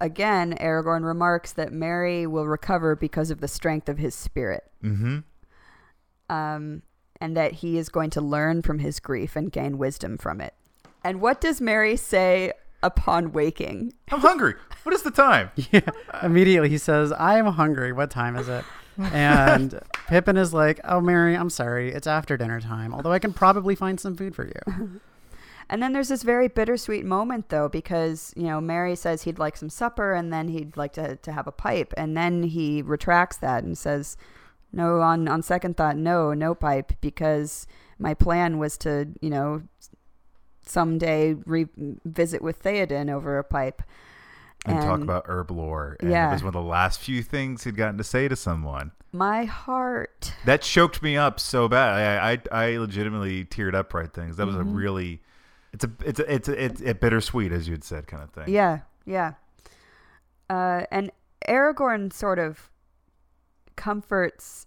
again, 0.00 0.56
Aragorn 0.60 1.04
remarks 1.04 1.52
that 1.52 1.72
Merry 1.72 2.26
will 2.26 2.46
recover 2.46 2.94
because 2.96 3.30
of 3.30 3.40
the 3.40 3.48
strength 3.48 3.88
of 3.88 3.98
his 3.98 4.14
spirit. 4.14 4.64
mm-hmm 4.82 5.18
Um, 6.28 6.82
and 7.20 7.36
that 7.36 7.52
he 7.52 7.78
is 7.78 7.88
going 7.88 8.10
to 8.10 8.20
learn 8.20 8.62
from 8.62 8.80
his 8.80 8.98
grief 9.00 9.36
and 9.36 9.50
gain 9.52 9.78
wisdom 9.78 10.18
from 10.18 10.40
it. 10.40 10.54
And 11.02 11.20
what 11.20 11.40
does 11.40 11.60
Merry 11.60 11.96
say 11.96 12.52
upon 12.82 13.32
waking? 13.32 13.94
i'm 14.12 14.20
hungry 14.20 14.54
what 14.82 14.94
is 14.94 15.02
the 15.02 15.10
time 15.10 15.50
Yeah. 15.72 15.80
Immediately 16.22 16.68
he 16.68 16.76
says, 16.78 17.12
I 17.12 17.38
am 17.38 17.46
hungry. 17.46 17.92
What 17.92 18.10
time 18.10 18.36
is 18.36 18.46
it? 18.48 18.62
And 18.98 19.80
Pippin 20.08 20.36
is 20.36 20.52
like, 20.52 20.80
Oh, 20.84 21.00
Merry, 21.00 21.34
I'm 21.34 21.50
sorry. 21.50 21.92
It's 21.92 22.06
after 22.06 22.36
dinner 22.36 22.60
time, 22.60 22.92
although 22.94 23.12
I 23.12 23.18
can 23.18 23.32
probably 23.32 23.74
find 23.74 23.98
some 23.98 24.16
food 24.16 24.34
for 24.34 24.46
you. 24.46 25.00
And 25.68 25.82
then 25.82 25.92
there's 25.92 26.08
this 26.08 26.22
very 26.22 26.48
bittersweet 26.48 27.04
moment, 27.04 27.48
though, 27.48 27.68
because, 27.68 28.32
you 28.36 28.44
know, 28.44 28.60
Merry 28.60 28.94
says 28.96 29.22
he'd 29.22 29.38
like 29.38 29.56
some 29.56 29.70
supper 29.70 30.12
and 30.12 30.32
then 30.32 30.48
he'd 30.48 30.76
like 30.76 30.92
to, 30.94 31.16
to 31.16 31.32
have 31.32 31.46
a 31.46 31.52
pipe. 31.52 31.94
And 31.96 32.16
then 32.16 32.42
he 32.42 32.82
retracts 32.82 33.38
that 33.38 33.64
and 33.64 33.76
says, 33.76 34.16
no, 34.72 35.00
on, 35.00 35.26
on 35.28 35.42
second 35.42 35.76
thought, 35.76 35.96
no, 35.96 36.34
no 36.34 36.54
pipe, 36.54 36.92
because 37.00 37.66
my 37.98 38.12
plan 38.12 38.58
was 38.58 38.76
to, 38.78 39.08
you 39.20 39.30
know, 39.30 39.62
someday 40.66 41.34
revisit 41.46 42.42
with 42.42 42.62
Theoden 42.62 43.10
over 43.10 43.38
a 43.38 43.44
pipe. 43.44 43.82
and, 44.66 44.80
talk 44.80 45.00
about 45.02 45.24
herb 45.28 45.50
lore 45.50 45.96
and 46.00 46.10
Yeah. 46.10 46.30
it 46.30 46.32
was 46.32 46.42
one 46.42 46.48
of 46.48 46.54
the 46.54 46.62
last 46.68 46.98
few 47.00 47.22
things 47.22 47.64
he'd 47.64 47.76
gotten 47.76 47.98
to 47.98 48.04
say 48.04 48.28
to 48.28 48.36
someone 48.36 48.92
My 49.12 49.44
heart. 49.44 50.32
that 50.46 50.62
choked 50.62 51.02
me 51.02 51.18
up 51.18 51.38
so 51.38 51.68
bad. 51.68 52.18
I 52.22 52.32
I, 52.52 52.64
I 52.72 52.76
legitimately 52.78 53.44
teared 53.44 53.74
up 53.74 53.92
right 53.92 54.10
things. 54.12 54.36
That 54.38 54.46
was 54.46 54.56
Mm-hmm. 54.56 54.70
a 54.70 54.72
really 54.72 55.22
it's 55.74 55.84
a 55.84 55.90
it's 56.04 56.20
a, 56.20 56.34
it's 56.34 56.48
a, 56.48 56.64
it's 56.64 56.80
a 56.82 56.94
bittersweet 56.94 57.52
as 57.52 57.66
you 57.68 57.72
had 57.74 57.84
said 57.84 58.06
kind 58.06 58.22
of 58.22 58.30
thing. 58.30 58.44
Yeah, 58.48 58.80
yeah. 59.04 59.34
Uh, 60.48 60.84
and 60.90 61.10
Aragorn 61.48 62.12
sort 62.12 62.38
of 62.38 62.70
comforts 63.76 64.66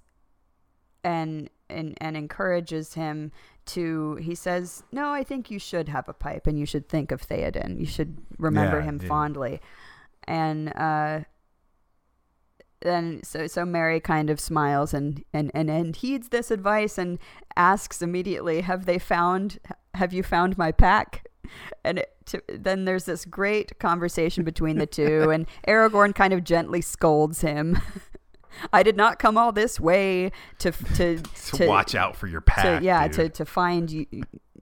and 1.03 1.49
and 1.69 1.97
and 2.01 2.17
encourages 2.17 2.93
him 2.93 3.31
to. 3.67 4.15
He 4.15 4.35
says, 4.35 4.83
"No, 4.91 5.11
I 5.11 5.23
think 5.23 5.49
you 5.49 5.59
should 5.59 5.87
have 5.89 6.09
a 6.09 6.13
pipe, 6.13 6.45
and 6.47 6.59
you 6.59 6.65
should 6.65 6.89
think 6.89 7.11
of 7.11 7.21
Theoden. 7.21 7.79
You 7.79 7.85
should 7.85 8.17
remember 8.37 8.79
Yeah, 8.79 8.83
him 8.85 8.99
yeah. 9.01 9.07
fondly." 9.07 9.61
And 10.25 10.75
uh, 10.75 11.21
then 12.81 13.21
so 13.23 13.47
so 13.47 13.65
Merry 13.65 13.99
kind 13.99 14.29
of 14.29 14.39
smiles 14.39 14.93
and, 14.93 15.23
and 15.33 15.51
and 15.53 15.69
and 15.69 15.95
heeds 15.95 16.29
this 16.29 16.51
advice 16.51 16.97
and 16.97 17.19
asks 17.55 18.01
immediately, 18.01 18.61
"Have 18.61 18.85
they 18.85 18.99
found? 18.99 19.59
Have 19.95 20.13
you 20.13 20.23
found 20.23 20.57
my 20.57 20.71
pack?" 20.71 21.27
And 21.83 21.99
it, 21.99 22.13
to, 22.27 22.41
then 22.49 22.85
there's 22.85 23.05
this 23.05 23.23
great 23.25 23.79
conversation 23.79 24.43
between 24.43 24.77
the 24.77 24.85
two, 24.85 25.29
and 25.31 25.47
Aragorn 25.67 26.13
kind 26.13 26.33
of 26.33 26.43
gently 26.43 26.81
scolds 26.81 27.41
him. 27.41 27.79
I 28.73 28.81
did 28.83 28.97
not 28.97 29.19
come 29.19 29.37
all 29.37 29.51
this 29.51 29.79
way 29.79 30.31
to 30.59 30.71
to 30.95 31.17
To, 31.53 31.67
watch 31.67 31.95
out 31.95 32.15
for 32.15 32.27
your 32.27 32.41
pack. 32.41 32.79
to 32.79 32.85
yeah 32.85 33.07
dude. 33.07 33.15
to 33.15 33.29
to 33.29 33.45
find 33.45 33.89
you 33.91 34.05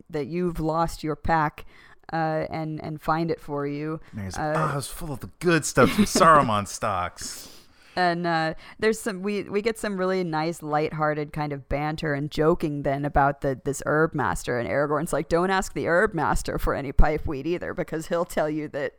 that 0.10 0.28
you've 0.28 0.60
lost 0.60 1.04
your 1.04 1.16
pack 1.16 1.66
uh, 2.14 2.46
and 2.50 2.82
and 2.84 3.02
find 3.02 3.32
it 3.32 3.42
for 3.42 3.66
you. 3.68 4.00
And 4.12 4.22
he's 4.26 4.38
uh, 4.38 4.54
oh, 4.56 4.72
it 4.74 4.76
was 4.76 4.88
full 4.88 5.12
of 5.12 5.20
the 5.22 5.30
good 5.40 5.66
stuff 5.66 5.92
from 5.92 6.06
Saruman 6.06 6.68
stocks. 6.68 7.50
And 7.96 8.28
uh, 8.28 8.54
there's 8.80 9.00
some 9.00 9.22
we 9.22 9.44
we 9.44 9.62
get 9.62 9.78
some 9.80 9.98
really 9.98 10.24
nice 10.24 10.62
lighthearted 10.62 11.32
kind 11.34 11.54
of 11.54 11.68
banter 11.70 12.14
and 12.14 12.30
joking 12.32 12.84
then 12.84 13.06
about 13.06 13.42
the 13.42 13.60
this 13.64 13.82
herb 13.86 14.14
master 14.14 14.60
and 14.60 14.68
Aragorn's 14.70 15.14
like 15.14 15.30
don't 15.30 15.50
ask 15.50 15.74
the 15.74 15.88
herb 15.88 16.14
master 16.14 16.58
for 16.60 16.74
any 16.76 16.92
pipe 16.92 17.26
weed 17.26 17.48
either 17.48 17.74
because 17.74 18.08
he'll 18.08 18.26
tell 18.26 18.50
you 18.50 18.68
that 18.70 18.94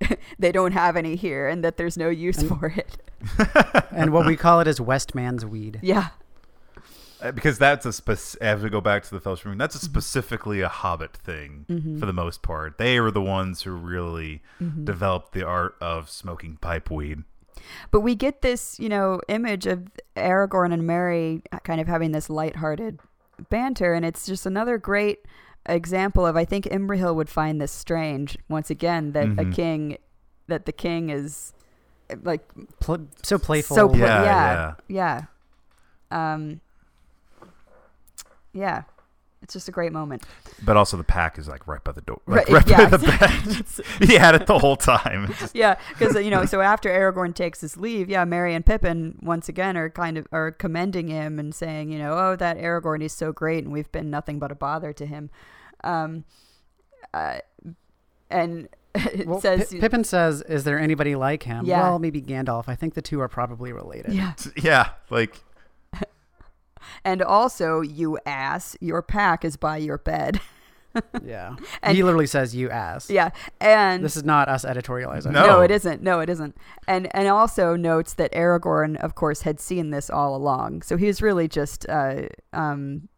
they 0.38 0.52
don't 0.52 0.72
have 0.72 0.96
any 0.96 1.16
here 1.16 1.48
and 1.48 1.62
that 1.64 1.76
there's 1.76 1.96
no 1.96 2.08
use 2.08 2.42
for 2.42 2.66
it 2.76 2.96
and 3.90 4.12
what 4.12 4.26
we 4.26 4.36
call 4.36 4.60
it 4.60 4.66
is 4.68 4.80
Westman's 4.80 5.44
weed. 5.44 5.78
yeah 5.82 6.08
Uh, 7.22 7.30
because 7.32 7.58
that's 7.58 7.84
a 7.84 7.92
spec- 7.92 8.40
as 8.40 8.62
we 8.62 8.70
go 8.70 8.80
back 8.80 9.02
to 9.02 9.10
the 9.10 9.20
Fellowship 9.20 9.44
Ring, 9.44 9.52
Mm-hmm. 9.52 9.58
that's 9.58 9.74
a 9.74 9.78
specifically 9.78 10.62
a 10.62 10.68
Hobbit 10.68 11.14
thing 11.18 11.66
for 12.00 12.06
the 12.06 12.14
most 12.14 12.40
part. 12.40 12.78
They 12.78 12.98
were 12.98 13.10
the 13.10 13.20
ones 13.20 13.60
who 13.62 13.72
really 13.72 14.40
Mm-hmm. 14.58 14.84
developed 14.86 15.32
the 15.32 15.44
art 15.46 15.74
of 15.82 16.08
smoking 16.08 16.56
pipe 16.56 16.90
weed. 16.90 17.24
But 17.90 18.00
we 18.00 18.14
get 18.14 18.42
this 18.42 18.78
you 18.78 18.88
know 18.88 19.20
image 19.28 19.66
of 19.66 19.88
Aragorn 20.16 20.72
and 20.72 20.86
Merry 20.86 21.42
kind 21.64 21.80
of 21.80 21.86
having 21.88 22.12
this 22.12 22.28
lighthearted 22.30 22.98
banter 23.48 23.94
and 23.94 24.04
it's 24.04 24.26
just 24.26 24.44
another 24.46 24.76
great 24.78 25.20
example 25.66 26.26
of 26.26 26.36
I 26.36 26.44
think 26.44 26.64
Imrahil 26.66 27.14
would 27.14 27.28
find 27.30 27.60
this 27.60 27.72
strange 27.72 28.36
once 28.48 28.70
again 28.70 29.12
that 29.12 29.24
a 29.28 29.44
Mhm. 29.44 29.54
king 29.54 29.98
that 30.46 30.66
the 30.66 30.72
king 30.72 31.10
is 31.10 31.52
like 32.22 32.42
Pl- 32.80 33.06
so 33.22 33.38
playful. 33.38 33.76
So 33.76 33.88
pla- 33.88 33.98
Yeah, 33.98 34.24
yeah, 34.24 34.74
yeah, 36.10 36.34
Um, 36.34 36.60
yeah, 38.52 38.82
it's 39.42 39.54
just 39.54 39.68
a 39.68 39.72
great 39.72 39.92
moment. 39.92 40.22
But 40.64 40.76
also 40.76 40.96
the 40.96 41.04
pack 41.04 41.38
is 41.38 41.48
like 41.48 41.66
right 41.66 41.82
by 41.82 41.92
the 41.92 42.02
door, 42.02 42.20
like 42.26 42.48
Right, 42.48 42.56
right, 42.56 42.68
yeah, 42.68 42.88
by 42.90 42.96
the 42.96 43.06
bed. 43.98 44.08
he 44.08 44.14
had 44.16 44.34
it 44.34 44.46
the 44.46 44.58
whole 44.58 44.76
time. 44.76 45.32
Just- 45.38 45.54
Yeah, 45.54 45.76
because 45.98 46.14
you 46.22 46.30
know, 46.30 46.44
so 46.44 46.60
after 46.60 46.90
Aragorn 46.90 47.34
takes 47.34 47.60
his 47.60 47.76
leave, 47.76 48.08
yeah, 48.10 48.24
Merry 48.24 48.54
and 48.54 48.64
Pippin 48.66 49.18
once 49.22 49.48
again 49.48 49.76
are 49.76 49.88
kind 49.90 50.18
of 50.18 50.26
are 50.32 50.50
commending 50.50 51.08
him 51.08 51.38
and 51.38 51.54
saying, 51.54 51.90
you 51.90 51.98
know, 51.98 52.12
oh, 52.18 52.36
that 52.36 52.58
Aragorn 52.58 53.02
is 53.02 53.12
so 53.12 53.32
great, 53.32 53.64
and 53.64 53.72
we've 53.72 53.90
been 53.92 54.10
nothing 54.10 54.38
but 54.38 54.52
a 54.52 54.54
bother 54.54 54.92
to 54.92 55.06
him. 55.06 55.30
Um, 55.84 56.24
uh, 57.14 57.38
and 58.30 58.68
it 58.94 59.26
Well, 59.26 59.40
says, 59.40 59.72
Pi- 59.72 59.78
Pippin 59.80 60.04
says, 60.04 60.42
"Is 60.42 60.64
there 60.64 60.78
anybody 60.78 61.14
like 61.14 61.44
him?" 61.44 61.64
Yeah. 61.64 61.80
Well, 61.80 61.98
maybe 61.98 62.20
Gandalf. 62.20 62.64
I 62.68 62.74
think 62.74 62.94
the 62.94 63.02
two 63.02 63.20
are 63.20 63.28
probably 63.28 63.72
related. 63.72 64.12
yeah, 64.12 64.34
yeah, 64.56 64.90
like 65.10 65.40
and 67.04 67.22
also, 67.22 67.80
you 67.80 68.18
ass, 68.26 68.76
your 68.80 69.02
pack 69.02 69.44
is 69.44 69.56
by 69.56 69.76
your 69.78 69.98
bed. 69.98 70.40
Yeah. 71.24 71.54
And- 71.84 71.96
he 71.96 72.02
literally 72.02 72.26
says, 72.26 72.52
"You 72.52 72.68
ass." 72.68 73.08
Yeah, 73.08 73.30
and 73.60 74.04
This 74.04 74.16
is 74.16 74.24
not 74.24 74.48
us 74.48 74.64
editorializing. 74.64 75.30
No. 75.30 75.46
No, 75.46 75.60
it 75.60 75.70
isn't. 75.70 76.02
No, 76.02 76.18
it 76.18 76.28
isn't. 76.28 76.56
And 76.88 77.06
and 77.14 77.28
also 77.28 77.76
notes 77.76 78.14
that 78.14 78.32
Aragorn, 78.32 78.96
of 78.96 79.14
course, 79.14 79.42
had 79.42 79.60
seen 79.60 79.90
this 79.90 80.10
all 80.10 80.34
along. 80.34 80.82
So 80.82 80.96
he 80.96 81.06
was 81.06 81.22
really 81.22 81.46
just 81.46 81.88
uh, 81.88 82.22
um, 82.52 83.08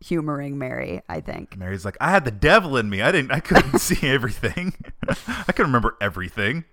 humoring 0.00 0.56
Merry, 0.56 1.02
I 1.10 1.20
think. 1.20 1.58
Merry's 1.58 1.84
like, 1.84 1.98
I 2.00 2.10
had 2.10 2.24
the 2.24 2.30
devil 2.30 2.78
in 2.78 2.88
me. 2.88 3.02
I 3.02 3.12
didn't. 3.12 3.32
I 3.32 3.40
couldn't 3.40 3.78
see 3.80 4.08
everything. 4.08 4.72
I 5.08 5.52
couldn't 5.52 5.66
remember 5.66 5.98
everything. 6.00 6.64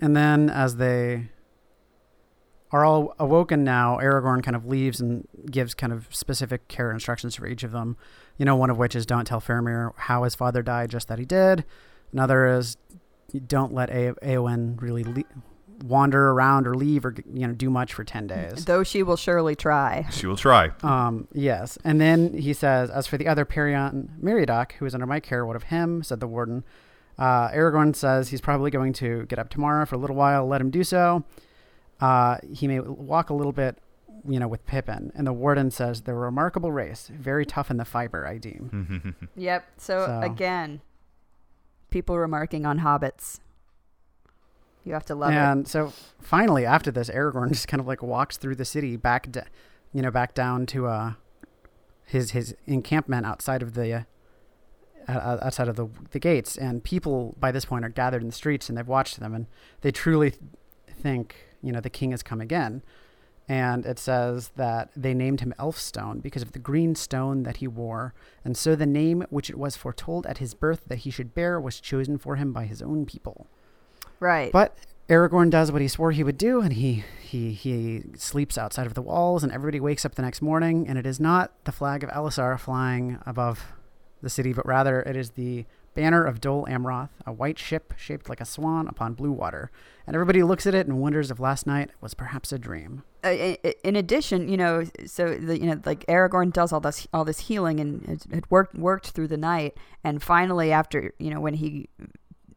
And 0.00 0.16
then 0.16 0.50
as 0.50 0.76
they 0.78 1.28
are 2.74 2.84
all 2.84 3.14
awoken 3.20 3.62
now, 3.62 3.98
Aragorn 4.02 4.42
kind 4.42 4.56
of 4.56 4.66
leaves 4.66 5.00
and 5.00 5.28
gives 5.48 5.74
kind 5.74 5.92
of 5.92 6.08
specific 6.10 6.66
care 6.66 6.90
instructions 6.90 7.36
for 7.36 7.46
each 7.46 7.62
of 7.62 7.70
them. 7.70 7.96
You 8.36 8.44
know, 8.44 8.56
one 8.56 8.68
of 8.68 8.78
which 8.78 8.96
is 8.96 9.06
don't 9.06 9.24
tell 9.26 9.40
Faramir 9.40 9.92
how 9.96 10.24
his 10.24 10.34
father 10.34 10.60
died, 10.60 10.90
just 10.90 11.06
that 11.08 11.20
he 11.20 11.24
did. 11.24 11.64
Another 12.12 12.46
is 12.48 12.76
don't 13.46 13.72
let 13.72 13.90
A- 13.90 14.14
Eowyn 14.22 14.80
really 14.82 15.04
le- 15.04 15.22
wander 15.84 16.30
around 16.30 16.66
or 16.66 16.74
leave 16.74 17.04
or 17.04 17.14
you 17.32 17.46
know 17.46 17.52
do 17.52 17.70
much 17.70 17.94
for 17.94 18.02
ten 18.02 18.26
days. 18.26 18.64
Though 18.64 18.82
she 18.82 19.02
will 19.04 19.16
surely 19.16 19.54
try. 19.54 20.06
She 20.10 20.26
will 20.26 20.36
try. 20.36 20.70
Um, 20.82 21.28
yes. 21.32 21.78
And 21.84 22.00
then 22.00 22.32
he 22.36 22.52
says, 22.52 22.90
As 22.90 23.06
for 23.06 23.18
the 23.18 23.28
other 23.28 23.44
Perian 23.44 24.08
Meriadoc, 24.20 24.72
who 24.72 24.86
is 24.86 24.94
under 24.94 25.06
my 25.06 25.20
care, 25.20 25.46
what 25.46 25.54
of 25.56 25.64
him? 25.64 26.02
said 26.02 26.18
the 26.20 26.26
warden. 26.26 26.64
Uh, 27.16 27.50
Aragorn 27.50 27.94
says 27.94 28.30
he's 28.30 28.40
probably 28.40 28.72
going 28.72 28.92
to 28.94 29.26
get 29.26 29.38
up 29.38 29.48
tomorrow 29.48 29.86
for 29.86 29.94
a 29.94 29.98
little 29.98 30.16
while. 30.16 30.46
Let 30.48 30.60
him 30.60 30.70
do 30.70 30.82
so. 30.82 31.22
Uh, 32.00 32.38
he 32.52 32.66
may 32.68 32.80
walk 32.80 33.30
a 33.30 33.34
little 33.34 33.52
bit, 33.52 33.78
you 34.28 34.38
know, 34.40 34.48
with 34.48 34.64
Pippin. 34.66 35.12
And 35.14 35.26
the 35.26 35.32
warden 35.32 35.70
says, 35.70 36.02
They're 36.02 36.14
a 36.14 36.18
remarkable 36.18 36.72
race, 36.72 37.08
very 37.12 37.46
tough 37.46 37.70
in 37.70 37.76
the 37.76 37.84
fiber, 37.84 38.26
I 38.26 38.38
deem. 38.38 39.14
Yep. 39.36 39.64
So, 39.76 40.06
So- 40.06 40.20
again, 40.22 40.80
people 41.90 42.18
remarking 42.18 42.66
on 42.66 42.80
hobbits. 42.80 43.40
You 44.84 44.92
have 44.92 45.04
to 45.06 45.14
love 45.14 45.32
it. 45.32 45.36
and 45.36 45.66
so 45.68 45.92
finally, 46.20 46.66
after 46.66 46.90
this, 46.90 47.08
Aragorn 47.08 47.48
just 47.52 47.68
kind 47.68 47.80
of 47.80 47.86
like 47.86 48.02
walks 48.02 48.36
through 48.36 48.56
the 48.56 48.66
city 48.66 48.96
back, 48.96 49.30
d- 49.32 49.40
you 49.94 50.02
know, 50.02 50.10
back 50.10 50.34
down 50.34 50.66
to 50.66 50.86
uh, 50.88 51.12
his 52.04 52.32
his 52.32 52.54
encampment 52.66 53.24
outside 53.24 53.62
of 53.62 53.72
the 53.72 53.92
uh, 53.94 54.02
uh, 55.08 55.38
outside 55.40 55.68
of 55.68 55.76
the 55.76 55.88
the 56.10 56.18
gates, 56.18 56.58
and 56.58 56.84
people 56.84 57.34
by 57.40 57.50
this 57.50 57.64
point 57.64 57.82
are 57.84 57.88
gathered 57.88 58.20
in 58.20 58.28
the 58.28 58.34
streets, 58.34 58.68
and 58.68 58.76
they've 58.76 58.86
watched 58.86 59.20
them, 59.20 59.34
and 59.34 59.46
they 59.80 59.90
truly 59.90 60.32
th- 60.32 60.42
think, 60.92 61.34
you 61.64 61.72
know, 61.72 61.80
the 61.80 61.90
king 61.90 62.10
has 62.10 62.22
come 62.22 62.40
again. 62.40 62.82
And 63.46 63.84
it 63.84 63.98
says 63.98 64.52
that 64.56 64.90
they 64.96 65.12
named 65.12 65.40
him 65.40 65.52
Elfstone 65.58 66.22
because 66.22 66.40
of 66.40 66.52
the 66.52 66.58
green 66.58 66.94
stone 66.94 67.42
that 67.42 67.58
he 67.58 67.68
wore, 67.68 68.14
and 68.42 68.56
so 68.56 68.74
the 68.74 68.86
name 68.86 69.26
which 69.28 69.50
it 69.50 69.58
was 69.58 69.76
foretold 69.76 70.24
at 70.24 70.38
his 70.38 70.54
birth 70.54 70.84
that 70.86 71.00
he 71.00 71.10
should 71.10 71.34
bear 71.34 71.60
was 71.60 71.78
chosen 71.78 72.16
for 72.16 72.36
him 72.36 72.54
by 72.54 72.64
his 72.64 72.80
own 72.80 73.04
people. 73.04 73.46
Right. 74.18 74.50
But 74.50 74.78
Aragorn 75.10 75.50
does 75.50 75.70
what 75.70 75.82
he 75.82 75.88
swore 75.88 76.12
he 76.12 76.24
would 76.24 76.38
do, 76.38 76.62
and 76.62 76.72
he, 76.72 77.04
he 77.20 77.52
he 77.52 78.04
sleeps 78.16 78.56
outside 78.56 78.86
of 78.86 78.94
the 78.94 79.02
walls, 79.02 79.42
and 79.42 79.52
everybody 79.52 79.78
wakes 79.78 80.06
up 80.06 80.14
the 80.14 80.22
next 80.22 80.40
morning, 80.40 80.88
and 80.88 80.96
it 80.96 81.04
is 81.04 81.20
not 81.20 81.52
the 81.64 81.72
flag 81.72 82.02
of 82.02 82.08
Elessar 82.10 82.58
flying 82.58 83.18
above 83.26 83.74
the 84.22 84.30
city, 84.30 84.54
but 84.54 84.64
rather 84.64 85.02
it 85.02 85.16
is 85.16 85.30
the 85.32 85.66
banner 85.94 86.24
of 86.24 86.40
Dol 86.40 86.66
Amroth, 86.66 87.10
a 87.26 87.32
white 87.32 87.58
ship 87.58 87.94
shaped 87.96 88.28
like 88.28 88.40
a 88.40 88.44
swan 88.44 88.88
upon 88.88 89.14
blue 89.14 89.32
water. 89.32 89.70
And 90.06 90.14
everybody 90.14 90.42
looks 90.42 90.66
at 90.66 90.74
it 90.74 90.86
and 90.86 91.00
wonders 91.00 91.30
if 91.30 91.40
last 91.40 91.66
night 91.66 91.90
was 92.00 92.14
perhaps 92.14 92.52
a 92.52 92.58
dream. 92.58 93.02
uh, 93.64 93.72
in 93.82 93.96
addition, 93.96 94.48
you 94.48 94.56
know, 94.56 94.84
so 95.06 95.34
the, 95.34 95.58
you 95.58 95.66
know, 95.66 95.80
like 95.84 96.04
Aragorn 96.06 96.52
does 96.52 96.72
all 96.72 96.80
this 96.80 97.06
all 97.12 97.24
this 97.24 97.40
healing 97.40 97.80
and 97.80 98.26
it, 98.30 98.50
worked 98.50 98.74
worked 98.74 99.08
through 99.10 99.28
the 99.28 99.38
night, 99.38 99.76
and 100.02 100.22
finally, 100.22 100.70
after 100.70 101.14
you 101.18 101.30
know, 101.30 101.40
when 101.40 101.54
he 101.54 101.88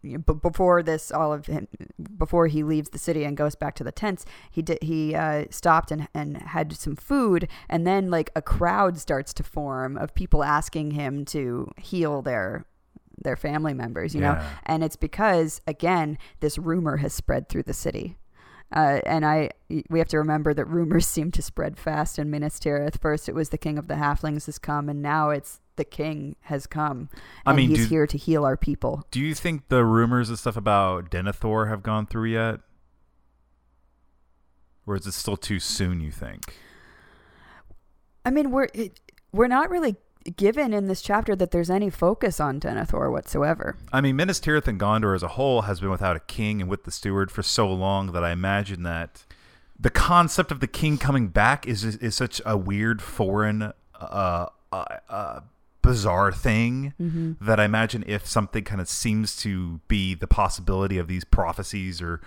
you 0.02 0.18
know, 0.18 0.34
before 0.34 0.84
this, 0.84 1.12
all 1.12 1.34
of 1.34 1.46
him 1.46 1.68
before 2.18 2.48
he 2.48 2.64
leaves 2.64 2.90
the 2.90 3.00
city 3.00 3.24
and 3.24 3.38
goes 3.38 3.56
back 3.56 3.76
to 3.76 3.84
the 3.84 3.92
tents, 3.92 4.26
he 4.52 4.62
did 4.62 4.82
he 4.82 5.16
uh, 5.16 5.46
stopped 5.50 5.92
and 5.92 6.08
and 6.14 6.38
had 6.38 6.74
some 6.74 6.96
food, 6.96 7.48
and 7.70 7.88
then 7.88 8.10
like 8.10 8.30
a 8.36 8.42
crowd 8.42 8.98
starts 8.98 9.34
to 9.34 9.44
form 9.44 9.98
of 9.98 10.14
people 10.14 10.44
asking 10.44 10.92
him 10.92 11.26
to 11.26 11.72
heal 11.78 12.22
their 12.22 12.66
their 13.22 13.36
family 13.36 13.74
members, 13.74 14.14
you 14.14 14.22
know, 14.22 14.40
and 14.66 14.84
it's 14.84 14.96
because 14.96 15.62
again 15.68 16.18
this 16.40 16.58
rumor 16.58 16.98
has 16.98 17.14
spread 17.14 17.50
through 17.50 17.64
the 17.64 17.74
city. 17.74 18.18
Uh, 18.76 19.00
and 19.06 19.26
I, 19.26 19.52
we 19.90 20.00
have 20.00 20.10
to 20.10 20.18
remember 20.18 20.54
that 20.54 20.66
rumors 20.66 21.08
seem 21.16 21.32
to 21.32 21.42
spread 21.42 21.78
fast 21.78 22.20
in 22.20 22.30
Minas 22.30 22.60
Tirith. 22.60 23.00
First, 23.00 23.30
it 23.30 23.36
was 23.36 23.50
the 23.50 23.58
king 23.58 23.78
of 23.78 23.88
the 23.88 23.94
halflings 23.94 24.46
has 24.48 24.60
come, 24.60 24.90
and 24.90 25.02
now 25.02 25.30
it's 25.30 25.62
the 25.78 25.86
king 25.86 26.36
has 26.42 26.68
come, 26.68 27.08
I 27.46 27.54
mean, 27.54 27.70
he's 27.70 27.84
do- 27.84 27.86
here 27.86 28.08
to 28.08 28.18
heal 28.18 28.44
our 28.44 28.58
people. 28.58 29.06
Do 29.12 29.22
you 29.22 29.34
think 29.34 29.70
the 29.70 29.86
rumors 29.86 30.28
and 30.28 30.38
stuff 30.38 30.58
about 30.58 31.10
Denethor 31.10 31.70
have 31.70 31.84
gone 31.84 32.08
through 32.08 32.32
yet? 32.32 32.60
Or 34.86 34.96
is 34.96 35.06
it 35.06 35.14
still 35.14 35.38
too 35.38 35.60
soon, 35.60 36.02
you 36.02 36.12
think? 36.12 36.44
I 38.26 38.32
mean, 38.32 38.52
we're 38.52 38.68
it, 38.74 39.00
we're 39.32 39.48
not 39.48 39.70
really 39.70 39.96
given 40.36 40.74
in 40.74 40.88
this 40.88 41.02
chapter 41.02 41.36
that 41.36 41.52
there's 41.52 41.70
any 41.70 41.90
focus 41.90 42.40
on 42.40 42.60
Denethor 42.60 43.12
whatsoever. 43.12 43.78
I 43.94 44.02
mean, 44.02 44.16
Minas 44.16 44.40
Tirith 44.40 44.68
and 44.68 44.80
Gondor 44.80 45.16
as 45.16 45.24
a 45.24 45.30
whole 45.30 45.64
has 45.64 45.80
been 45.80 45.90
without 45.90 46.16
a 46.16 46.22
king 46.22 46.62
and 46.62 46.70
with 46.70 46.84
the 46.84 46.92
steward 46.92 47.32
for 47.32 47.44
so 47.44 47.72
long 47.72 48.12
that 48.12 48.24
I 48.24 48.32
imagine 48.32 48.84
that 48.84 49.26
the 49.80 49.90
concept 49.90 50.52
of 50.52 50.60
the 50.60 50.68
king 50.68 50.98
coming 50.98 51.28
back 51.28 51.68
is 51.68 51.84
is, 51.84 52.16
such 52.16 52.42
a 52.46 52.58
weird, 52.58 53.02
foreign, 53.02 53.62
uh, 53.62 54.48
uh, 54.72 54.86
uh, 55.10 55.40
bizarre 55.82 56.32
thing 56.32 56.94
that 57.40 57.60
I 57.60 57.66
imagine 57.66 58.04
if 58.08 58.28
something 58.28 58.64
kind 58.64 58.82
of 58.82 58.90
seems 58.90 59.38
to 59.38 59.80
be 59.88 60.16
the 60.16 60.28
possibility 60.28 60.98
of 60.98 61.08
these 61.08 61.24
prophecies, 61.24 62.02
or 62.02 62.22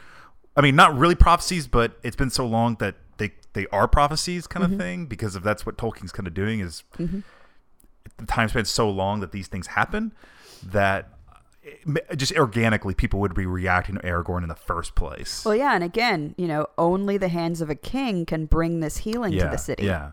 I 0.56 0.60
mean, 0.60 0.76
not 0.76 0.96
really 0.96 1.16
prophecies, 1.16 1.66
but 1.66 1.98
it's 2.02 2.16
been 2.16 2.30
so 2.30 2.46
long 2.46 2.76
that 2.76 2.94
they 3.18 3.32
they 3.52 3.66
are 3.72 3.88
prophecies 3.88 4.46
kind 4.46 4.64
of 4.64 4.78
thing 4.78 5.06
because 5.06 5.36
if 5.36 5.42
that's 5.42 5.66
what 5.66 5.76
Tolkien's 5.76 6.12
kind 6.12 6.26
of 6.26 6.34
doing 6.34 6.60
is 6.60 6.84
the 8.16 8.26
time 8.26 8.48
spent 8.48 8.66
so 8.68 8.88
long 8.90 9.20
that 9.20 9.32
these 9.32 9.48
things 9.48 9.68
happen 9.68 10.12
that 10.66 11.08
it- 11.62 12.16
just 12.16 12.32
organically 12.36 12.94
people 12.94 13.20
would 13.20 13.34
be 13.34 13.46
reacting 13.46 13.94
to 13.96 14.00
Aragorn 14.02 14.42
in 14.42 14.48
the 14.48 14.54
first 14.54 14.94
place. 14.94 15.44
Well, 15.44 15.54
yeah, 15.54 15.74
and 15.74 15.84
again, 15.84 16.34
you 16.38 16.48
know, 16.48 16.66
only 16.78 17.16
the 17.18 17.28
hands 17.28 17.60
of 17.60 17.70
a 17.70 17.74
king 17.74 18.24
can 18.26 18.46
bring 18.46 18.80
this 18.80 18.98
healing 18.98 19.32
yeah, 19.34 19.44
to 19.44 19.50
the 19.50 19.58
city. 19.58 19.84
Yeah. 19.84 20.12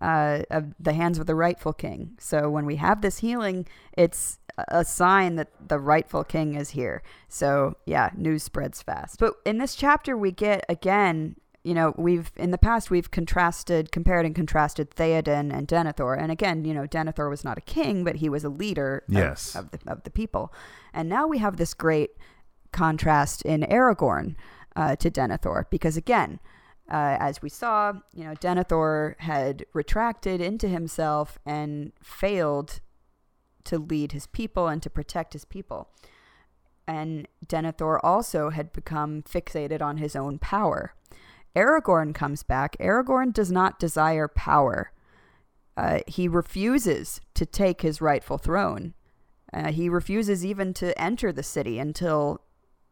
uh, 0.00 0.42
of 0.50 0.74
the 0.78 0.92
hands 0.92 1.18
of 1.18 1.26
the 1.26 1.34
rightful 1.34 1.72
king. 1.72 2.12
So 2.20 2.48
when 2.48 2.64
we 2.66 2.76
have 2.76 3.00
this 3.02 3.18
healing, 3.18 3.66
it's 3.96 4.38
a 4.68 4.84
sign 4.84 5.34
that 5.36 5.48
the 5.68 5.78
rightful 5.80 6.22
king 6.24 6.54
is 6.54 6.70
here. 6.70 7.02
So 7.28 7.76
yeah, 7.84 8.10
news 8.16 8.44
spreads 8.44 8.80
fast. 8.80 9.18
But 9.18 9.34
in 9.44 9.58
this 9.58 9.74
chapter, 9.74 10.16
we 10.16 10.30
get 10.32 10.64
again. 10.68 11.36
You 11.68 11.74
know, 11.74 11.94
we've 11.98 12.32
in 12.36 12.50
the 12.50 12.58
past 12.58 12.90
we've 12.90 13.10
contrasted, 13.10 13.92
compared 13.92 14.24
and 14.24 14.34
contrasted 14.34 14.90
Theoden 14.90 15.52
and 15.52 15.68
Denethor, 15.68 16.18
and 16.18 16.32
again, 16.32 16.64
you 16.64 16.72
know, 16.72 16.86
Denethor 16.86 17.28
was 17.28 17.44
not 17.44 17.58
a 17.58 17.60
king, 17.60 18.04
but 18.04 18.16
he 18.16 18.28
was 18.28 18.42
a 18.42 18.48
leader 18.48 19.04
of, 19.54 19.64
of 19.64 19.70
the 19.72 19.92
of 19.92 20.02
the 20.04 20.10
people, 20.10 20.52
and 20.94 21.08
now 21.08 21.26
we 21.26 21.38
have 21.38 21.58
this 21.58 21.74
great 21.74 22.12
contrast 22.72 23.42
in 23.42 23.62
Aragorn 23.62 24.34
uh, 24.76 24.96
to 24.96 25.10
Denethor 25.10 25.64
because 25.68 25.96
again, 25.96 26.40
uh, 26.90 27.16
as 27.20 27.42
we 27.42 27.48
saw, 27.50 27.92
you 28.14 28.24
know, 28.24 28.34
Denethor 28.34 29.18
had 29.18 29.66
retracted 29.74 30.40
into 30.40 30.68
himself 30.68 31.38
and 31.44 31.92
failed 32.02 32.80
to 33.64 33.78
lead 33.78 34.12
his 34.12 34.26
people 34.26 34.68
and 34.68 34.82
to 34.82 34.88
protect 34.88 35.34
his 35.34 35.44
people. 35.44 35.90
And 36.86 37.28
Denethor 37.46 38.00
also 38.02 38.48
had 38.48 38.72
become 38.72 39.22
fixated 39.22 39.82
on 39.82 39.98
his 39.98 40.16
own 40.16 40.38
power. 40.38 40.94
Aragorn 41.56 42.14
comes 42.14 42.42
back. 42.42 42.76
Aragorn 42.78 43.32
does 43.32 43.50
not 43.50 43.78
desire 43.78 44.28
power. 44.28 44.92
Uh, 45.76 46.00
he 46.06 46.28
refuses 46.28 47.20
to 47.34 47.46
take 47.46 47.82
his 47.82 48.00
rightful 48.00 48.38
throne. 48.38 48.94
Uh, 49.52 49.72
he 49.72 49.88
refuses 49.88 50.44
even 50.44 50.74
to 50.74 50.98
enter 51.00 51.32
the 51.32 51.42
city 51.42 51.78
until, 51.78 52.40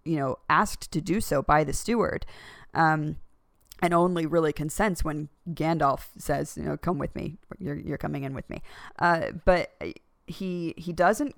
you 0.05 0.17
know, 0.17 0.37
asked 0.49 0.91
to 0.93 1.01
do 1.01 1.21
so 1.21 1.43
by 1.43 1.65
the 1.65 1.73
steward. 1.73 2.25
Um, 2.75 3.17
and 3.83 3.93
only 3.93 4.25
really 4.25 4.53
consents 4.53 5.05
when 5.05 5.29
Gandalf 5.51 6.07
says, 6.17 6.57
you 6.57 6.63
know, 6.63 6.77
come 6.77 6.99
with 6.99 7.15
me. 7.15 7.37
You're, 7.59 7.77
you're 7.77 7.99
coming 7.99 8.25
in 8.25 8.33
with 8.35 8.49
me. 8.49 8.63
Uh, 8.99 9.33
but 9.45 9.79
he 10.27 10.75
he 10.77 10.93
doesn't 10.93 11.35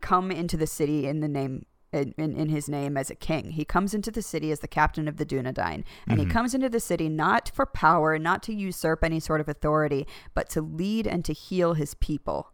come 0.00 0.30
into 0.30 0.56
the 0.56 0.66
city 0.66 1.06
in 1.06 1.20
the 1.20 1.28
name 1.28 1.66
in, 1.94 2.14
in, 2.18 2.36
in 2.36 2.48
his 2.48 2.68
name 2.68 2.96
as 2.96 3.10
a 3.10 3.14
king. 3.14 3.52
He 3.52 3.64
comes 3.64 3.94
into 3.94 4.10
the 4.10 4.22
city 4.22 4.50
as 4.50 4.60
the 4.60 4.68
captain 4.68 5.06
of 5.06 5.16
the 5.16 5.24
Dunedain. 5.24 5.84
And 6.08 6.18
he 6.18 6.26
comes 6.26 6.54
into 6.54 6.68
the 6.68 6.80
city 6.80 7.08
not 7.08 7.50
for 7.54 7.64
power, 7.64 8.18
not 8.18 8.42
to 8.44 8.54
usurp 8.54 9.04
any 9.04 9.20
sort 9.20 9.40
of 9.40 9.48
authority, 9.48 10.06
but 10.34 10.48
to 10.50 10.60
lead 10.60 11.06
and 11.06 11.24
to 11.24 11.32
heal 11.32 11.74
his 11.74 11.94
people. 11.94 12.52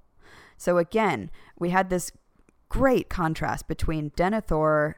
So 0.56 0.76
again, 0.76 1.30
we 1.58 1.70
had 1.70 1.88
this 1.88 2.12
great 2.68 3.08
contrast 3.08 3.66
between 3.66 4.10
Denethor 4.10 4.94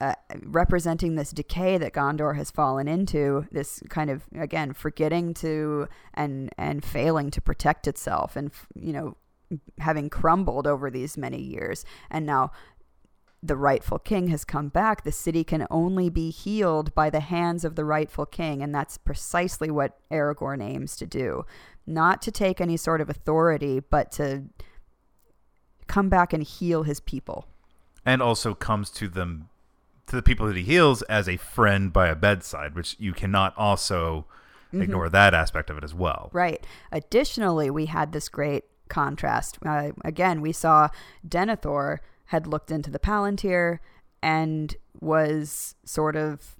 uh, 0.00 0.14
representing 0.42 1.14
this 1.14 1.30
decay 1.30 1.78
that 1.78 1.94
Gondor 1.94 2.36
has 2.36 2.50
fallen 2.50 2.88
into, 2.88 3.46
this 3.52 3.82
kind 3.88 4.10
of 4.10 4.24
again 4.36 4.74
forgetting 4.74 5.32
to 5.34 5.88
and 6.12 6.50
and 6.58 6.84
failing 6.84 7.30
to 7.30 7.40
protect 7.40 7.86
itself, 7.86 8.36
and 8.36 8.50
you 8.74 8.92
know 8.92 9.16
having 9.78 10.10
crumbled 10.10 10.66
over 10.66 10.90
these 10.90 11.16
many 11.16 11.40
years 11.40 11.84
and 12.10 12.26
now 12.26 12.50
the 13.46 13.56
rightful 13.56 13.98
king 13.98 14.28
has 14.28 14.44
come 14.44 14.68
back 14.68 15.04
the 15.04 15.12
city 15.12 15.44
can 15.44 15.66
only 15.70 16.08
be 16.08 16.30
healed 16.30 16.94
by 16.94 17.08
the 17.10 17.20
hands 17.20 17.64
of 17.64 17.74
the 17.76 17.84
rightful 17.84 18.26
king 18.26 18.62
and 18.62 18.74
that's 18.74 18.98
precisely 18.98 19.70
what 19.70 19.98
aragorn 20.10 20.62
aims 20.62 20.96
to 20.96 21.06
do 21.06 21.44
not 21.86 22.20
to 22.22 22.30
take 22.30 22.60
any 22.60 22.76
sort 22.76 23.00
of 23.00 23.08
authority 23.10 23.80
but 23.80 24.10
to 24.10 24.44
come 25.86 26.08
back 26.08 26.32
and 26.32 26.42
heal 26.42 26.82
his 26.82 27.00
people 27.00 27.46
and 28.04 28.22
also 28.22 28.54
comes 28.54 28.90
to 28.90 29.08
them 29.08 29.48
to 30.06 30.16
the 30.16 30.22
people 30.22 30.46
that 30.46 30.56
he 30.56 30.62
heals 30.62 31.02
as 31.02 31.28
a 31.28 31.36
friend 31.36 31.92
by 31.92 32.06
a 32.06 32.14
bedside, 32.14 32.76
which 32.76 32.96
you 32.98 33.12
cannot 33.12 33.52
also 33.56 34.26
Mm-hmm. 34.72 34.82
ignore 34.82 35.08
that 35.08 35.32
aspect 35.32 35.70
of 35.70 35.78
it 35.78 35.84
as 35.84 35.94
well. 35.94 36.28
Right. 36.32 36.66
Additionally, 36.90 37.70
we 37.70 37.86
had 37.86 38.10
this 38.10 38.28
great 38.28 38.64
contrast. 38.88 39.58
Uh, 39.64 39.92
again, 40.04 40.40
we 40.40 40.50
saw 40.50 40.88
Denethor 41.26 41.98
had 42.26 42.46
looked 42.46 42.70
into 42.70 42.90
the 42.90 42.98
Palantir 42.98 43.78
and 44.22 44.76
was 45.00 45.74
sort 45.84 46.16
of 46.16 46.56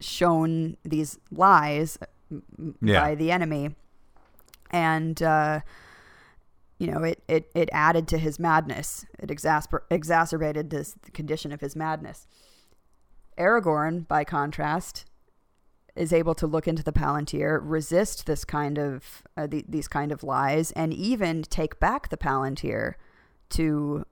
shown 0.00 0.76
these 0.84 1.18
lies 1.30 1.98
Yeah. 2.80 3.00
by 3.00 3.14
the 3.14 3.30
enemy. 3.30 3.74
And, 4.70 5.22
uh, 5.22 5.60
you 6.78 6.86
know, 6.86 7.02
it, 7.02 7.22
it, 7.28 7.50
it 7.54 7.68
added 7.72 8.08
to 8.08 8.18
his 8.18 8.38
madness. 8.38 9.04
It 9.18 9.28
exasper- 9.28 9.82
exacerbated 9.90 10.70
this 10.70 10.94
the 11.02 11.10
condition 11.10 11.52
of 11.52 11.60
his 11.60 11.76
madness. 11.76 12.26
Aragorn, 13.38 14.08
by 14.08 14.24
contrast, 14.24 15.04
is 15.94 16.12
able 16.12 16.34
to 16.34 16.46
look 16.46 16.66
into 16.66 16.82
the 16.82 16.92
Palantir, 16.92 17.60
resist 17.62 18.26
this 18.26 18.44
kind 18.44 18.78
of 18.78 19.22
uh, 19.36 19.46
the, 19.46 19.64
these 19.68 19.88
kind 19.88 20.10
of 20.10 20.22
lies, 20.24 20.72
and 20.72 20.94
even 20.94 21.42
take 21.42 21.78
back 21.78 22.08
the 22.08 22.16
Palantir 22.16 22.94
to 23.50 24.04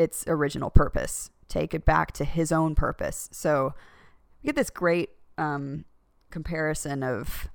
its 0.00 0.24
original 0.26 0.70
purpose, 0.70 1.30
take 1.48 1.74
it 1.74 1.84
back 1.84 2.12
to 2.12 2.24
his 2.24 2.50
own 2.52 2.74
purpose. 2.74 3.28
So 3.32 3.74
we 4.42 4.48
get 4.48 4.56
this 4.56 4.70
great 4.70 5.10
um, 5.38 5.84
comparison 6.30 7.02
of 7.02 7.48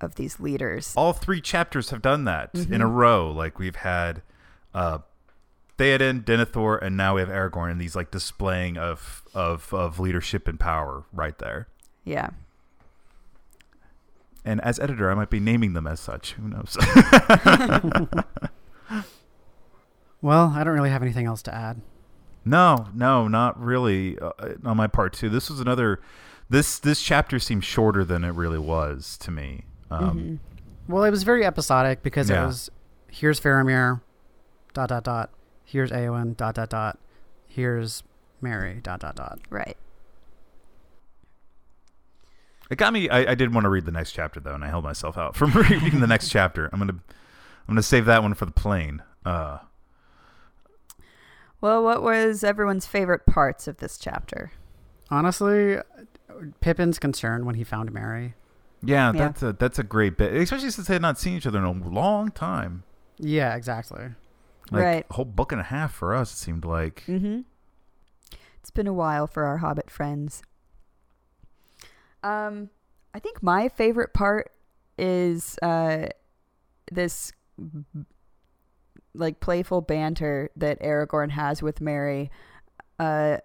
of 0.00 0.16
these 0.16 0.38
leaders. 0.38 0.92
All 0.96 1.14
three 1.14 1.40
chapters 1.40 1.88
have 1.90 2.02
done 2.02 2.24
that 2.24 2.50
in 2.54 2.60
Mm-hmm. 2.66 2.82
a 2.82 2.86
row. 2.86 3.30
Like 3.30 3.58
we've 3.58 3.76
had 3.76 4.22
uh 4.74 4.98
Theoden, 5.78 6.24
Denethor, 6.24 6.80
and 6.82 6.96
now 6.96 7.14
we 7.14 7.20
have 7.20 7.28
Aragorn 7.30 7.70
and 7.70 7.80
these 7.80 7.96
like 7.96 8.10
displaying 8.10 8.76
of 8.78 9.22
of 9.34 9.72
of 9.72 9.98
leadership 9.98 10.48
and 10.48 10.60
power 10.60 11.04
right 11.12 11.38
there. 11.38 11.68
Yeah. 12.04 12.30
And 14.44 14.60
as 14.60 14.78
editor, 14.78 15.10
I 15.10 15.14
might 15.14 15.28
be 15.30 15.40
naming 15.40 15.72
them 15.72 15.86
as 15.86 15.98
such. 16.00 16.32
Who 16.32 16.48
knows? 16.48 16.76
Well, 20.22 20.52
I 20.56 20.64
don't 20.64 20.74
really 20.74 20.90
have 20.90 21.02
anything 21.02 21.26
else 21.26 21.42
to 21.42 21.54
add. 21.54 21.80
No, 22.44 22.86
no, 22.94 23.28
not 23.28 23.60
really 23.60 24.18
uh, 24.18 24.30
on 24.64 24.76
my 24.76 24.86
part 24.86 25.12
too. 25.12 25.28
This 25.28 25.50
was 25.50 25.60
another. 25.60 26.00
This 26.48 26.78
this 26.78 27.02
chapter 27.02 27.38
seemed 27.38 27.64
shorter 27.64 28.04
than 28.04 28.22
it 28.24 28.30
really 28.30 28.58
was 28.58 29.16
to 29.18 29.30
me. 29.30 29.64
Um, 29.90 30.18
Mhm. 30.18 30.38
Well, 30.88 31.02
it 31.04 31.10
was 31.10 31.24
very 31.24 31.44
episodic 31.44 32.02
because 32.02 32.30
Yeah. 32.30 32.44
it 32.44 32.46
was 32.46 32.70
here's 33.10 33.40
Faramir, 33.40 34.00
dot 34.74 34.88
dot 34.90 35.02
dot. 35.04 35.30
Here's 35.64 35.90
Eowyn, 35.90 36.36
dot 36.36 36.54
dot 36.54 36.70
dot. 36.70 36.98
Here's 37.46 38.04
Merry, 38.40 38.74
dot 38.82 39.00
dot 39.00 39.16
dot. 39.16 39.40
Right. 39.50 39.76
It 42.70 42.78
got 42.78 42.92
me. 42.92 43.08
I, 43.08 43.32
I 43.32 43.34
did 43.34 43.54
want 43.54 43.64
to 43.64 43.68
read 43.68 43.84
the 43.84 43.92
next 43.92 44.12
chapter 44.12 44.40
though, 44.40 44.54
and 44.54 44.64
I 44.64 44.68
held 44.68 44.84
myself 44.84 45.16
out 45.16 45.34
from 45.36 45.52
reading 45.52 46.00
the 46.00 46.06
next 46.06 46.28
chapter. 46.30 46.68
I'm 46.72 46.78
gonna 46.78 46.92
I'm 46.92 47.74
gonna 47.74 47.82
save 47.82 48.04
that 48.06 48.22
one 48.22 48.34
for 48.34 48.44
the 48.44 48.52
plane. 48.52 49.02
Uh, 49.24 49.58
Well, 51.60 51.82
what 51.82 52.02
was 52.02 52.44
everyone's 52.44 52.86
favorite 52.86 53.26
parts 53.26 53.66
of 53.66 53.78
this 53.78 53.98
chapter? 53.98 54.52
Honestly, 55.10 55.78
Pippin's 56.60 56.98
concern 56.98 57.46
when 57.46 57.54
he 57.54 57.64
found 57.64 57.92
Merry. 57.92 58.34
yeah, 58.82 59.12
Yeah. 59.12 59.18
that's 59.18 59.42
a 59.42 59.52
that's 59.54 59.78
a 59.78 59.82
great 59.82 60.16
bit, 60.18 60.34
especially 60.34 60.70
since 60.70 60.86
they 60.86 60.94
had 60.94 61.02
not 61.02 61.18
seen 61.18 61.34
each 61.36 61.46
other 61.46 61.58
in 61.58 61.64
a 61.64 61.72
long 61.72 62.30
time. 62.30 62.82
Yeah, 63.18 63.54
exactly. 63.56 64.10
Like 64.70 64.82
Right. 64.82 65.06
a 65.08 65.14
whole 65.14 65.24
book 65.24 65.52
and 65.52 65.60
a 65.60 65.64
half 65.64 65.92
for 65.94 66.14
us. 66.14 66.32
It 66.32 66.36
seemed 66.36 66.64
like. 66.64 67.04
Mm-hmm. 67.06 67.40
It's 68.60 68.70
been 68.70 68.86
a 68.88 68.92
while 68.92 69.26
for 69.26 69.44
our 69.44 69.58
Hobbit 69.58 69.90
friends. 69.90 70.42
Um, 72.22 72.70
I 73.14 73.20
think 73.20 73.42
my 73.42 73.68
favorite 73.68 74.12
part 74.12 74.50
is 74.98 75.56
uh, 75.62 76.08
this 76.90 77.32
like 79.16 79.40
playful 79.40 79.80
banter 79.80 80.50
that 80.56 80.80
Aragorn 80.80 81.30
has 81.30 81.62
with 81.62 81.80
Merry, 81.80 82.30
uh, 82.98 83.38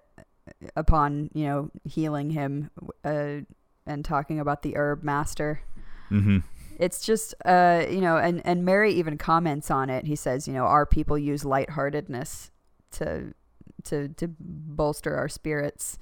upon 0.76 1.30
you 1.34 1.46
know 1.46 1.72
healing 1.84 2.32
him, 2.32 2.70
uh, 3.04 3.42
and 3.86 4.06
talking 4.06 4.40
about 4.40 4.62
the 4.62 4.76
herb 4.76 5.04
master. 5.04 5.62
Mm-hmm. 6.10 6.40
it's 6.78 7.06
just 7.06 7.34
uh 7.46 7.86
you 7.90 8.02
know 8.02 8.18
and 8.18 8.42
and 8.46 8.66
merry 8.66 8.94
even 8.94 9.18
comments 9.18 9.72
on 9.72 9.90
it. 9.90 10.06
He 10.06 10.16
says 10.16 10.48
you 10.48 10.54
know 10.54 10.66
our 10.66 10.86
people 10.86 11.18
use 11.18 11.46
lightheartedness 11.46 12.52
to 12.92 13.34
to 13.86 14.10
to 14.10 14.28
bolster 14.40 15.16
our 15.16 15.30
spirits. 15.30 15.98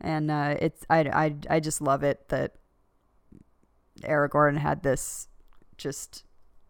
And 0.00 0.30
uh 0.30 0.56
it's 0.58 0.84
i 0.90 1.00
i, 1.00 1.36
I 1.48 1.60
just 1.60 1.80
love 1.80 2.02
it 2.02 2.28
that 2.28 2.54
aragorn 4.02 4.58
had 4.58 4.82
this 4.82 5.28
just 5.76 6.24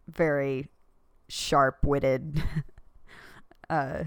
very 0.07 0.67
sharp-witted 1.31 2.43
uh 3.69 4.03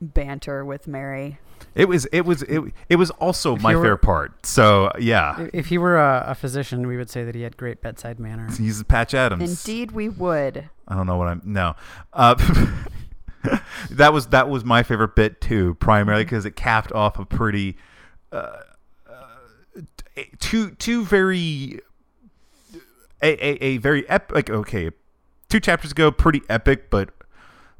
banter 0.00 0.64
with 0.64 0.86
merry 0.86 1.38
It 1.74 1.86
was 1.88 2.04
it 2.06 2.22
was 2.22 2.42
it, 2.42 2.60
it 2.88 2.96
was 2.96 3.10
also 3.12 3.56
If 3.56 3.62
my 3.62 3.70
you 3.72 3.78
were- 3.78 3.84
favorite 3.84 3.98
part. 4.02 4.46
So 4.46 4.90
yeah, 4.98 5.48
If 5.52 5.66
he 5.66 5.78
were 5.78 5.96
a, 5.98 6.24
a 6.28 6.34
physician, 6.34 6.86
we 6.86 6.96
would 6.96 7.08
say 7.10 7.24
that 7.24 7.34
he 7.34 7.42
had 7.42 7.56
great 7.56 7.80
bedside 7.82 8.18
manner. 8.18 8.48
he's 8.58 8.82
Patch 8.84 9.14
Adams. 9.14 9.66
indeed 9.66 9.92
we 9.92 10.08
would 10.08 10.68
I 10.88 10.94
don't 10.94 11.06
know 11.06 11.16
what 11.16 11.28
I'm. 11.28 11.40
No, 11.44 11.74
uh, 12.12 12.34
that 13.90 14.12
was 14.12 14.26
that 14.28 14.48
was 14.50 14.64
my 14.64 14.82
favorite 14.82 15.16
bit 15.16 15.40
too, 15.40 15.74
primarily 15.76 16.24
because 16.24 16.44
it 16.44 16.56
capped 16.56 16.92
off 16.92 17.18
a 17.18 17.24
pretty, 17.24 17.78
uh, 18.32 18.58
uh, 19.08 20.22
two 20.40 20.72
two 20.72 21.04
very, 21.06 21.80
a 23.22 23.28
a, 23.32 23.64
a 23.64 23.76
very 23.78 24.06
epic. 24.10 24.50
Okay, 24.50 24.90
two 25.54 25.60
chapters 25.60 25.92
ago, 25.92 26.10
pretty 26.10 26.42
epic, 26.48 26.90
but 26.90 27.10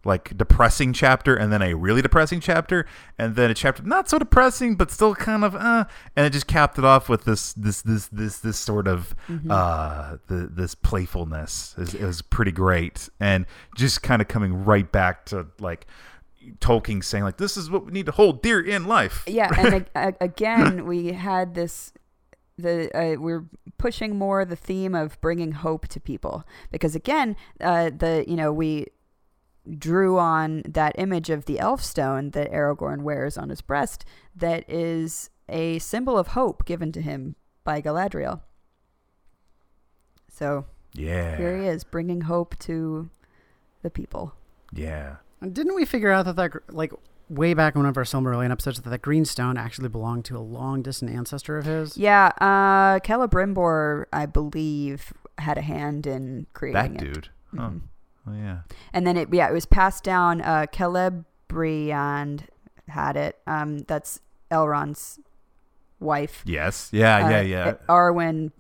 like 0.05 0.37
depressing 0.37 0.93
chapter, 0.93 1.35
and 1.35 1.53
then 1.53 1.61
a 1.61 1.75
really 1.75 2.03
depressing 2.03 2.39
chapter, 2.39 2.87
and 3.19 3.35
then 3.35 3.51
a 3.51 3.55
chapter 3.55 3.83
not 3.83 4.09
so 4.09 4.17
depressing, 4.17 4.77
but 4.77 4.93
still 4.93 5.13
kind 5.17 5.43
of 5.45 5.57
uh, 5.57 5.85
and 6.15 6.25
it 6.25 6.31
just 6.31 6.47
capped 6.47 6.79
it 6.79 6.85
off 6.85 7.09
with 7.09 7.25
this 7.25 7.53
this 7.55 7.83
this 7.83 8.07
this 8.09 8.39
this 8.39 8.57
sort 8.57 8.87
of 8.87 9.17
uh 9.51 10.19
the 10.29 10.49
this 10.53 10.77
playfulness. 10.77 11.75
It 11.77 11.81
was, 11.81 11.95
it 11.95 12.05
was 12.05 12.23
pretty 12.23 12.53
great, 12.53 13.09
and 13.19 13.45
just 13.77 14.05
kind 14.05 14.23
of 14.23 14.29
coming 14.29 14.65
right 14.65 14.91
back 14.93 15.25
to 15.27 15.49
like 15.59 15.87
Tolkien 16.61 17.03
saying 17.03 17.25
like 17.25 17.39
this 17.39 17.57
is 17.57 17.71
what 17.71 17.87
we 17.87 17.91
need 17.91 18.07
to 18.07 18.13
hold 18.13 18.41
dear 18.41 18.61
in 18.61 18.85
life. 18.85 19.25
yeah 19.27 19.51
and 19.59 20.15
again 20.21 20.87
we 20.87 21.09
had 21.13 21.55
this 21.55 21.93
the 22.57 22.91
uh, 22.97 23.21
we're 23.21 23.45
pushing 23.79 24.17
more 24.17 24.45
the 24.45 24.57
theme 24.57 24.95
of 24.95 25.21
bringing 25.21 25.53
hope 25.53 25.89
to 25.89 26.01
people. 26.01 26.45
Because 26.71 26.95
again 26.95 27.37
uh, 27.61 27.91
the 27.91 28.25
you 28.27 28.37
know 28.37 28.53
we 28.53 28.87
drew 29.79 30.19
on 30.19 30.63
that 30.69 30.95
image 30.99 31.31
of 31.31 31.47
the 31.47 31.59
elf 31.59 31.83
stone 31.83 32.31
that 32.31 32.53
Aragorn 32.53 33.01
wears 33.01 33.39
on 33.39 33.49
his 33.49 33.63
breast 33.63 34.05
that 34.37 34.69
is 34.69 35.31
a 35.49 35.79
symbol 35.79 36.19
of 36.19 36.29
hope 36.29 36.65
given 36.67 36.93
to 36.93 37.01
him 37.01 37.35
by 37.65 37.81
Galadriel. 37.81 38.43
So 40.31 40.67
Yeah, 40.93 41.37
here 41.37 41.57
he 41.61 41.67
is 41.67 41.85
bringing 41.85 42.23
hope 42.23 42.59
to 42.61 43.09
the 43.83 43.91
people. 43.91 44.35
Yeah. 44.73 45.17
And 45.41 45.55
Didn't 45.55 45.75
we 45.75 45.85
figure 45.85 46.11
out 46.11 46.27
that 46.27 46.37
that 46.37 46.53
like 46.69 46.93
way 47.35 47.55
back 47.55 47.75
in 47.75 47.81
one 47.83 47.89
of 47.89 47.97
our 47.97 48.05
Silmarillion 48.05 48.51
episodes 48.51 48.81
that 48.81 48.89
that 48.91 49.03
green 49.03 49.25
stone 49.25 49.57
actually 49.57 49.89
belonged 49.89 50.25
to 50.27 50.37
a 50.37 50.41
long 50.41 50.83
distant 50.83 51.11
ancestor 51.11 51.59
of 51.59 51.65
his? 51.67 51.97
yeah 51.97 52.31
uh 52.41 53.01
Celebrimbor 53.01 54.05
I 54.13 54.27
believe 54.27 55.13
had 55.39 55.59
a 55.59 55.63
hand 55.63 56.07
in 56.07 56.47
creating 56.53 56.95
That 56.95 57.03
it 57.03 57.13
dude. 57.13 57.29
Oh, 57.55 57.59
Mhm. 57.59 57.81
oh 58.29 58.33
yeah. 58.35 58.59
and 58.93 59.07
then 59.07 59.17
it 59.17 59.29
yeah 59.33 59.49
it 59.49 59.53
was 59.53 59.67
passed 59.67 60.05
down 60.05 60.41
uh 60.41 60.67
Celebrian 60.73 62.41
had 62.89 63.17
it 63.17 63.39
um 63.47 63.79
that's 63.81 64.21
Elrond's 64.51 65.19
wife 66.01 66.43
Yes. 66.45 66.91
Yeah. 66.93 67.25
Uh, 67.27 67.29
yeah. 67.31 67.41
Yeah. 67.41 67.73
Arwen 67.89 68.53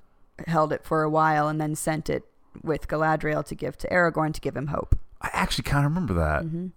held 0.46 0.72
it 0.72 0.84
for 0.84 1.02
a 1.02 1.10
while 1.10 1.46
and 1.48 1.60
then 1.60 1.74
sent 1.74 2.08
it 2.10 2.24
with 2.62 2.88
Galadriel 2.88 3.44
to 3.46 3.54
give 3.54 3.76
to 3.78 3.88
Aragorn 3.88 4.32
to 4.32 4.40
give 4.40 4.56
him 4.56 4.68
hope 4.68 4.98
I 5.20 5.30
actually 5.32 5.64
kind 5.64 5.84
of 5.86 5.92
remember 5.92 6.14
that. 6.14 6.42
hmm 6.42 6.68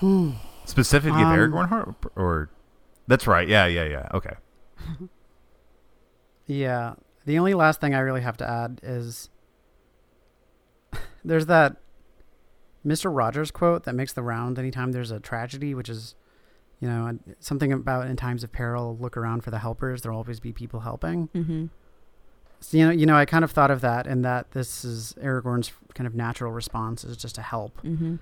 Hmm. 0.00 0.30
Specifically, 0.64 1.22
Um, 1.22 1.36
Aragorn 1.36 1.68
Harp, 1.68 2.12
or 2.16 2.50
that's 3.06 3.26
right. 3.26 3.46
Yeah. 3.48 3.66
Yeah. 3.66 3.84
Yeah. 3.84 4.08
Okay. 4.14 4.34
Yeah. 6.46 6.94
The 7.26 7.38
only 7.38 7.54
last 7.54 7.80
thing 7.80 7.94
I 7.94 8.00
really 8.00 8.22
have 8.22 8.36
to 8.38 8.48
add 8.48 8.80
is 8.82 9.28
there's 11.24 11.46
that 11.46 11.76
Mr. 12.84 13.14
Rogers 13.14 13.50
quote 13.50 13.84
that 13.84 13.94
makes 13.94 14.12
the 14.12 14.22
round 14.22 14.58
anytime 14.58 14.92
there's 14.92 15.10
a 15.10 15.20
tragedy, 15.20 15.74
which 15.74 15.88
is, 15.88 16.14
you 16.80 16.88
know, 16.88 17.18
something 17.38 17.72
about 17.72 18.06
in 18.08 18.16
times 18.16 18.42
of 18.42 18.50
peril, 18.50 18.96
look 18.98 19.16
around 19.16 19.42
for 19.44 19.50
the 19.50 19.58
helpers. 19.58 20.02
There'll 20.02 20.18
always 20.18 20.40
be 20.40 20.52
people 20.52 20.80
helping. 20.80 21.28
Mm-hmm. 21.28 21.66
So, 22.60 22.76
you 22.76 22.84
know, 22.86 22.90
you 22.90 23.06
know, 23.06 23.16
I 23.16 23.26
kind 23.26 23.44
of 23.44 23.52
thought 23.52 23.70
of 23.70 23.80
that, 23.82 24.06
and 24.06 24.24
that 24.24 24.50
this 24.52 24.84
is 24.84 25.14
Aragorn's 25.22 25.72
kind 25.94 26.06
of 26.06 26.14
natural 26.14 26.52
response 26.52 27.04
is 27.04 27.16
just 27.16 27.34
to 27.36 27.42
help. 27.42 27.80
Mm-hmm. 27.82 28.16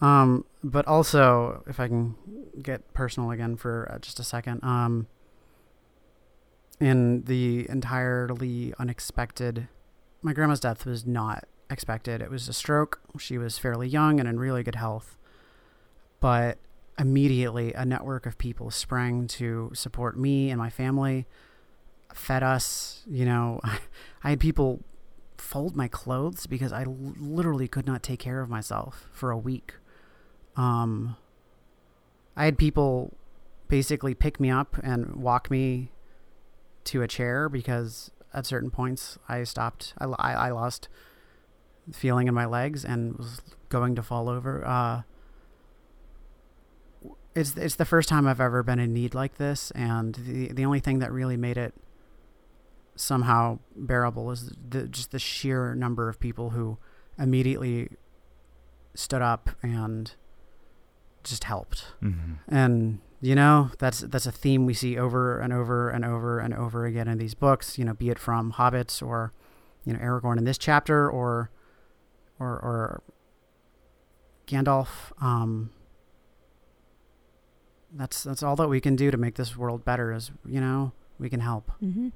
Um, 0.00 0.44
but 0.64 0.86
also, 0.86 1.62
if 1.66 1.78
I 1.78 1.88
can 1.88 2.14
get 2.62 2.92
personal 2.94 3.30
again 3.30 3.56
for 3.56 3.90
uh, 3.92 3.98
just 3.98 4.18
a 4.18 4.24
second, 4.24 4.62
um, 4.64 5.06
in 6.80 7.24
the 7.24 7.68
entirely 7.68 8.72
unexpected, 8.78 9.68
my 10.22 10.32
grandma's 10.32 10.60
death 10.60 10.86
was 10.86 11.06
not 11.06 11.44
expected. 11.70 12.22
It 12.22 12.30
was 12.30 12.48
a 12.48 12.52
stroke. 12.52 13.00
She 13.18 13.38
was 13.38 13.58
fairly 13.58 13.88
young 13.88 14.18
and 14.18 14.28
in 14.28 14.40
really 14.40 14.62
good 14.62 14.74
health, 14.74 15.16
but 16.18 16.58
immediately 16.98 17.72
a 17.72 17.84
network 17.84 18.26
of 18.26 18.36
people 18.38 18.70
sprang 18.70 19.26
to 19.26 19.70
support 19.74 20.18
me 20.18 20.50
and 20.50 20.58
my 20.58 20.70
family, 20.70 21.26
fed 22.14 22.42
us. 22.42 23.02
You 23.06 23.24
know, 23.24 23.60
I 24.24 24.30
had 24.30 24.40
people 24.40 24.80
fold 25.36 25.74
my 25.74 25.88
clothes 25.88 26.46
because 26.46 26.72
I 26.72 26.84
literally 26.84 27.68
could 27.68 27.86
not 27.86 28.02
take 28.02 28.20
care 28.20 28.40
of 28.40 28.48
myself 28.48 29.08
for 29.12 29.30
a 29.30 29.38
week. 29.38 29.74
Um, 30.60 31.16
I 32.36 32.44
had 32.44 32.58
people 32.58 33.14
basically 33.68 34.14
pick 34.14 34.38
me 34.38 34.50
up 34.50 34.76
and 34.82 35.16
walk 35.16 35.50
me 35.50 35.90
to 36.84 37.00
a 37.00 37.08
chair 37.08 37.48
because 37.48 38.10
at 38.34 38.44
certain 38.44 38.70
points 38.70 39.18
I 39.26 39.42
stopped. 39.44 39.94
I, 39.96 40.04
I, 40.04 40.32
I 40.32 40.50
lost 40.50 40.88
feeling 41.92 42.28
in 42.28 42.34
my 42.34 42.44
legs 42.44 42.84
and 42.84 43.16
was 43.16 43.40
going 43.70 43.94
to 43.94 44.02
fall 44.02 44.28
over. 44.28 44.66
Uh, 44.66 45.02
it's 47.34 47.56
it's 47.56 47.76
the 47.76 47.86
first 47.86 48.10
time 48.10 48.26
I've 48.26 48.40
ever 48.40 48.62
been 48.62 48.78
in 48.78 48.92
need 48.92 49.14
like 49.14 49.38
this, 49.38 49.70
and 49.70 50.14
the 50.14 50.48
the 50.52 50.64
only 50.66 50.80
thing 50.80 50.98
that 50.98 51.10
really 51.10 51.38
made 51.38 51.56
it 51.56 51.72
somehow 52.96 53.60
bearable 53.74 54.30
is 54.30 54.52
the, 54.68 54.86
just 54.88 55.10
the 55.10 55.18
sheer 55.18 55.74
number 55.74 56.10
of 56.10 56.20
people 56.20 56.50
who 56.50 56.76
immediately 57.18 57.88
stood 58.94 59.22
up 59.22 59.50
and 59.62 60.16
just 61.24 61.44
helped. 61.44 61.86
Mm-hmm. 62.02 62.34
And 62.48 63.00
you 63.20 63.34
know, 63.34 63.70
that's 63.78 64.00
that's 64.00 64.26
a 64.26 64.32
theme 64.32 64.64
we 64.66 64.74
see 64.74 64.96
over 64.98 65.38
and 65.40 65.52
over 65.52 65.90
and 65.90 66.04
over 66.04 66.38
and 66.38 66.54
over 66.54 66.86
again 66.86 67.08
in 67.08 67.18
these 67.18 67.34
books, 67.34 67.78
you 67.78 67.84
know, 67.84 67.94
be 67.94 68.08
it 68.08 68.18
from 68.18 68.54
hobbits 68.54 69.06
or 69.06 69.32
you 69.84 69.92
know, 69.92 69.98
Aragorn 69.98 70.38
in 70.38 70.44
this 70.44 70.58
chapter 70.58 71.08
or 71.08 71.50
or 72.38 72.48
or 72.48 73.02
Gandalf 74.46 74.88
um 75.22 75.70
that's 77.92 78.22
that's 78.22 78.42
all 78.42 78.56
that 78.56 78.68
we 78.68 78.80
can 78.80 78.96
do 78.96 79.10
to 79.10 79.16
make 79.16 79.34
this 79.34 79.56
world 79.56 79.84
better 79.84 80.12
is, 80.12 80.30
you 80.46 80.60
know, 80.60 80.92
we 81.18 81.28
can 81.28 81.40
help. 81.40 81.70
Mm-hmm. 81.82 82.08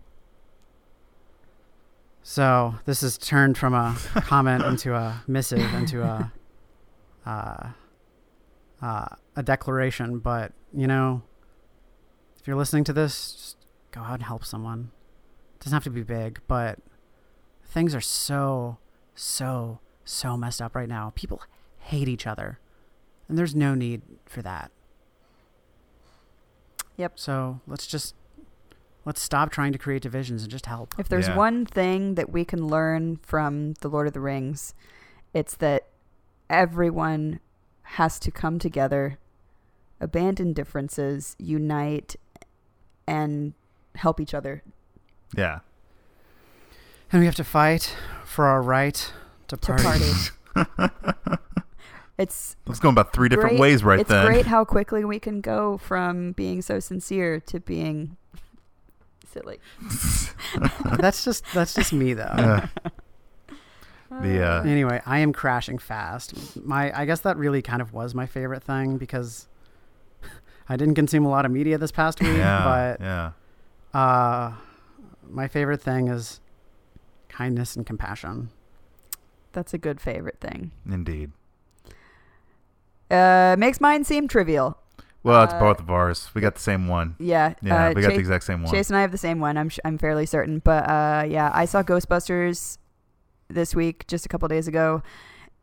So, 2.23 2.77
this 2.87 3.03
is 3.03 3.19
turned 3.19 3.59
from 3.59 3.75
a 3.75 3.95
comment 4.23 4.65
into 4.65 4.95
a 4.95 5.23
missive 5.27 5.75
into 5.75 6.03
a 6.03 6.33
uh 7.27 7.71
uh, 8.85 9.07
a 9.35 9.43
declaration, 9.43 10.19
but 10.19 10.53
you 10.75 10.87
know, 10.87 11.23
if 12.39 12.47
you're 12.47 12.57
listening 12.57 12.85
to 12.85 12.93
this, 12.93 13.33
just 13.33 13.57
go 13.93 14.03
out 14.03 14.15
and 14.15 14.23
help 14.25 14.45
someone. 14.45 14.91
It 15.55 15.61
doesn't 15.65 15.75
have 15.75 15.85
to 15.85 15.91
be 15.91 16.03
big, 16.03 16.41
but 16.47 16.79
things 17.65 17.95
are 17.95 18.01
so, 18.03 18.77
so, 19.15 19.79
so 20.05 20.37
messed 20.37 20.61
up 20.61 20.75
right 20.77 20.89
now. 20.89 21.13
People 21.15 21.41
hate 21.79 22.09
each 22.09 22.27
other, 22.27 22.59
and 23.27 23.39
there's 23.39 23.55
no 23.55 23.75
need 23.75 24.03
for 24.27 24.43
that. 24.43 24.71
Yep. 26.99 27.19
So 27.19 27.61
let's 27.67 27.87
just 27.87 28.15
let's 29.07 29.21
stop 29.23 29.51
trying 29.51 29.73
to 29.73 29.79
create 29.79 30.03
divisions 30.03 30.43
and 30.43 30.51
just 30.51 30.67
help. 30.67 30.95
If 30.99 31.09
there's 31.09 31.29
Yeah. 31.29 31.37
one 31.37 31.65
thing 31.67 32.15
that 32.17 32.31
we 32.31 32.45
can 32.45 32.67
learn 32.67 33.17
from 33.17 33.75
The 33.81 33.89
Lord 33.89 34.07
of 34.07 34.13
the 34.13 34.21
Rings, 34.21 34.75
it's 35.33 35.57
that 35.57 35.89
everyone 36.49 37.41
has 37.85 38.19
to 38.21 38.31
come 38.31 38.59
together, 38.59 39.19
abandon 40.01 40.53
differences, 40.53 41.37
unite, 41.39 42.17
and 43.07 43.55
help 43.97 44.21
each 44.21 44.35
other. 44.35 44.63
Yeah. 45.37 45.61
And 47.13 47.21
we 47.21 47.27
have 47.27 47.35
to 47.37 47.45
fight 47.45 47.95
for 48.25 48.47
our 48.47 48.61
right 48.63 49.13
to 49.49 49.57
To 49.57 49.73
party. 49.75 49.83
party. 50.55 50.95
It's 52.17 52.55
Let's 52.65 52.79
go 52.79 52.91
about 52.91 53.13
three 53.13 53.29
different 53.29 53.51
great- 53.57 53.61
ways 53.61 53.83
right 53.83 53.99
it's 53.99 54.09
then. 54.09 54.25
It's 54.25 54.29
great 54.33 54.47
how 54.47 54.65
quickly 54.65 55.05
we 55.05 55.19
can 55.19 55.41
go 55.41 55.79
from 55.79 56.31
being 56.31 56.63
so 56.63 56.79
sincere 56.79 57.41
to 57.41 57.59
being 57.59 58.17
silly. 59.33 59.59
that's 60.97 61.25
just 61.25 61.45
that's 61.53 61.75
just 61.75 61.93
me 61.93 62.15
though. 62.15 62.23
Uh, 62.23 62.67
the 64.23 64.43
uh, 64.45 64.63
Anyway, 64.65 65.01
I 65.07 65.19
am 65.21 65.33
crashing 65.33 65.79
fast. 65.79 66.57
My 66.65 66.97
I 66.99 67.05
guess 67.05 67.21
that 67.21 67.37
really 67.37 67.63
kind 67.63 67.81
of 67.83 67.93
was 67.93 68.15
my 68.15 68.27
favorite 68.27 68.63
thing 68.63 68.97
because 68.99 69.47
I 70.69 70.77
didn't 70.77 70.95
consume 70.95 71.25
a 71.25 71.31
lot 71.31 71.45
of 71.45 71.51
media 71.53 71.79
this 71.79 71.93
past 71.93 72.21
week, 72.21 72.37
yeah, 72.37 72.65
but 72.65 73.01
yeah. 73.05 73.99
uh 73.99 74.53
my 75.29 75.49
favorite 75.49 75.81
thing 75.81 76.09
is 76.09 76.41
kindness 77.29 77.77
and 77.77 77.87
compassion. 77.87 78.51
That's 79.53 79.73
a 79.73 79.79
good 79.79 80.01
favorite 80.01 80.39
thing. 80.41 80.73
Indeed. 80.91 81.31
Uh, 83.11 83.55
makes 83.59 83.81
mine 83.81 84.05
seem 84.05 84.29
trivial. 84.29 84.79
Well, 85.23 85.43
it's 85.45 85.55
Uh, 85.55 85.61
both 85.61 85.81
of 85.81 85.91
ours. 85.91 86.31
We 86.35 86.41
got 86.41 86.55
the 86.55 86.61
same 86.61 86.87
one. 86.89 87.17
Yeah. 87.19 87.55
Yeah, 87.63 87.87
uh, 87.87 87.89
we 87.95 88.03
got 88.03 88.09
Chase, 88.09 88.17
the 88.17 88.21
exact 88.21 88.45
same 88.45 88.63
one. 88.63 88.73
Chase 88.73 88.91
and 88.91 88.97
I 88.97 89.01
have 89.01 89.13
the 89.13 89.19
same 89.19 89.41
one. 89.41 89.57
I'm 89.57 89.69
sh- 89.69 89.79
I'm 89.85 89.97
fairly 89.97 90.27
certain. 90.27 90.59
But 90.59 90.89
uh, 90.89 91.25
yeah, 91.27 91.51
I 91.55 91.65
saw 91.65 91.83
Ghostbusters 91.83 92.79
this 93.49 93.75
week, 93.75 94.07
just 94.07 94.25
a 94.27 94.29
couple 94.29 94.49
days 94.49 94.67
ago, 94.69 95.03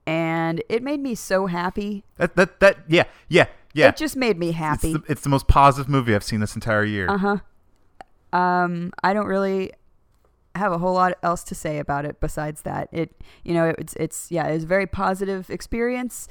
and 0.06 0.62
it 0.70 0.84
made 0.84 1.00
me 1.00 1.16
so 1.16 1.48
happy. 1.48 2.04
That 2.18 2.36
that 2.36 2.60
that 2.60 2.78
yeah 2.88 3.04
yeah 3.28 3.48
yeah. 3.74 3.90
It 3.90 3.98
just 3.98 4.16
made 4.16 4.38
me 4.38 4.50
It's 4.50 4.58
happy. 4.58 4.94
the, 4.94 5.04
it's 5.08 5.22
the 5.22 5.30
most 5.30 5.48
positive 5.48 5.90
movie 5.90 6.14
I've 6.16 6.24
seen 6.24 6.40
this 6.40 6.56
entire 6.56 6.84
year. 6.84 7.10
Uh 7.10 7.18
huh. 7.18 8.38
Um, 8.38 8.92
I 9.04 9.14
don't 9.14 9.28
really 9.28 9.72
have 10.56 10.72
a 10.74 10.78
whole 10.78 10.94
lot 10.94 11.14
else 11.24 11.44
to 11.46 11.56
say 11.56 11.80
about 11.80 12.04
it 12.06 12.20
besides 12.20 12.62
that. 12.64 12.90
It, 12.92 13.16
you 13.44 13.54
know, 13.54 13.74
it's 13.78 13.94
it's 13.96 14.32
yeah, 14.32 14.48
it 14.48 14.54
was 14.56 14.64
a 14.64 14.68
very 14.68 14.88
positive 14.88 15.50
experience. 15.50 16.28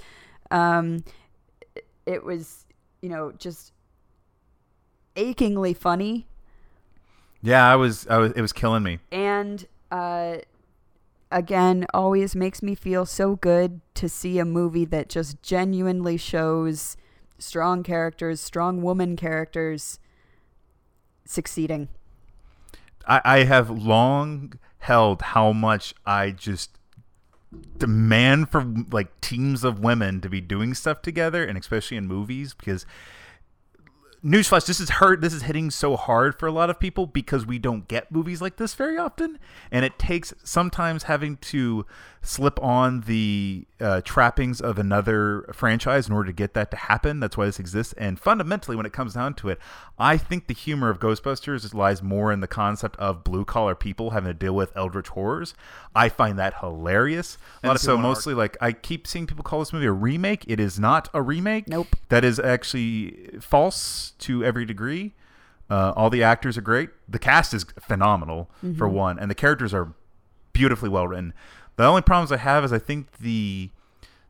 Um, 0.51 1.05
it 2.07 2.24
was, 2.24 2.66
you 3.03 3.09
know, 3.09 3.32
just 3.38 3.72
achingly 5.16 5.74
funny, 5.74 6.26
Yeah, 7.42 7.70
I 7.70 7.76
was 7.76 8.07
I 8.09 8.18
was 8.18 8.32
it 8.32 8.40
was 8.40 8.53
killing 8.53 8.82
me. 8.82 8.98
and 9.12 9.66
uh, 9.90 10.36
again, 11.31 11.87
always 11.95 12.35
makes 12.35 12.62
me 12.62 12.74
feel 12.74 13.07
so 13.07 13.37
good 13.37 13.81
to 13.95 14.09
see 14.09 14.39
a 14.39 14.45
movie 14.45 14.85
that 14.87 15.09
just 15.09 15.43
genuinely 15.43 16.16
shows 16.16 16.97
strong 17.39 17.83
characters, 17.83 18.41
strong 18.41 18.83
woman 18.83 19.16
characters 19.16 19.99
succeeding. 21.24 21.89
I, 23.07 23.20
I 23.24 23.39
have 23.45 23.70
long 23.70 24.55
held 24.78 25.22
how 25.22 25.53
much 25.53 25.95
I 26.05 26.31
just 26.31 26.78
demand 27.78 28.51
for 28.51 28.64
like 28.91 29.20
teams 29.20 29.64
of 29.64 29.81
women 29.81 30.20
to 30.20 30.28
be 30.28 30.41
doing 30.41 30.74
stuff 30.74 31.03
together, 31.03 31.45
and 31.45 31.59
especially 31.59 31.97
in 31.97 32.07
movies, 32.07 32.55
because 32.55 32.87
newsflash, 34.25 34.66
this 34.66 34.81
is 34.81 34.91
hurt. 34.91 35.21
This 35.21 35.33
is 35.33 35.43
hitting 35.43 35.71
so 35.71 35.97
hard 35.97 36.39
for 36.39 36.47
a 36.47 36.53
lot 36.53 36.71
of 36.71 36.79
people 36.79 37.07
because 37.07 37.47
we 37.47 37.59
don't 37.59 37.89
get 37.89 38.11
movies 38.12 38.41
like 38.41 38.57
this 38.57 38.75
very 38.75 38.97
often, 38.97 39.39
and 39.71 39.85
it 39.85 39.99
takes 39.99 40.35
sometimes 40.45 41.05
having 41.05 41.37
to 41.39 41.87
slip 42.23 42.62
on 42.62 43.01
the 43.03 43.66
uh, 43.81 44.03
trappings 44.03 44.61
of 44.61 44.79
another 44.79 45.49
franchise 45.55 46.07
in 46.07 46.12
order 46.12 46.27
to 46.27 46.33
get 46.35 46.53
that 46.53 46.71
to 46.71 46.77
happen. 46.77 47.18
That's 47.18 47.37
why 47.37 47.47
this 47.47 47.59
exists. 47.59 47.95
And 47.95 48.21
fundamentally, 48.21 48.77
when 48.77 48.85
it 48.85 48.93
comes 48.93 49.14
down 49.14 49.35
to 49.35 49.49
it, 49.49 49.59
I 49.99 50.18
think 50.18 50.47
the 50.47 50.55
humor 50.55 50.91
of 50.91 50.99
Ghostbusters 50.99 51.73
lies 51.73 52.03
more 52.03 52.31
in 52.31 52.41
the 52.41 52.47
concept 52.47 52.97
of 52.97 53.25
blue 53.25 53.45
collar 53.45 53.75
people 53.75 54.11
having 54.11 54.29
to 54.29 54.35
deal 54.35 54.55
with 54.55 54.71
eldritch 54.77 55.09
horrors. 55.09 55.55
I 55.95 56.11
find 56.11 56.39
that 56.39 56.61
hilarious. 56.61 57.39
A 57.62 57.68
lot 57.68 57.71
And 57.71 57.77
of 57.77 57.81
so 57.81 57.97
so 57.97 57.99
mostly 57.99 58.35
like 58.35 58.57
I 58.61 58.73
keep 58.73 59.07
seeing 59.07 59.27
people 59.27 59.43
call 59.43 59.61
this 59.61 59.73
movie 59.73 59.87
a 59.87 59.93
remake. 59.93 60.45
It 60.47 60.61
is 60.61 60.79
not 60.79 61.09
a 61.14 61.23
remake. 61.23 61.68
Nope. 61.68 61.97
That 62.11 62.25
is 62.25 62.39
actually 62.39 63.31
false 63.41 64.10
to 64.21 64.45
every 64.45 64.64
degree. 64.64 65.14
Uh, 65.68 65.93
all 65.97 66.11
the 66.11 66.23
actors 66.23 66.59
are 66.59 66.62
great. 66.62 66.91
The 67.09 67.18
cast 67.18 67.55
is 67.55 67.64
phenomenal 67.79 68.51
for 68.77 68.89
one, 68.89 69.18
and 69.18 69.31
the 69.31 69.35
characters 69.37 69.73
are 69.73 69.93
beautifully 70.53 70.89
well 70.89 71.07
written. 71.07 71.33
The 71.77 71.85
only 71.85 72.03
problems 72.03 72.33
I 72.33 72.39
have 72.39 72.64
is 72.64 72.73
I 72.73 72.79
think 72.79 73.18
the 73.18 73.71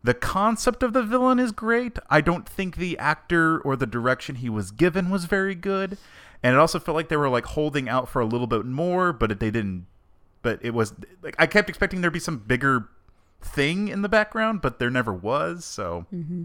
the 0.02 0.14
concept 0.14 0.82
of 0.82 0.92
the 0.92 1.02
villain 1.02 1.38
is 1.38 1.52
great. 1.52 1.98
I 2.08 2.20
don't 2.20 2.48
think 2.48 2.76
the 2.76 2.96
actor 2.98 3.58
or 3.60 3.76
the 3.76 3.86
direction 3.86 4.36
he 4.36 4.48
was 4.48 4.70
given 4.70 5.10
was 5.10 5.24
very 5.26 5.54
good, 5.54 5.98
and 6.42 6.54
it 6.54 6.58
also 6.58 6.78
felt 6.78 6.94
like 6.94 7.08
they 7.08 7.16
were 7.16 7.28
like 7.28 7.46
holding 7.46 7.88
out 7.88 8.08
for 8.08 8.20
a 8.20 8.26
little 8.26 8.46
bit 8.46 8.64
more, 8.66 9.12
but 9.12 9.32
it, 9.32 9.40
they 9.40 9.50
didn't. 9.50 9.86
But 10.42 10.58
it 10.62 10.72
was 10.74 10.94
like 11.22 11.34
I 11.38 11.46
kept 11.46 11.68
expecting 11.70 12.02
there 12.02 12.10
to 12.10 12.14
be 12.14 12.20
some 12.20 12.38
bigger 12.38 12.88
thing 13.42 13.88
in 13.88 14.02
the 14.02 14.08
background, 14.10 14.60
but 14.60 14.78
there 14.78 14.90
never 14.90 15.12
was. 15.12 15.64
So 15.64 16.04
Mm-hmm. 16.14 16.44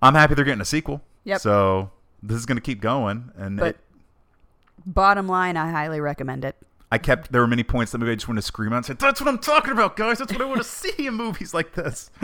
I'm 0.00 0.14
happy 0.14 0.34
they're 0.34 0.44
getting 0.44 0.60
a 0.60 0.64
sequel. 0.64 1.02
Yep. 1.24 1.40
So 1.40 1.90
this 2.22 2.36
is 2.38 2.46
going 2.46 2.56
to 2.56 2.62
keep 2.62 2.80
going, 2.80 3.30
and 3.36 3.58
But 3.58 3.68
it, 3.68 3.78
bottom 4.86 5.26
line, 5.28 5.56
I 5.56 5.70
highly 5.70 6.00
recommend 6.00 6.44
it. 6.44 6.56
I 6.90 6.96
kept. 6.98 7.30
There 7.32 7.40
were 7.42 7.46
many 7.46 7.62
points 7.64 7.92
that 7.92 7.98
maybe 7.98 8.12
I 8.12 8.14
just 8.14 8.28
want 8.28 8.38
to 8.38 8.42
scream 8.42 8.72
out 8.72 8.76
and 8.78 8.86
say, 8.86 8.94
"That's 8.94 9.20
what 9.20 9.28
I'm 9.28 9.38
talking 9.38 9.72
about, 9.72 9.96
guys. 9.96 10.18
That's 10.18 10.32
what 10.32 10.40
I 10.40 10.46
want 10.46 10.58
to 10.62 10.64
see 10.64 11.06
in 11.06 11.14
movies 11.14 11.52
like 11.52 11.74
this." 11.74 12.10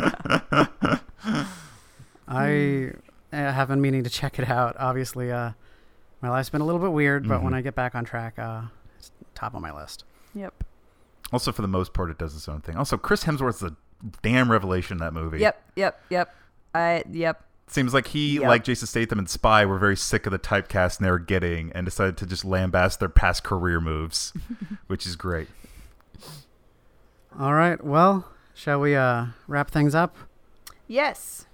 I 2.27 2.93
uh, 3.33 3.37
have 3.53 3.69
been 3.69 3.81
meaning 3.81 4.05
to 4.05 4.11
check 4.11 4.39
it 4.39 4.49
out. 4.49 4.77
Obviously, 4.79 5.31
uh, 5.31 5.53
my 6.23 6.31
life's 6.31 6.49
been 6.51 6.61
a 6.61 6.65
little 6.65 6.81
bit 6.81 6.93
weird, 6.93 7.29
but 7.29 7.43
when 7.43 7.53
Mhm. 7.53 7.57
I 7.57 7.61
get 7.61 7.75
back 7.75 7.95
on 7.95 8.05
track, 8.05 8.39
uh, 8.39 8.63
it's 8.99 9.11
top 9.35 9.55
on 9.55 9.63
my 9.63 9.73
list. 9.73 10.05
Yep. 10.35 10.65
also, 11.33 11.53
for 11.53 11.63
the 11.63 11.69
most 11.69 11.93
part, 11.95 12.11
it 12.11 12.19
does 12.19 12.35
its 12.37 12.49
own 12.49 12.61
thing. 12.61 12.77
Also, 12.77 12.97
Chris 12.97 13.25
Hemsworth's 13.25 13.63
a 13.63 13.75
damn 14.23 14.51
revelation 14.51 14.95
in 14.97 14.99
that 15.01 15.13
movie. 15.13 15.39
Yep. 15.41 15.63
Yep. 15.77 16.01
Yep. 16.11 16.35
I. 16.75 17.03
Yep. 17.11 17.45
Seems 17.67 17.95
like 17.95 18.09
he, 18.09 18.35
Yep. 18.35 18.43
like 18.49 18.65
Jason 18.65 18.87
Statham 18.87 19.19
and 19.19 19.29
Spy, 19.29 19.65
were 19.65 19.79
very 19.79 19.97
sick 19.97 20.27
of 20.27 20.33
the 20.33 20.39
typecast 20.39 20.99
they 20.99 21.11
were 21.11 21.19
getting 21.19 21.73
and 21.73 21.85
decided 21.85 22.17
to 22.19 22.27
just 22.27 22.45
lambast 22.45 22.99
their 22.99 23.09
past 23.09 23.43
career 23.43 23.81
moves, 23.81 24.33
which 24.87 25.07
is 25.07 25.17
great. 25.17 25.49
All 27.39 27.55
right. 27.55 27.83
Well, 27.83 28.29
shall 28.55 28.81
we 28.81 28.95
uh, 28.95 29.27
wrap 29.49 29.71
things 29.71 29.95
up? 29.95 30.17
Yes. 30.87 31.47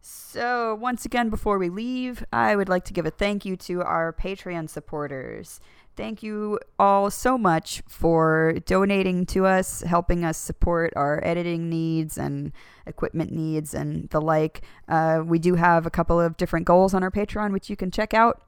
So, 0.00 0.74
once 0.74 1.04
again, 1.04 1.28
before 1.28 1.58
we 1.58 1.68
leave, 1.68 2.24
I 2.32 2.56
would 2.56 2.68
like 2.68 2.84
to 2.86 2.92
give 2.92 3.04
a 3.06 3.10
thank 3.10 3.44
you 3.44 3.56
to 3.58 3.82
our 3.82 4.12
Patreon 4.12 4.68
supporters. 4.70 5.60
Thank 5.96 6.22
you 6.22 6.58
all 6.78 7.10
so 7.10 7.36
much 7.36 7.82
for 7.88 8.54
donating 8.64 9.26
to 9.26 9.44
us, 9.44 9.82
helping 9.82 10.24
us 10.24 10.38
support 10.38 10.92
our 10.96 11.22
editing 11.24 11.68
needs 11.68 12.16
and 12.16 12.52
equipment 12.86 13.32
needs 13.32 13.74
and 13.74 14.08
the 14.10 14.20
like. 14.20 14.62
Uh, 14.88 15.22
we 15.24 15.38
do 15.38 15.56
have 15.56 15.86
a 15.86 15.90
couple 15.90 16.18
of 16.18 16.36
different 16.36 16.66
goals 16.66 16.94
on 16.94 17.02
our 17.02 17.10
Patreon, 17.10 17.52
which 17.52 17.68
you 17.68 17.76
can 17.76 17.90
check 17.90 18.14
out. 18.14 18.42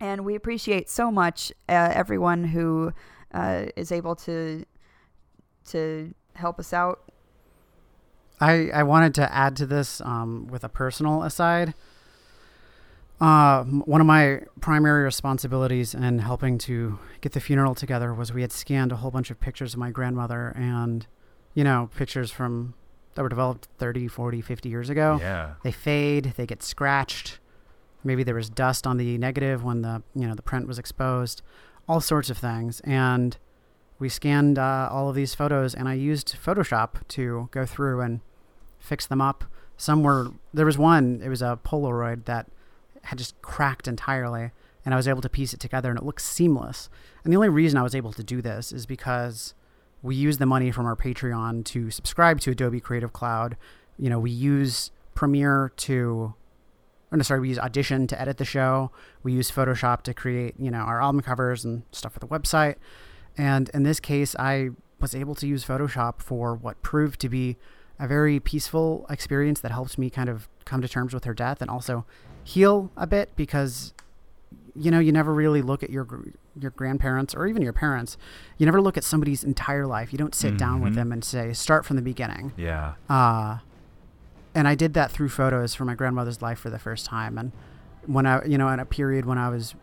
And 0.00 0.24
we 0.24 0.34
appreciate 0.34 0.88
so 0.90 1.10
much 1.10 1.52
uh, 1.68 1.92
everyone 1.92 2.44
who 2.44 2.92
uh, 3.32 3.66
is 3.76 3.92
able 3.92 4.16
to 4.16 4.64
to 5.66 6.14
help 6.34 6.58
us 6.58 6.72
out 6.72 7.08
I, 8.40 8.70
I 8.72 8.82
wanted 8.84 9.14
to 9.14 9.32
add 9.32 9.56
to 9.56 9.66
this 9.66 10.00
um, 10.00 10.46
with 10.46 10.64
a 10.64 10.68
personal 10.68 11.22
aside. 11.22 11.74
Uh, 13.20 13.64
one 13.64 14.00
of 14.00 14.06
my 14.06 14.42
primary 14.60 15.02
responsibilities 15.02 15.92
in 15.92 16.20
helping 16.20 16.56
to 16.56 16.98
get 17.20 17.32
the 17.32 17.40
funeral 17.40 17.74
together 17.74 18.14
was 18.14 18.32
we 18.32 18.42
had 18.42 18.52
scanned 18.52 18.92
a 18.92 18.96
whole 18.96 19.10
bunch 19.10 19.30
of 19.30 19.40
pictures 19.40 19.74
of 19.74 19.80
my 19.80 19.90
grandmother 19.90 20.52
and, 20.56 21.06
you 21.54 21.64
know, 21.64 21.90
pictures 21.96 22.30
from 22.30 22.74
that 23.14 23.22
were 23.22 23.28
developed 23.28 23.66
30, 23.78 24.06
40, 24.06 24.40
50 24.40 24.68
years 24.68 24.88
ago. 24.88 25.18
Yeah. 25.20 25.54
They 25.64 25.72
fade, 25.72 26.34
they 26.36 26.46
get 26.46 26.62
scratched. 26.62 27.40
Maybe 28.04 28.22
there 28.22 28.36
was 28.36 28.48
dust 28.48 28.86
on 28.86 28.96
the 28.96 29.18
negative 29.18 29.64
when 29.64 29.82
the, 29.82 30.04
you 30.14 30.28
know, 30.28 30.36
the 30.36 30.42
print 30.42 30.68
was 30.68 30.78
exposed. 30.78 31.42
All 31.88 32.00
sorts 32.00 32.30
of 32.30 32.38
things. 32.38 32.80
And 32.84 33.36
we 33.98 34.08
scanned 34.08 34.60
uh, 34.60 34.88
all 34.92 35.08
of 35.08 35.16
these 35.16 35.34
photos 35.34 35.74
and 35.74 35.88
I 35.88 35.94
used 35.94 36.36
Photoshop 36.40 37.08
to 37.08 37.48
go 37.50 37.66
through 37.66 38.00
and 38.02 38.20
fix 38.78 39.06
them 39.06 39.20
up. 39.20 39.42
Some 39.76 40.04
were 40.04 40.28
there 40.54 40.66
was 40.66 40.78
one, 40.78 41.20
it 41.24 41.28
was 41.28 41.42
a 41.42 41.58
Polaroid 41.64 42.24
that 42.26 42.46
had 43.08 43.18
just 43.18 43.40
cracked 43.42 43.88
entirely 43.88 44.50
and 44.84 44.94
I 44.94 44.96
was 44.96 45.08
able 45.08 45.22
to 45.22 45.28
piece 45.28 45.52
it 45.52 45.60
together 45.60 45.90
and 45.90 45.98
it 45.98 46.04
looks 46.04 46.24
seamless. 46.24 46.88
And 47.24 47.32
the 47.32 47.36
only 47.36 47.48
reason 47.48 47.78
I 47.78 47.82
was 47.82 47.94
able 47.94 48.12
to 48.12 48.22
do 48.22 48.40
this 48.42 48.72
is 48.72 48.86
because 48.86 49.54
we 50.02 50.14
use 50.14 50.38
the 50.38 50.46
money 50.46 50.70
from 50.70 50.86
our 50.86 50.96
Patreon 50.96 51.64
to 51.66 51.90
subscribe 51.90 52.40
to 52.40 52.50
Adobe 52.50 52.80
Creative 52.80 53.12
Cloud. 53.12 53.56
You 53.98 54.10
know, 54.10 54.18
we 54.18 54.30
use 54.30 54.90
Premiere 55.14 55.72
to 55.76 56.34
or 57.10 57.16
no, 57.16 57.22
sorry, 57.22 57.40
we 57.40 57.48
use 57.48 57.58
Audition 57.58 58.06
to 58.08 58.20
edit 58.20 58.36
the 58.36 58.44
show. 58.44 58.90
We 59.22 59.32
use 59.32 59.50
Photoshop 59.50 60.02
to 60.02 60.12
create, 60.12 60.54
you 60.58 60.70
know, 60.70 60.80
our 60.80 61.00
album 61.00 61.22
covers 61.22 61.64
and 61.64 61.84
stuff 61.90 62.12
for 62.12 62.20
the 62.20 62.26
website. 62.26 62.76
And 63.36 63.70
in 63.70 63.84
this 63.84 63.98
case, 63.98 64.36
I 64.38 64.70
was 65.00 65.14
able 65.14 65.34
to 65.36 65.46
use 65.46 65.64
Photoshop 65.64 66.20
for 66.20 66.54
what 66.54 66.82
proved 66.82 67.20
to 67.20 67.30
be 67.30 67.56
a 67.98 68.06
very 68.06 68.38
peaceful 68.40 69.06
experience 69.10 69.60
that 69.60 69.70
helped 69.72 69.98
me 69.98 70.08
kind 70.10 70.28
of 70.28 70.48
come 70.64 70.80
to 70.82 70.88
terms 70.88 71.12
with 71.14 71.24
her 71.24 71.34
death 71.34 71.60
and 71.60 71.70
also 71.70 72.04
heal 72.44 72.90
a 72.96 73.06
bit 73.06 73.30
because 73.36 73.92
you 74.74 74.90
know 74.90 74.98
you 75.00 75.10
never 75.12 75.32
really 75.34 75.60
look 75.62 75.82
at 75.82 75.90
your 75.90 76.06
your 76.58 76.70
grandparents 76.72 77.34
or 77.34 77.46
even 77.46 77.62
your 77.62 77.72
parents 77.72 78.16
you 78.58 78.64
never 78.66 78.80
look 78.80 78.96
at 78.96 79.04
somebody's 79.04 79.42
entire 79.44 79.86
life 79.86 80.12
you 80.12 80.18
don't 80.18 80.34
sit 80.34 80.56
down 80.56 80.80
with 80.80 80.92
Mhm. 80.92 80.96
them 80.96 81.12
and 81.12 81.24
say 81.24 81.52
start 81.52 81.84
from 81.84 81.96
the 81.96 82.02
beginning 82.02 82.52
Yeah. 82.56 82.94
uh, 83.10 83.58
and 84.54 84.66
I 84.68 84.74
did 84.74 84.94
that 84.94 85.10
through 85.10 85.28
photos 85.30 85.74
for 85.74 85.84
my 85.84 85.94
grandmother's 85.94 86.40
life 86.42 86.58
for 86.58 86.70
the 86.70 86.78
first 86.78 87.06
time. 87.06 87.38
And 87.38 87.52
when 88.06 88.26
I, 88.26 88.44
you 88.44 88.56
know, 88.58 88.68
in 88.70 88.80
a 88.80 88.84
period 88.86 89.24
when 89.24 89.38
I 89.38 89.50
was 89.50 89.74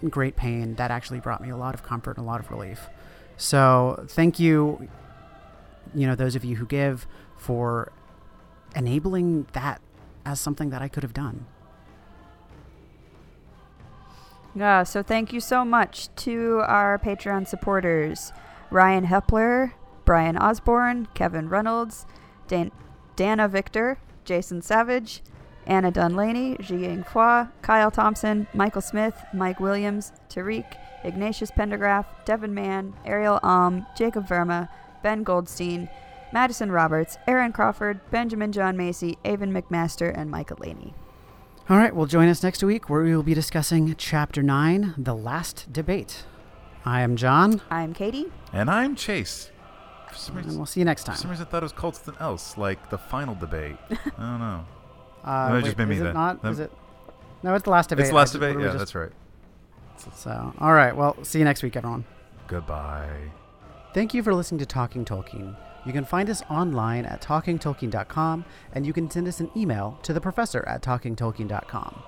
in 0.00 0.08
great 0.08 0.34
pain, 0.36 0.76
that 0.76 0.90
actually 0.90 1.20
brought 1.20 1.42
me 1.42 1.50
a 1.50 1.56
lot 1.56 1.74
of 1.74 1.82
comfort 1.82 2.16
and 2.16 2.24
a 2.24 2.26
lot 2.26 2.40
of 2.40 2.50
relief. 2.50 2.88
So 3.36 4.04
thank 4.08 4.38
you, 4.38 4.88
you 5.94 6.06
know, 6.06 6.14
those 6.14 6.36
of 6.36 6.44
you 6.44 6.56
who 6.56 6.64
give 6.64 7.06
for 7.44 7.92
enabling 8.74 9.46
that 9.52 9.82
as 10.24 10.40
something 10.40 10.70
that 10.70 10.80
I 10.80 10.88
could 10.88 11.02
have 11.02 11.12
done. 11.12 11.44
Yeah, 14.54 14.84
so 14.84 15.02
thank 15.02 15.32
you 15.32 15.40
so 15.40 15.62
much 15.64 16.08
to 16.16 16.62
our 16.66 16.98
Patreon 16.98 17.46
supporters 17.46 18.32
Ryan 18.70 19.06
Hepler, 19.06 19.72
Brian 20.06 20.38
Osborne, 20.38 21.06
Kevin 21.12 21.48
Reynolds, 21.50 22.06
Dan- 22.48 22.72
Dana 23.14 23.46
Victor, 23.46 23.98
Jason 24.24 24.62
Savage, 24.62 25.22
Anna 25.66 25.92
Dunlaney, 25.92 26.58
Jiying 26.58 27.04
Hua, 27.08 27.50
Kyle 27.62 27.90
Thompson, 27.90 28.46
Michael 28.54 28.80
Smith, 28.80 29.22
Mike 29.34 29.60
Williams, 29.60 30.12
Tariq, 30.30 30.64
Ignatius 31.04 31.50
Pendergraph, 31.50 32.06
Devin 32.24 32.54
Mann, 32.54 32.94
Ariel 33.04 33.38
Alm, 33.42 33.86
Jacob 33.96 34.26
Verma, 34.26 34.68
Ben 35.02 35.22
Goldstein, 35.22 35.88
Madison 36.34 36.72
Roberts, 36.72 37.16
Aaron 37.28 37.52
Crawford, 37.52 38.00
Benjamin 38.10 38.50
John 38.50 38.76
Macy, 38.76 39.16
Avon 39.24 39.52
McMaster, 39.52 40.12
and 40.12 40.28
Michael 40.32 40.56
Laney. 40.58 40.92
All 41.70 41.76
right, 41.76 41.94
well, 41.94 42.06
join 42.06 42.28
us 42.28 42.42
next 42.42 42.60
week 42.64 42.90
where 42.90 43.02
we 43.04 43.14
will 43.14 43.22
be 43.22 43.34
discussing 43.34 43.94
Chapter 43.96 44.42
9 44.42 44.96
The 44.98 45.14
Last 45.14 45.72
Debate. 45.72 46.24
I 46.84 47.02
am 47.02 47.14
John, 47.14 47.62
I'm 47.70 47.94
Katie. 47.94 48.32
And 48.52 48.68
I'm 48.68 48.96
Chase. 48.96 49.52
For 50.08 50.16
some 50.16 50.36
and 50.38 50.56
we'll 50.56 50.66
see 50.66 50.80
you 50.80 50.84
next 50.84 51.04
time. 51.04 51.14
for 51.14 51.18
time. 51.18 51.22
some 51.22 51.30
reason 51.30 51.46
I 51.46 51.50
thought 51.50 51.62
it 51.62 51.66
was 51.66 51.72
called 51.72 51.94
something 51.94 52.20
else, 52.20 52.58
like 52.58 52.90
the 52.90 52.98
final 52.98 53.36
debate. 53.36 53.76
I 53.90 53.94
don't 54.18 54.40
know. 54.40 54.64
Uh, 55.22 55.26
might 55.50 55.54
have 55.54 55.64
just 55.64 55.76
been 55.76 55.88
me 55.88 55.94
is 55.94 56.00
it 56.00 56.04
then. 56.04 56.14
not? 56.14 56.42
That- 56.42 56.50
Is 56.50 56.58
it? 56.58 56.72
No, 57.44 57.54
it's 57.54 57.62
the 57.62 57.70
last 57.70 57.90
debate. 57.90 58.02
It's 58.06 58.10
the 58.10 58.16
last 58.16 58.30
I 58.34 58.40
debate? 58.40 58.56
we 58.56 58.62
Yeah, 58.64 58.70
just- 58.70 58.78
that's 58.78 58.94
right. 58.96 59.12
So, 60.16 60.52
all 60.58 60.72
right. 60.72 60.96
Well, 60.96 61.16
see 61.22 61.38
you 61.38 61.44
next 61.44 61.62
week, 61.62 61.76
everyone. 61.76 62.04
Goodbye. 62.48 63.30
Thank 63.94 64.12
you 64.12 64.24
for 64.24 64.34
listening 64.34 64.58
to 64.58 64.66
Talking 64.66 65.04
Tolkien. 65.04 65.56
You 65.86 65.92
can 65.92 66.04
find 66.04 66.30
us 66.30 66.42
online 66.50 67.04
at 67.04 67.20
talkingtolkien.com, 67.20 68.44
and 68.72 68.86
you 68.86 68.92
can 68.92 69.10
send 69.10 69.28
us 69.28 69.40
an 69.40 69.50
email 69.54 69.98
to 70.02 70.12
the 70.12 70.20
professor 70.20 70.66
at 70.66 70.82
talkingtolkien.com. 70.82 72.02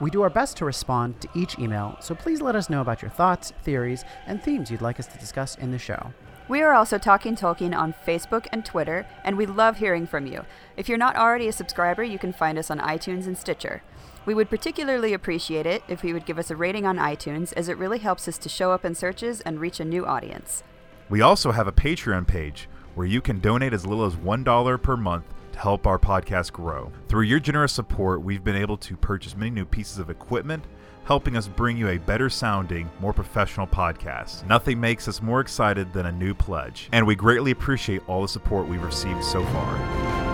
We 0.00 0.10
do 0.10 0.22
our 0.22 0.30
best 0.30 0.56
to 0.58 0.64
respond 0.64 1.20
to 1.22 1.28
each 1.34 1.58
email, 1.58 1.96
so 2.00 2.14
please 2.14 2.40
let 2.40 2.54
us 2.54 2.70
know 2.70 2.80
about 2.80 3.02
your 3.02 3.10
thoughts, 3.10 3.52
theories, 3.64 4.04
and 4.26 4.40
themes 4.40 4.70
you'd 4.70 4.80
like 4.80 5.00
us 5.00 5.08
to 5.08 5.18
discuss 5.18 5.56
in 5.56 5.72
the 5.72 5.78
show. 5.78 6.12
We 6.48 6.62
are 6.62 6.72
also 6.72 6.96
Talking 6.96 7.34
Tolkien 7.34 7.76
on 7.76 7.92
Facebook 8.06 8.46
and 8.52 8.64
Twitter, 8.64 9.06
and 9.24 9.36
we 9.36 9.44
love 9.44 9.78
hearing 9.78 10.06
from 10.06 10.26
you. 10.26 10.44
If 10.76 10.88
you're 10.88 10.96
not 10.96 11.16
already 11.16 11.48
a 11.48 11.52
subscriber, 11.52 12.04
you 12.04 12.18
can 12.18 12.32
find 12.32 12.56
us 12.56 12.70
on 12.70 12.78
iTunes 12.78 13.26
and 13.26 13.36
Stitcher. 13.36 13.82
We 14.24 14.34
would 14.34 14.48
particularly 14.48 15.12
appreciate 15.12 15.66
it 15.66 15.82
if 15.88 16.04
you 16.04 16.14
would 16.14 16.26
give 16.26 16.38
us 16.38 16.50
a 16.50 16.56
rating 16.56 16.86
on 16.86 16.96
iTunes, 16.96 17.52
as 17.54 17.68
it 17.68 17.76
really 17.76 17.98
helps 17.98 18.28
us 18.28 18.38
to 18.38 18.48
show 18.48 18.70
up 18.70 18.84
in 18.84 18.94
searches 18.94 19.40
and 19.40 19.60
reach 19.60 19.80
a 19.80 19.84
new 19.84 20.06
audience. 20.06 20.62
We 21.10 21.20
also 21.20 21.50
have 21.50 21.66
a 21.66 21.72
Patreon 21.72 22.26
page 22.26 22.68
where 22.98 23.06
you 23.06 23.20
can 23.20 23.38
donate 23.38 23.72
as 23.72 23.86
little 23.86 24.04
as 24.04 24.16
$1 24.16 24.82
per 24.82 24.96
month 24.96 25.24
to 25.52 25.58
help 25.60 25.86
our 25.86 26.00
podcast 26.00 26.50
grow. 26.50 26.90
Through 27.06 27.22
your 27.22 27.38
generous 27.38 27.72
support, 27.72 28.22
we've 28.22 28.42
been 28.42 28.56
able 28.56 28.76
to 28.78 28.96
purchase 28.96 29.36
many 29.36 29.52
new 29.52 29.64
pieces 29.64 30.00
of 30.00 30.10
equipment, 30.10 30.64
helping 31.04 31.36
us 31.36 31.46
bring 31.46 31.76
you 31.76 31.90
a 31.90 31.98
better 31.98 32.28
sounding, 32.28 32.90
more 32.98 33.12
professional 33.12 33.68
podcast. 33.68 34.44
Nothing 34.48 34.80
makes 34.80 35.06
us 35.06 35.22
more 35.22 35.40
excited 35.40 35.92
than 35.92 36.06
a 36.06 36.12
new 36.12 36.34
pledge, 36.34 36.88
and 36.90 37.06
we 37.06 37.14
greatly 37.14 37.52
appreciate 37.52 38.02
all 38.08 38.22
the 38.22 38.28
support 38.28 38.66
we've 38.66 38.82
received 38.82 39.22
so 39.22 39.44
far. 39.44 40.27